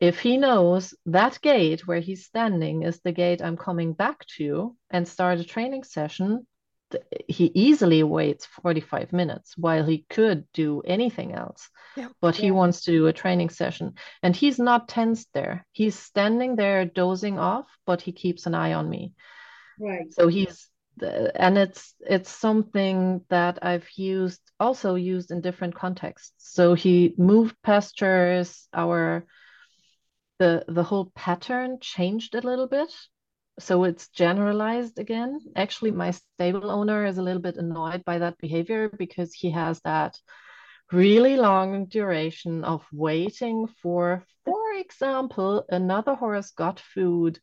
if 0.02 0.18
he 0.18 0.36
knows 0.36 0.94
that 1.06 1.40
gate 1.40 1.86
where 1.86 2.00
he's 2.00 2.24
standing 2.24 2.82
is 2.82 2.98
the 3.04 3.12
gate 3.12 3.40
I'm 3.40 3.56
coming 3.56 3.92
back 3.92 4.26
to 4.36 4.74
and 4.90 5.06
start 5.06 5.38
a 5.38 5.44
training 5.44 5.84
session, 5.84 6.44
he 7.28 7.52
easily 7.54 8.02
waits 8.02 8.44
45 8.46 9.12
minutes 9.12 9.56
while 9.56 9.84
he 9.84 10.04
could 10.10 10.44
do 10.52 10.80
anything 10.80 11.34
else. 11.34 11.70
Yeah. 11.96 12.08
But 12.20 12.34
he 12.34 12.46
yeah. 12.46 12.58
wants 12.60 12.80
to 12.82 12.90
do 12.90 13.06
a 13.06 13.12
training 13.12 13.50
session 13.50 13.94
and 14.24 14.34
he's 14.34 14.58
not 14.58 14.88
tensed 14.88 15.28
there. 15.34 15.64
He's 15.70 15.96
standing 15.96 16.56
there 16.56 16.84
dozing 16.84 17.38
off, 17.38 17.68
but 17.86 18.00
he 18.00 18.10
keeps 18.10 18.46
an 18.46 18.56
eye 18.56 18.72
on 18.72 18.90
me. 18.90 19.12
Right. 19.78 20.12
So 20.12 20.26
he's 20.26 20.68
and 21.00 21.56
it's 21.56 21.94
it's 22.00 22.28
something 22.28 23.24
that 23.28 23.60
I've 23.62 23.88
used 23.96 24.40
also 24.58 24.96
used 24.96 25.30
in 25.30 25.40
different 25.40 25.76
contexts. 25.76 26.32
So 26.38 26.74
he 26.74 27.14
moved 27.16 27.54
pastures, 27.62 28.68
our 28.74 29.26
the 30.42 30.64
the 30.68 30.82
whole 30.82 31.08
pattern 31.14 31.78
changed 31.80 32.34
a 32.34 32.40
little 32.50 32.66
bit 32.66 32.92
so 33.58 33.84
it's 33.84 34.08
generalized 34.08 34.98
again. 34.98 35.38
Actually, 35.54 35.90
my 35.90 36.10
stable 36.10 36.70
owner 36.70 37.04
is 37.04 37.18
a 37.18 37.22
little 37.22 37.42
bit 37.42 37.56
annoyed 37.56 38.02
by 38.04 38.18
that 38.18 38.38
behavior 38.38 38.88
because 38.88 39.32
he 39.34 39.50
has 39.50 39.80
that 39.80 40.16
really 40.90 41.36
long 41.36 41.86
duration 41.86 42.64
of 42.64 42.82
waiting 42.92 43.68
for, 43.82 44.24
for 44.44 44.72
example, 44.74 45.64
another 45.68 46.14
horse 46.14 46.50
got 46.50 46.80
food 46.80 47.38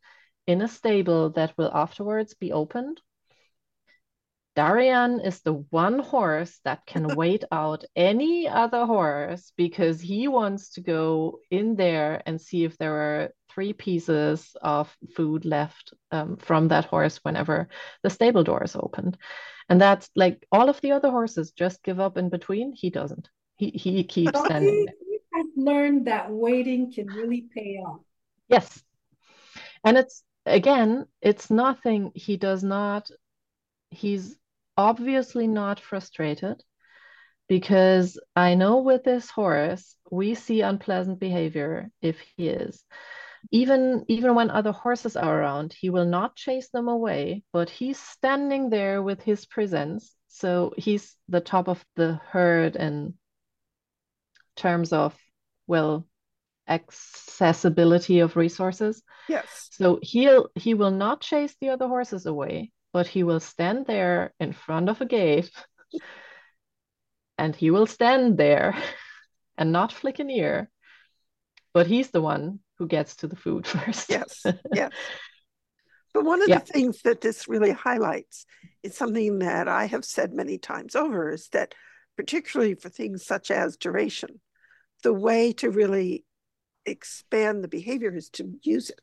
in 0.47 0.62
a 0.62 0.68
stable 0.68 1.30
that 1.30 1.54
will 1.58 1.72
afterwards 1.74 2.34
be 2.34 2.52
opened 2.52 3.00
Daryan 4.60 5.26
is 5.26 5.39
the 5.39 5.53
one 5.70 5.99
horse 5.99 6.60
that 6.66 6.86
can 6.86 7.07
wait 7.16 7.45
out 7.49 7.86
any 7.95 8.45
other 8.45 8.86
horse 8.86 9.53
because 9.55 10.01
he 10.01 10.28
wants 10.28 10.72
to 10.72 10.82
go 10.82 11.39
in 11.49 11.78
there 11.78 12.22
and 12.26 12.41
see 12.41 12.66
if 12.66 12.78
there 12.78 12.95
are 12.95 13.30
three 13.49 13.72
pieces 13.72 14.57
of 14.62 14.93
food 15.16 15.45
left 15.45 15.93
um, 16.12 16.36
from 16.36 16.68
that 16.68 16.84
horse 16.84 17.22
whenever 17.24 17.70
the 18.03 18.10
stable 18.10 18.43
door 18.43 18.62
is 18.62 18.76
opened. 18.76 19.18
And 19.70 19.80
that's 19.80 20.10
like 20.14 20.45
all 20.51 20.68
of 20.68 20.82
the 20.82 20.91
other 20.91 21.10
horses 21.10 21.51
just 21.51 21.82
give 21.82 22.01
up 22.01 22.18
in 22.18 22.28
between. 22.28 22.74
He 22.76 22.89
doesn't. 22.89 23.30
He 23.55 23.70
he 23.70 24.03
keeps 24.03 24.34
but 24.34 24.45
standing. 24.45 24.88
He, 24.88 25.20
has 25.36 25.45
learned 25.55 26.07
that 26.07 26.32
waiting 26.32 26.91
can 26.91 27.07
really 27.07 27.45
pay 27.55 27.78
off. 27.78 28.01
Yes. 28.49 28.84
And 29.86 29.97
it's 29.97 30.22
again, 30.45 31.05
it's 31.22 31.49
nothing. 31.49 32.12
He 32.14 32.36
does 32.36 32.62
not 32.62 33.10
he's 33.91 34.39
obviously 34.80 35.46
not 35.46 35.78
frustrated 35.78 36.64
because 37.50 38.18
I 38.34 38.56
know 38.56 38.78
with 38.78 39.04
this 39.04 39.30
horse, 39.30 39.98
we 40.10 40.36
see 40.36 40.62
unpleasant 40.62 41.20
behavior 41.20 41.90
if 42.02 42.18
he 42.38 42.48
is. 42.48 42.86
Even 43.52 44.06
even 44.08 44.36
when 44.36 44.50
other 44.50 44.72
horses 44.72 45.18
are 45.18 45.42
around, 45.42 45.74
he 45.74 45.90
will 45.90 46.06
not 46.06 46.38
chase 46.38 46.70
them 46.70 46.88
away, 46.88 47.44
but 47.52 47.70
he's 47.70 48.00
standing 48.00 48.70
there 48.70 49.04
with 49.04 49.22
his 49.22 49.46
presence. 49.46 50.16
So 50.30 50.74
he's 50.78 51.14
the 51.28 51.42
top 51.42 51.68
of 51.68 51.84
the 51.98 52.22
herd 52.32 52.78
in 52.78 53.16
terms 54.56 54.94
of 54.94 55.14
well 55.68 56.08
accessibility 56.70 58.20
of 58.20 58.38
resources. 58.38 59.04
Yes. 59.28 59.68
So 59.72 60.00
he'll 60.02 60.50
he 60.56 60.74
will 60.74 60.92
not 60.92 61.20
chase 61.20 61.56
the 61.60 61.70
other 61.70 61.88
horses 61.88 62.26
away, 62.26 62.72
but 62.94 63.08
he 63.08 63.24
will 63.24 63.40
stand 63.40 63.86
there 63.86 64.34
in 64.40 64.54
front 64.54 64.90
of 64.90 65.02
a 65.02 65.06
gate 65.06 65.52
and 67.38 67.56
he 67.56 67.72
will 67.72 67.88
stand 67.88 68.38
there 68.38 68.76
and 69.58 69.72
not 69.72 69.92
flick 69.92 70.20
an 70.20 70.30
ear 70.30 70.70
but 71.74 71.88
he's 71.88 72.10
the 72.10 72.22
one 72.22 72.60
who 72.78 72.88
gets 72.88 73.18
to 73.18 73.28
the 73.28 73.36
food 73.36 73.68
first 73.68 74.10
yes 74.10 74.44
yes 74.74 74.92
but 76.14 76.26
one 76.26 76.42
of 76.42 76.50
yeah. 76.50 76.60
the 76.60 76.66
things 76.66 77.02
that 77.04 77.22
this 77.22 77.48
really 77.48 77.72
highlights 77.72 78.46
is 78.84 78.96
something 78.96 79.40
that 79.40 79.68
i 79.68 79.86
have 79.86 80.06
said 80.06 80.34
many 80.34 80.58
times 80.58 80.96
over 80.96 81.32
is 81.32 81.50
that 81.50 81.74
particularly 82.18 82.76
for 82.76 82.90
things 82.90 83.26
such 83.26 83.52
as 83.52 83.78
duration 83.78 84.42
the 85.04 85.14
way 85.14 85.54
to 85.54 85.70
really 85.70 86.26
expand 86.86 87.64
the 87.64 87.68
behavior 87.68 88.14
is 88.14 88.30
to 88.30 88.52
use 88.64 88.90
it 88.90 89.00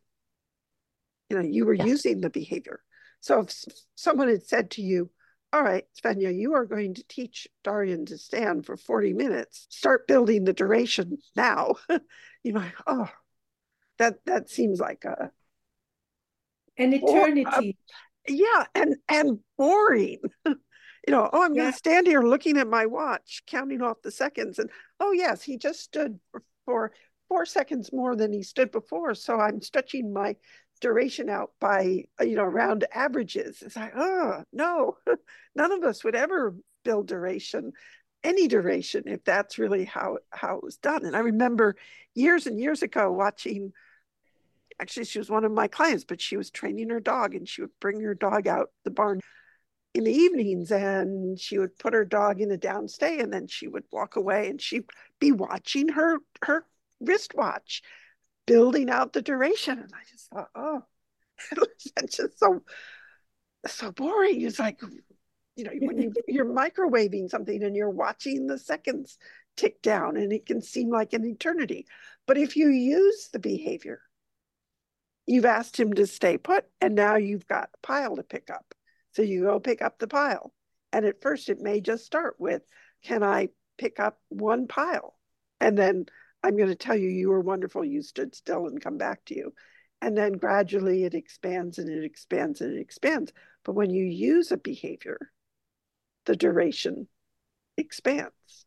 you 1.31 1.37
know 1.37 1.43
you 1.43 1.65
were 1.65 1.75
yeah. 1.75 1.85
using 1.85 2.21
the 2.21 2.31
behavior 2.31 2.81
so 3.21 3.41
if 3.41 3.65
someone 3.95 4.29
had 4.29 4.47
said 4.47 4.71
to 4.73 4.83
you, 4.83 5.11
all 5.53 5.63
right, 5.63 5.85
Svenja, 5.99 6.37
you 6.37 6.55
are 6.55 6.67
going 6.67 6.95
to 6.95 7.05
teach 7.09 7.49
Daryan 7.65 8.07
to 8.07 8.19
stand 8.19 8.67
for 8.67 8.77
40 8.77 9.15
minutes. 9.15 9.67
Start 9.71 10.07
building 10.07 10.45
the 10.45 10.53
duration 10.53 11.19
now. 11.35 11.77
you 12.43 12.53
know, 12.53 12.65
oh, 12.87 13.09
that 13.99 14.25
that 14.27 14.51
seems 14.51 14.81
like 14.81 15.05
a 15.05 15.31
an 16.77 16.93
uh, 16.93 16.99
eternity. 17.03 17.79
yeah, 18.29 18.67
and 18.75 18.97
and 19.09 19.39
boring. 19.57 20.21
you 20.47 20.55
know, 21.09 21.31
oh, 21.33 21.43
I'm 21.43 21.55
yeah. 21.55 21.63
going 21.63 21.73
to 21.73 21.79
stand 21.79 22.07
here 22.07 22.23
looking 22.23 22.59
at 22.59 22.69
my 22.69 22.87
watch, 22.87 23.43
counting 23.47 23.83
off 23.83 24.03
the 24.03 24.11
seconds, 24.11 24.59
and 24.59 24.69
oh 25.01 25.13
yes, 25.13 25.43
he 25.43 25.57
just 25.57 25.81
stood 25.81 26.19
for 26.65 26.93
four 27.29 27.47
seconds 27.47 27.93
more 27.93 28.17
than 28.17 28.33
he 28.33 28.43
stood 28.43 28.71
before. 28.71 29.15
So 29.15 29.39
I'm 29.39 29.61
stretching 29.61 30.13
my 30.13 30.37
duration 30.81 31.29
out 31.29 31.53
by 31.61 32.05
uh, 32.21 32.25
you 32.25 32.37
know 32.37 32.45
round 32.45 32.85
averages. 32.93 33.63
It's 33.63 33.77
like 33.77 33.93
oh 33.97 34.45
no. 34.53 34.97
None 35.55 35.73
of 35.73 35.85
us 35.85 36.05
would 36.05 36.15
ever 36.15 36.55
build 36.85 37.09
duration 37.09 37.73
any 38.25 38.49
duration 38.49 39.05
if 39.07 39.23
that's 39.25 39.59
really 39.59 39.85
how 39.85 40.19
how 40.31 40.57
it 40.57 40.65
was 40.65 40.77
done. 40.79 41.05
And 41.05 41.17
i 41.17 41.21
remember 41.21 41.77
years 42.15 42.47
and 42.47 42.59
years 42.59 42.83
ago 42.83 43.13
watching 43.13 43.73
actually 44.81 45.05
she 45.05 45.19
was 45.19 45.31
one 45.31 45.45
of 45.45 45.53
my 45.53 45.69
clients 45.69 46.05
but 46.05 46.21
she 46.21 46.37
was 46.37 46.51
training 46.51 46.91
her 46.91 47.01
dog 47.01 47.35
and 47.35 47.49
she 47.49 47.63
would 47.63 47.71
bring 47.81 48.01
her 48.01 48.15
dog 48.15 48.47
out 48.47 48.71
the 48.85 48.91
barn 48.91 49.21
in 49.95 50.05
the 50.05 50.13
evenings 50.13 50.71
and 50.71 51.39
she 51.39 51.59
would 51.59 51.79
put 51.79 51.95
her 51.95 52.05
dog 52.05 52.41
in 52.41 52.51
a 52.51 52.59
downstay 52.59 53.21
and 53.23 53.33
then 53.33 53.47
she 53.47 53.69
would 53.69 53.85
walk 53.93 54.17
away 54.17 54.49
and 54.49 54.61
she'd 54.61 54.85
be 55.21 55.33
watching 55.33 55.89
her 55.89 56.19
her 56.43 56.67
wristwatch 57.01 57.83
building 58.47 58.91
out 58.91 59.13
the 59.13 59.23
duration. 59.23 59.79
And 59.79 59.93
I 59.93 60.03
just 60.11 60.31
thought, 60.31 60.49
oh, 60.55 60.83
it's 61.97 62.17
just 62.17 62.39
so 62.39 62.63
so 63.67 63.91
boring. 63.93 64.43
It's 64.43 64.59
like, 64.59 64.81
you 65.57 65.65
know, 65.65 65.73
when 65.81 65.99
you, 65.99 66.13
you're 66.29 66.47
microwaving 66.47 67.29
something 67.29 67.63
and 67.63 67.77
you're 67.77 67.91
watching 67.91 68.47
the 68.47 68.59
seconds 68.59 69.19
tick 69.57 69.81
down 69.83 70.17
and 70.17 70.33
it 70.33 70.47
can 70.47 70.61
seem 70.61 70.91
like 70.91 71.13
an 71.13 71.25
eternity. 71.25 71.87
But 72.27 72.39
if 72.39 72.57
you 72.57 72.69
use 72.69 73.29
the 73.33 73.39
behavior, 73.39 74.01
you've 75.27 75.47
asked 75.47 75.79
him 75.79 75.95
to 75.95 76.07
stay 76.07 76.39
put 76.39 76.65
and 76.81 76.95
now 76.95 77.17
you've 77.17 77.47
got 77.47 77.71
a 77.75 77.87
pile 77.87 78.17
to 78.17 78.23
pick 78.23 78.51
up. 78.51 78.75
So 79.13 79.23
you 79.23 79.45
go 79.45 79.59
pick 79.59 79.83
up 79.83 79.99
the 79.99 80.09
pile. 80.09 80.53
And 80.93 81.05
at 81.05 81.23
first 81.23 81.49
it 81.49 81.61
may 81.61 81.81
just 81.81 82.05
start 82.05 82.37
with, 82.39 82.63
can 83.03 83.23
I 83.23 83.49
pick 83.79 83.99
up 83.99 84.19
one 84.29 84.67
pile? 84.69 85.15
And 85.61 85.77
then 85.77 86.07
I'm 86.47 86.57
going 86.57 86.69
to 86.69 86.77
tell 86.77 86.97
you, 86.97 87.09
you 87.09 87.31
were 87.31 87.41
wonderful. 87.41 87.85
You 87.85 88.03
stood 88.03 88.33
still 88.37 88.69
and 88.69 88.81
come 88.81 88.99
back 88.99 89.25
to 89.27 89.35
you. 89.35 89.53
And 90.01 90.17
then 90.17 90.35
gradually 90.35 91.03
it 91.03 91.13
expands 91.13 91.79
and 91.79 91.91
it 91.91 92.05
expands 92.05 92.61
and 92.61 92.77
it 92.77 92.81
expands. 92.81 93.33
But 93.65 93.73
when 93.73 93.91
you 93.91 94.05
use 94.05 94.53
a 94.53 94.57
behavior, 94.57 95.19
the 96.25 96.37
duration 96.37 97.09
expands. 97.77 98.65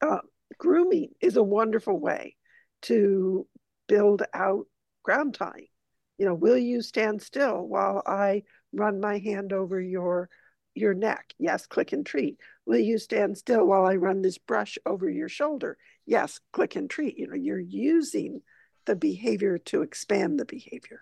Uh, 0.00 0.18
grooming 0.58 1.10
is 1.20 1.36
a 1.36 1.42
wonderful 1.42 2.00
way 2.00 2.34
to 2.82 3.46
build 3.86 4.24
out 4.34 4.66
ground 5.04 5.34
tying. 5.34 5.68
You 6.18 6.26
know, 6.26 6.34
will 6.34 6.58
you 6.58 6.82
stand 6.82 7.22
still 7.22 7.62
while 7.62 8.02
I 8.04 8.42
run 8.72 9.00
my 9.00 9.18
hand 9.18 9.52
over 9.52 9.80
your 9.80 10.28
your 10.74 10.94
neck? 10.94 11.34
Yes, 11.38 11.66
click 11.66 11.92
and 11.92 12.04
treat. 12.04 12.38
Will 12.66 12.78
you 12.78 12.98
stand 12.98 13.36
still 13.38 13.66
while 13.66 13.86
I 13.86 13.96
run 13.96 14.22
this 14.22 14.38
brush 14.38 14.78
over 14.86 15.08
your 15.08 15.28
shoulder? 15.28 15.76
yes, 16.06 16.40
click 16.52 16.76
and 16.76 16.88
treat. 16.88 17.18
You 17.18 17.28
know, 17.28 17.34
you're 17.34 17.58
using 17.58 18.42
the 18.86 18.96
behavior 18.96 19.58
to 19.58 19.82
expand 19.82 20.38
the 20.38 20.44
behavior. 20.44 21.00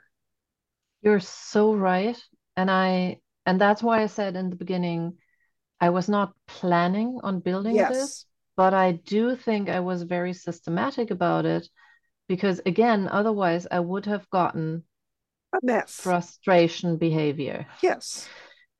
You're 1.02 1.20
so 1.20 1.74
right. 1.74 2.20
And 2.56 2.70
I 2.70 3.20
and 3.46 3.60
that's 3.60 3.82
why 3.82 4.02
I 4.02 4.06
said 4.06 4.36
in 4.36 4.50
the 4.50 4.56
beginning 4.56 5.14
I 5.80 5.90
was 5.90 6.08
not 6.08 6.34
planning 6.46 7.18
on 7.22 7.40
building 7.40 7.74
yes. 7.74 7.92
this, 7.92 8.26
but 8.56 8.74
I 8.74 8.92
do 8.92 9.34
think 9.34 9.70
I 9.70 9.80
was 9.80 10.02
very 10.02 10.34
systematic 10.34 11.10
about 11.10 11.46
it 11.46 11.68
because 12.28 12.60
again, 12.66 13.08
otherwise 13.10 13.66
I 13.70 13.80
would 13.80 14.06
have 14.06 14.28
gotten 14.28 14.84
a 15.54 15.58
mess. 15.62 15.98
Frustration 16.00 16.98
behavior. 16.98 17.66
Yes. 17.82 18.28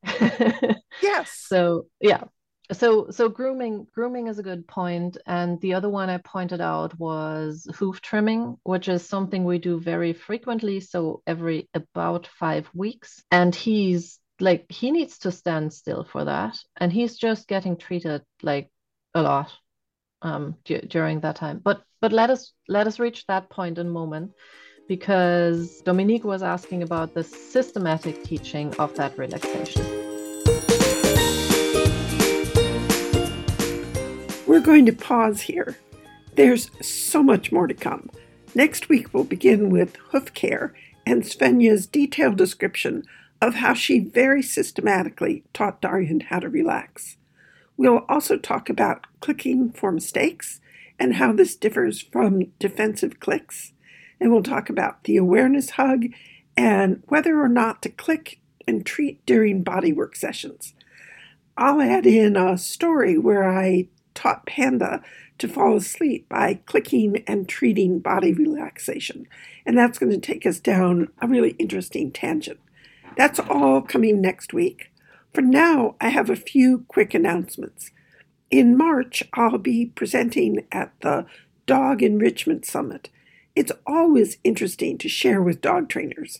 yes. 1.03 1.31
So 1.47 1.87
yeah, 2.01 2.25
so 2.73 3.11
so 3.11 3.29
grooming 3.29 3.87
grooming 3.95 4.29
is 4.29 4.39
a 4.39 4.43
good 4.43 4.67
point. 4.67 5.17
And 5.27 5.61
the 5.61 5.75
other 5.75 5.89
one 5.89 6.11
i 6.11 6.19
pointed 6.19 6.61
out 6.61 6.99
was 6.99 7.67
hoof 7.75 8.01
trimming 8.01 8.57
which 8.63 8.89
is 8.89 9.07
something 9.07 9.45
we 9.45 9.59
do 9.59 9.79
very 9.81 10.13
frequently. 10.13 10.81
So 10.81 11.23
every 11.27 11.69
about 11.75 12.27
five 12.27 12.69
weeks. 12.75 13.23
And 13.31 13.55
he's 13.55 14.19
like 14.41 14.67
he 14.71 14.91
needs 14.91 15.19
to 15.21 15.33
stand 15.33 15.73
still 15.73 16.05
for 16.05 16.25
that. 16.25 16.59
And 16.77 16.93
he's 16.93 17.17
just 17.17 17.49
getting 17.49 17.77
treated 17.77 18.23
like 18.43 18.71
a 19.15 19.23
lot 19.23 19.53
um, 20.23 20.57
d- 20.65 20.81
during 20.87 21.21
that 21.21 21.37
time. 21.37 21.61
But 21.63 21.83
but 22.01 22.13
let 22.13 22.31
us 22.31 22.53
let 22.69 22.87
us 22.87 22.99
reach 22.99 23.27
that 23.27 23.51
point 23.51 23.79
in 23.79 23.89
a 23.89 23.91
moment 23.91 24.33
because 24.91 25.81
Dominique 25.83 26.25
was 26.25 26.43
asking 26.43 26.83
about 26.83 27.15
the 27.15 27.23
systematic 27.23 28.25
teaching 28.25 28.75
of 28.75 28.93
that 28.97 29.17
relaxation. 29.17 29.87
We're 34.49 34.59
going 34.59 34.87
to 34.87 34.93
pause 34.93 35.43
here. 35.43 35.79
There's 36.35 36.73
so 36.85 37.23
much 37.23 37.53
more 37.53 37.69
to 37.69 37.75
come. 37.75 38.11
Next 38.57 38.89
week, 38.89 39.15
we'll 39.15 39.23
begin 39.23 39.71
with 39.71 39.95
hoof 40.11 40.35
care 40.35 40.75
and 41.07 41.23
Svenja's 41.23 41.87
detailed 41.87 42.37
description 42.37 43.05
of 43.41 43.55
how 43.55 43.75
she 43.75 44.01
very 44.01 44.43
systematically 44.43 45.45
taught 45.53 45.81
Daryan 45.81 46.23
how 46.25 46.41
to 46.41 46.49
relax. 46.49 47.17
We'll 47.77 48.05
also 48.09 48.37
talk 48.37 48.69
about 48.69 49.07
clicking 49.21 49.71
for 49.71 49.93
mistakes 49.93 50.61
and 50.99 51.15
how 51.15 51.33
this 51.33 51.55
differs 51.55 52.01
from 52.01 52.47
defensive 52.59 53.21
clicks. 53.21 53.73
And 54.21 54.31
we'll 54.31 54.43
talk 54.43 54.69
about 54.69 55.05
the 55.05 55.17
awareness 55.17 55.71
hug 55.71 56.07
and 56.57 57.03
whether 57.09 57.41
or 57.41 57.49
not 57.49 57.83
to 57.83 57.89
click 57.89 58.41
and 58.69 58.85
treat 58.85 59.25
during 59.25 59.65
bodywork 59.65 60.17
sessions. 60.17 60.75
I'll 61.57 61.81
add 61.81 62.07
in 62.07 62.37
a 62.37 62.59
story 62.59 63.19
where 63.19 63.49
I 63.49 63.89
taught 64.15 64.47
Panda 64.47 65.03
to 65.39 65.49
fall 65.49 65.77
asleep 65.77 66.29
by 66.29 66.61
clicking 66.67 67.25
and 67.27 67.49
treating 67.49 67.99
body 67.99 68.33
relaxation. 68.33 69.27
And 69.65 69.77
that's 69.77 69.99
going 69.99 70.13
to 70.13 70.19
take 70.19 70.45
us 70.47 70.61
down 70.61 71.09
a 71.21 71.27
really 71.27 71.51
interesting 71.59 72.13
tangent. 72.13 72.61
That's 73.17 73.41
all 73.41 73.81
coming 73.83 74.21
next 74.21 74.53
week. 74.53 74.91
For 75.33 75.41
now, 75.43 75.97
I 76.01 76.09
have 76.09 76.29
a 76.29 76.37
few 76.37 76.85
quick 76.89 77.15
announcements. 77.15 77.91
In 78.51 78.77
March, 78.77 79.23
I'll 79.35 79.59
be 79.59 79.87
presenting 79.87 80.67
at 80.73 80.93
the 81.01 81.27
Dog 81.67 82.03
Enrichment 82.03 82.67
Summit. 82.67 83.09
It's 83.57 83.73
always 83.87 84.39
interesting 84.45 84.99
to 84.99 85.09
share 85.09 85.43
with 85.43 85.61
dog 85.61 85.89
trainers 85.89 86.39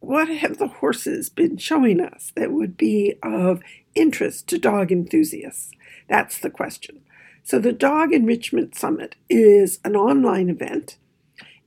what 0.00 0.28
have 0.28 0.58
the 0.58 0.68
horses 0.68 1.28
been 1.28 1.58
showing 1.58 2.00
us 2.00 2.32
that 2.34 2.52
would 2.52 2.76
be 2.76 3.14
of 3.22 3.60
interest 3.94 4.48
to 4.48 4.58
dog 4.58 4.90
enthusiasts? 4.90 5.72
That's 6.08 6.38
the 6.38 6.50
question. 6.50 7.00
So, 7.42 7.58
the 7.58 7.72
Dog 7.72 8.12
Enrichment 8.12 8.74
Summit 8.74 9.16
is 9.28 9.78
an 9.84 9.96
online 9.96 10.50
event. 10.50 10.96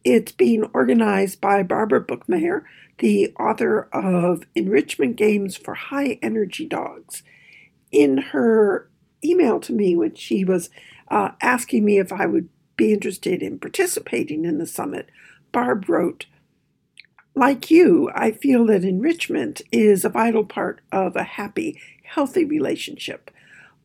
It's 0.03 0.31
being 0.31 0.63
organized 0.73 1.41
by 1.41 1.63
Barbara 1.63 2.03
Buchmeyer, 2.03 2.63
the 2.99 3.33
author 3.39 3.87
of 3.93 4.43
Enrichment 4.55 5.15
Games 5.15 5.55
for 5.55 5.73
High 5.73 6.19
Energy 6.21 6.65
Dogs. 6.65 7.23
In 7.91 8.17
her 8.17 8.89
email 9.23 9.59
to 9.61 9.73
me, 9.73 9.95
when 9.95 10.15
she 10.15 10.43
was 10.43 10.69
uh, 11.09 11.31
asking 11.41 11.85
me 11.85 11.97
if 11.97 12.11
I 12.11 12.25
would 12.25 12.49
be 12.75 12.93
interested 12.93 13.41
in 13.41 13.59
participating 13.59 14.45
in 14.45 14.57
the 14.57 14.65
summit, 14.65 15.09
Barb 15.51 15.87
wrote, 15.87 16.25
like 17.35 17.71
you, 17.71 18.11
I 18.13 18.31
feel 18.31 18.65
that 18.67 18.83
enrichment 18.83 19.61
is 19.71 20.05
a 20.05 20.09
vital 20.09 20.45
part 20.45 20.81
of 20.91 21.15
a 21.15 21.23
happy, 21.23 21.79
healthy 22.03 22.45
relationship. 22.45 23.31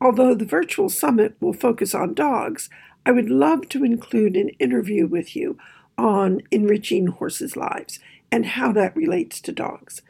Although 0.01 0.35
the 0.35 0.45
virtual 0.45 0.91
summit 0.91 1.35
will 1.41 1.55
focus 1.55 1.95
on 1.95 2.13
dogs, 2.13 2.69
I 3.07 3.11
would 3.11 3.31
love 3.31 3.69
to 3.71 3.85
include 3.85 4.37
an 4.37 4.51
interview 4.61 5.07
with 5.07 5.35
you 5.35 5.59
on 5.97 6.43
enriching 6.51 7.07
horses' 7.07 7.57
lives 7.57 8.01
and 8.31 8.45
how 8.45 8.71
that 8.73 8.95
relates 8.95 9.41
to 9.41 9.53
dogs. 9.53 10.03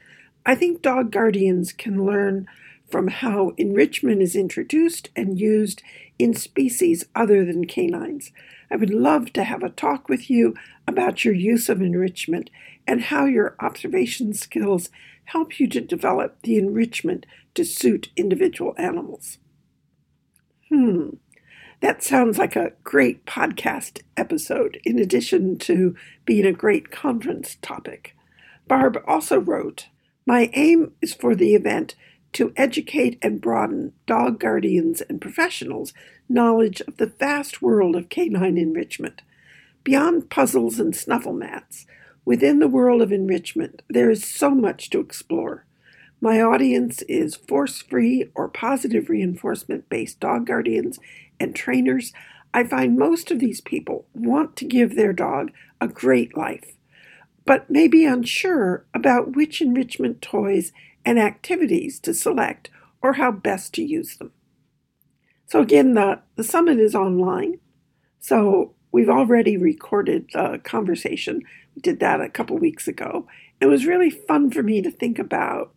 I 0.44 0.56
think 0.56 0.82
dog 0.82 1.12
guardians 1.12 1.72
can 1.72 2.04
learn 2.04 2.48
from 2.90 3.08
how 3.08 3.52
enrichment 3.56 4.20
is 4.20 4.34
introduced 4.34 5.10
and 5.14 5.38
used 5.38 5.82
in 6.18 6.34
species 6.34 7.04
other 7.14 7.44
than 7.44 7.66
canines. 7.66 8.32
I 8.70 8.76
would 8.76 8.92
love 8.92 9.32
to 9.32 9.44
have 9.44 9.62
a 9.62 9.70
talk 9.70 10.08
with 10.08 10.28
you 10.28 10.54
about 10.86 11.24
your 11.24 11.34
use 11.34 11.68
of 11.68 11.80
enrichment 11.80 12.50
and 12.86 13.02
how 13.02 13.24
your 13.24 13.56
observation 13.60 14.34
skills 14.34 14.90
help 15.26 15.60
you 15.60 15.68
to 15.68 15.80
develop 15.80 16.42
the 16.42 16.56
enrichment 16.56 17.26
to 17.54 17.64
suit 17.64 18.10
individual 18.16 18.74
animals. 18.78 19.38
Hmm, 20.68 21.10
that 21.80 22.02
sounds 22.02 22.38
like 22.38 22.56
a 22.56 22.72
great 22.82 23.24
podcast 23.24 24.00
episode, 24.16 24.80
in 24.84 24.98
addition 24.98 25.58
to 25.58 25.94
being 26.24 26.44
a 26.44 26.52
great 26.52 26.90
conference 26.90 27.56
topic. 27.62 28.16
Barb 28.66 29.02
also 29.06 29.38
wrote 29.38 29.88
My 30.26 30.50
aim 30.54 30.92
is 31.00 31.14
for 31.14 31.34
the 31.34 31.54
event 31.54 31.94
to 32.34 32.52
educate 32.56 33.18
and 33.22 33.40
broaden 33.40 33.92
dog 34.06 34.38
guardians 34.40 35.00
and 35.02 35.20
professionals' 35.20 35.92
knowledge 36.28 36.80
of 36.82 36.96
the 36.96 37.06
vast 37.06 37.62
world 37.62 37.96
of 37.96 38.08
canine 38.08 38.58
enrichment. 38.58 39.22
Beyond 39.84 40.30
puzzles 40.30 40.78
and 40.78 40.94
snuffle 40.94 41.32
mats, 41.32 41.86
within 42.24 42.58
the 42.58 42.68
world 42.68 43.00
of 43.00 43.10
enrichment, 43.10 43.82
there 43.88 44.10
is 44.10 44.24
so 44.24 44.50
much 44.50 44.90
to 44.90 45.00
explore. 45.00 45.64
My 46.20 46.40
audience 46.42 47.02
is 47.02 47.36
force 47.36 47.80
free 47.80 48.30
or 48.34 48.48
positive 48.48 49.08
reinforcement 49.08 49.88
based 49.88 50.20
dog 50.20 50.46
guardians 50.46 50.98
and 51.38 51.54
trainers. 51.54 52.12
I 52.52 52.64
find 52.64 52.98
most 52.98 53.30
of 53.30 53.38
these 53.38 53.60
people 53.60 54.06
want 54.14 54.56
to 54.56 54.64
give 54.64 54.94
their 54.96 55.12
dog 55.12 55.52
a 55.80 55.86
great 55.86 56.36
life, 56.36 56.74
but 57.44 57.70
may 57.70 57.86
be 57.86 58.04
unsure 58.04 58.84
about 58.92 59.36
which 59.36 59.60
enrichment 59.60 60.20
toys 60.20 60.72
and 61.08 61.18
activities 61.18 61.98
to 61.98 62.12
select 62.12 62.68
or 63.00 63.14
how 63.14 63.32
best 63.32 63.72
to 63.72 63.82
use 63.82 64.18
them. 64.18 64.30
So, 65.46 65.62
again, 65.62 65.94
the, 65.94 66.20
the 66.36 66.44
summit 66.44 66.78
is 66.78 66.94
online. 66.94 67.60
So, 68.20 68.74
we've 68.92 69.08
already 69.08 69.56
recorded 69.56 70.28
the 70.34 70.60
conversation. 70.62 71.40
We 71.74 71.80
did 71.80 71.98
that 72.00 72.20
a 72.20 72.28
couple 72.28 72.58
weeks 72.58 72.86
ago. 72.86 73.26
It 73.58 73.64
was 73.64 73.86
really 73.86 74.10
fun 74.10 74.50
for 74.50 74.62
me 74.62 74.82
to 74.82 74.90
think 74.90 75.18
about 75.18 75.74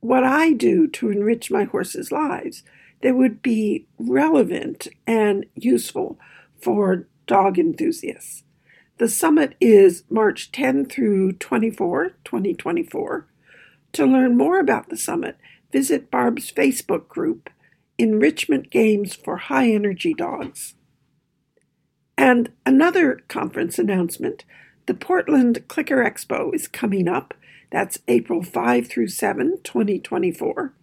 what 0.00 0.24
I 0.24 0.54
do 0.54 0.88
to 0.88 1.10
enrich 1.10 1.50
my 1.50 1.64
horses' 1.64 2.10
lives 2.10 2.62
that 3.02 3.16
would 3.16 3.42
be 3.42 3.86
relevant 3.98 4.88
and 5.06 5.44
useful 5.54 6.18
for 6.58 7.06
dog 7.26 7.58
enthusiasts. 7.58 8.44
The 8.96 9.10
summit 9.10 9.56
is 9.60 10.04
March 10.08 10.52
10 10.52 10.86
through 10.86 11.32
24, 11.32 12.12
2024. 12.24 13.28
To 13.94 14.04
learn 14.04 14.36
more 14.36 14.58
about 14.58 14.88
the 14.88 14.96
summit, 14.96 15.36
visit 15.72 16.10
Barb's 16.10 16.50
Facebook 16.50 17.06
group, 17.06 17.48
Enrichment 17.96 18.70
Games 18.70 19.14
for 19.14 19.36
High 19.36 19.70
Energy 19.70 20.14
Dogs. 20.14 20.74
And 22.18 22.50
another 22.66 23.20
conference 23.28 23.78
announcement 23.78 24.44
the 24.86 24.94
Portland 24.94 25.66
Clicker 25.68 26.04
Expo 26.04 26.52
is 26.52 26.66
coming 26.66 27.08
up 27.08 27.34
that's 27.70 27.98
April 28.08 28.42
5 28.42 28.88
through 28.88 29.08
7, 29.08 29.58
2024. 29.62 30.74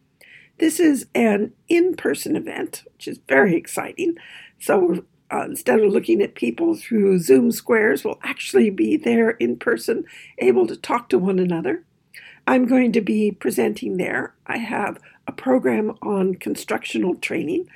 This 0.57 0.80
is 0.80 1.07
an 1.14 1.51
in 1.68 1.95
person 1.95 2.38
event, 2.38 2.84
which 2.93 3.09
is 3.09 3.20
very 3.28 3.55
exciting. 3.55 4.16
So 4.57 5.05
uh, 5.32 5.43
instead 5.43 5.82
of 5.82 5.91
looking 5.91 6.22
at 6.22 6.36
people 6.36 6.76
through 6.76 7.20
Zoom 7.20 7.51
squares, 7.51 8.03
we'll 8.05 8.20
actually 8.24 8.70
be 8.70 8.95
there 8.95 9.32
in 9.32 9.57
person, 9.57 10.05
able 10.38 10.66
to 10.68 10.78
talk 10.78 11.09
to 11.09 11.20
one 11.20 11.39
another. 11.39 11.86
I'm 12.47 12.65
going 12.65 12.91
to 12.93 13.01
be 13.01 13.31
presenting 13.31 13.97
there. 13.97 14.33
I 14.47 14.57
have 14.57 14.99
a 15.27 15.31
program 15.31 15.97
on 16.01 16.35
constructional 16.35 17.15
training, 17.15 17.69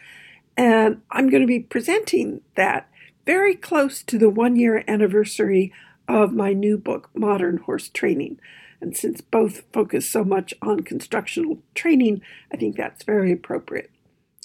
and 0.57 1.01
I'm 1.11 1.29
going 1.29 1.41
to 1.41 1.47
be 1.47 1.59
presenting 1.59 2.41
that 2.55 2.89
very 3.25 3.55
close 3.55 4.03
to 4.03 4.17
the 4.17 4.29
one 4.29 4.55
year 4.55 4.83
anniversary 4.87 5.73
of 6.07 6.33
my 6.33 6.53
new 6.53 6.77
book, 6.77 7.09
Modern 7.15 7.57
Horse 7.57 7.89
Training. 7.89 8.39
And 8.81 8.95
since 8.95 9.21
both 9.21 9.63
focus 9.73 10.09
so 10.09 10.23
much 10.23 10.53
on 10.61 10.81
constructional 10.81 11.59
training, 11.73 12.21
I 12.51 12.57
think 12.57 12.75
that's 12.75 13.03
very 13.03 13.31
appropriate. 13.31 13.89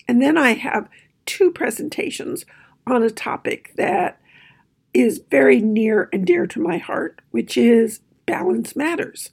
And 0.09 0.23
then 0.23 0.39
I 0.39 0.55
have 0.55 0.89
two 1.27 1.51
presentations 1.51 2.47
on 2.87 3.03
a 3.03 3.11
topic 3.11 3.73
that 3.77 4.19
is 4.95 5.23
very 5.31 5.61
near 5.61 6.09
and 6.13 6.27
dear 6.27 6.47
to 6.47 6.61
my 6.61 6.79
heart, 6.79 7.21
which 7.31 7.57
is 7.57 8.01
balance 8.27 8.75
matters. 8.75 9.31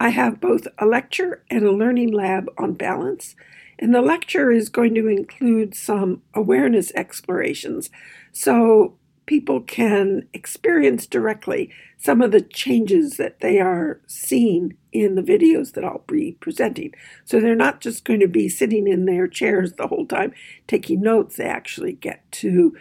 I 0.00 0.08
have 0.08 0.40
both 0.40 0.66
a 0.78 0.86
lecture 0.86 1.44
and 1.50 1.62
a 1.64 1.72
learning 1.72 2.12
lab 2.12 2.48
on 2.56 2.72
balance, 2.72 3.36
and 3.78 3.94
the 3.94 4.00
lecture 4.00 4.50
is 4.50 4.70
going 4.70 4.94
to 4.94 5.08
include 5.08 5.74
some 5.74 6.22
awareness 6.32 6.90
explorations. 6.94 7.90
So 8.32 8.96
people 9.26 9.60
can 9.60 10.26
experience 10.32 11.06
directly 11.06 11.70
some 11.98 12.22
of 12.22 12.32
the 12.32 12.40
changes 12.40 13.18
that 13.18 13.40
they 13.40 13.60
are 13.60 14.00
seeing 14.06 14.74
in 14.90 15.16
the 15.16 15.22
videos 15.22 15.74
that 15.74 15.84
I'll 15.84 16.02
be 16.08 16.32
presenting. 16.40 16.92
So 17.26 17.38
they're 17.38 17.54
not 17.54 17.82
just 17.82 18.06
going 18.06 18.20
to 18.20 18.26
be 18.26 18.48
sitting 18.48 18.88
in 18.88 19.04
their 19.04 19.28
chairs 19.28 19.74
the 19.74 19.86
whole 19.86 20.06
time 20.06 20.32
taking 20.66 21.02
notes, 21.02 21.36
they 21.36 21.44
actually 21.44 21.92
get 21.92 22.30
to 22.32 22.74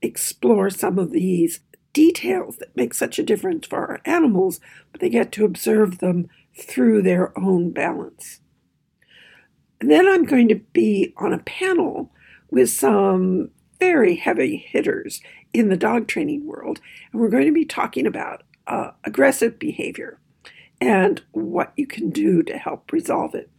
explore 0.00 0.70
some 0.70 0.98
of 0.98 1.12
these 1.12 1.60
details 1.92 2.56
that 2.56 2.74
make 2.74 2.94
such 2.94 3.18
a 3.18 3.22
difference 3.22 3.66
for 3.66 3.78
our 3.78 4.00
animals, 4.06 4.58
but 4.90 5.02
they 5.02 5.10
get 5.10 5.30
to 5.32 5.44
observe 5.44 5.98
them 5.98 6.28
through 6.56 7.02
their 7.02 7.36
own 7.38 7.70
balance. 7.70 8.40
And 9.80 9.90
then 9.90 10.06
I'm 10.06 10.24
going 10.24 10.48
to 10.48 10.60
be 10.72 11.12
on 11.16 11.32
a 11.32 11.38
panel 11.38 12.12
with 12.50 12.70
some 12.70 13.50
very 13.80 14.16
heavy 14.16 14.56
hitters 14.56 15.20
in 15.52 15.68
the 15.68 15.76
dog 15.76 16.06
training 16.06 16.46
world, 16.46 16.80
and 17.10 17.20
we're 17.20 17.28
going 17.28 17.46
to 17.46 17.52
be 17.52 17.64
talking 17.64 18.06
about 18.06 18.42
uh, 18.66 18.92
aggressive 19.04 19.58
behavior 19.58 20.20
and 20.80 21.22
what 21.32 21.72
you 21.76 21.86
can 21.86 22.10
do 22.10 22.42
to 22.42 22.56
help 22.56 22.92
resolve 22.92 23.34
it. 23.34 23.50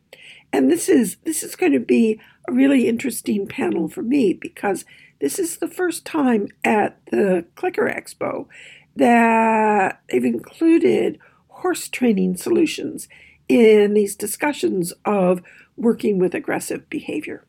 And 0.52 0.72
this 0.72 0.88
is 0.88 1.18
this 1.24 1.44
is 1.44 1.56
going 1.56 1.72
to 1.72 1.80
be 1.80 2.20
a 2.48 2.54
really 2.54 2.88
interesting 2.88 3.48
panel 3.48 3.88
for 3.88 4.02
me 4.02 4.34
because 4.34 4.86
this 5.20 5.40
is 5.40 5.58
the 5.58 5.68
first 5.68 6.06
time 6.06 6.48
at 6.64 7.00
the 7.12 7.46
Clicker 7.56 7.86
Expo 7.86 8.48
that 8.96 10.02
they've 10.10 10.24
included 10.24 11.18
horse 11.64 11.88
training 11.88 12.36
solutions 12.36 13.08
in 13.48 13.94
these 13.94 14.16
discussions 14.18 14.94
of 15.06 15.42
working 15.78 16.20
with 16.20 16.36
aggressive 16.36 16.90
behavior. 16.90 17.46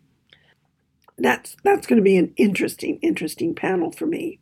That's 1.19 1.57
that's 1.65 1.87
going 1.87 1.99
to 1.99 2.03
be 2.03 2.17
an 2.17 2.33
interesting 2.37 2.99
interesting 3.03 3.55
panel 3.55 3.91
for 3.91 4.07
me. 4.07 4.39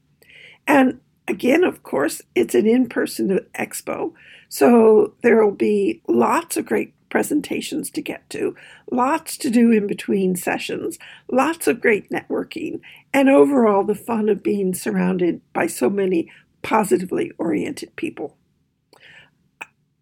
And 0.66 1.00
again, 1.26 1.64
of 1.64 1.82
course, 1.82 2.22
it's 2.34 2.54
an 2.54 2.66
in-person 2.66 3.40
expo, 3.58 4.12
so 4.48 5.14
there 5.22 5.42
will 5.42 5.54
be 5.54 6.02
lots 6.06 6.56
of 6.56 6.66
great 6.66 6.92
presentations 7.08 7.90
to 7.90 8.02
get 8.02 8.28
to, 8.30 8.54
lots 8.90 9.36
to 9.38 9.50
do 9.50 9.70
in 9.70 9.86
between 9.86 10.36
sessions, 10.36 10.98
lots 11.30 11.66
of 11.66 11.80
great 11.80 12.10
networking, 12.10 12.80
and 13.12 13.28
overall 13.28 13.84
the 13.84 13.94
fun 13.94 14.28
of 14.28 14.42
being 14.42 14.74
surrounded 14.74 15.40
by 15.52 15.66
so 15.66 15.90
many 15.90 16.30
positively 16.62 17.32
oriented 17.38 17.94
people. 17.96 18.36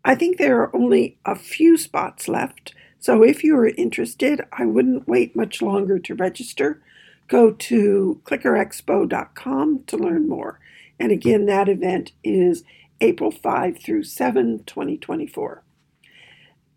I 0.05 0.15
think 0.15 0.39
there 0.39 0.61
are 0.61 0.75
only 0.75 1.19
a 1.25 1.35
few 1.35 1.77
spots 1.77 2.29
left, 2.29 2.75
so 2.99 3.23
if 3.23 3.45
you 3.45 3.57
are 3.57 3.69
interested, 3.69 4.43
I 4.53 4.67
wouldn't 4.67 5.09
wait 5.09 5.37
much 5.37 5.63
longer 5.63 5.99
to 5.99 6.15
register. 6.15 6.83
Go 7.29 7.53
to 7.53 8.21
clickerexpo.com 8.25 9.85
to 9.85 9.97
learn 9.97 10.29
more. 10.29 10.61
And 10.99 11.13
again, 11.13 11.47
that 11.47 11.69
event 11.69 12.13
is 12.23 12.65
April 13.01 13.31
5 13.31 13.79
through 13.83 14.05
7, 14.05 14.65
2024. 14.65 15.63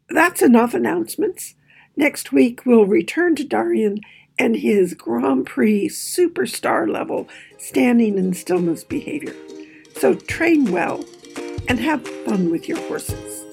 That's 0.09 0.41
enough 0.41 0.73
announcements. 0.73 1.55
Next 1.95 2.31
week, 2.31 2.65
we'll 2.65 2.85
return 2.85 3.35
to 3.35 3.43
Daryan 3.43 3.99
and 4.37 4.55
his 4.55 4.93
Grand 4.93 5.45
Prix 5.45 5.89
superstar 5.89 6.89
level 6.89 7.27
standing 7.57 8.17
and 8.17 8.35
stillness 8.35 8.83
behavior. 8.83 9.35
So 9.95 10.15
train 10.15 10.71
well 10.71 11.03
and 11.67 11.79
have 11.79 12.07
fun 12.25 12.51
with 12.51 12.67
your 12.67 12.77
horses. 12.87 13.43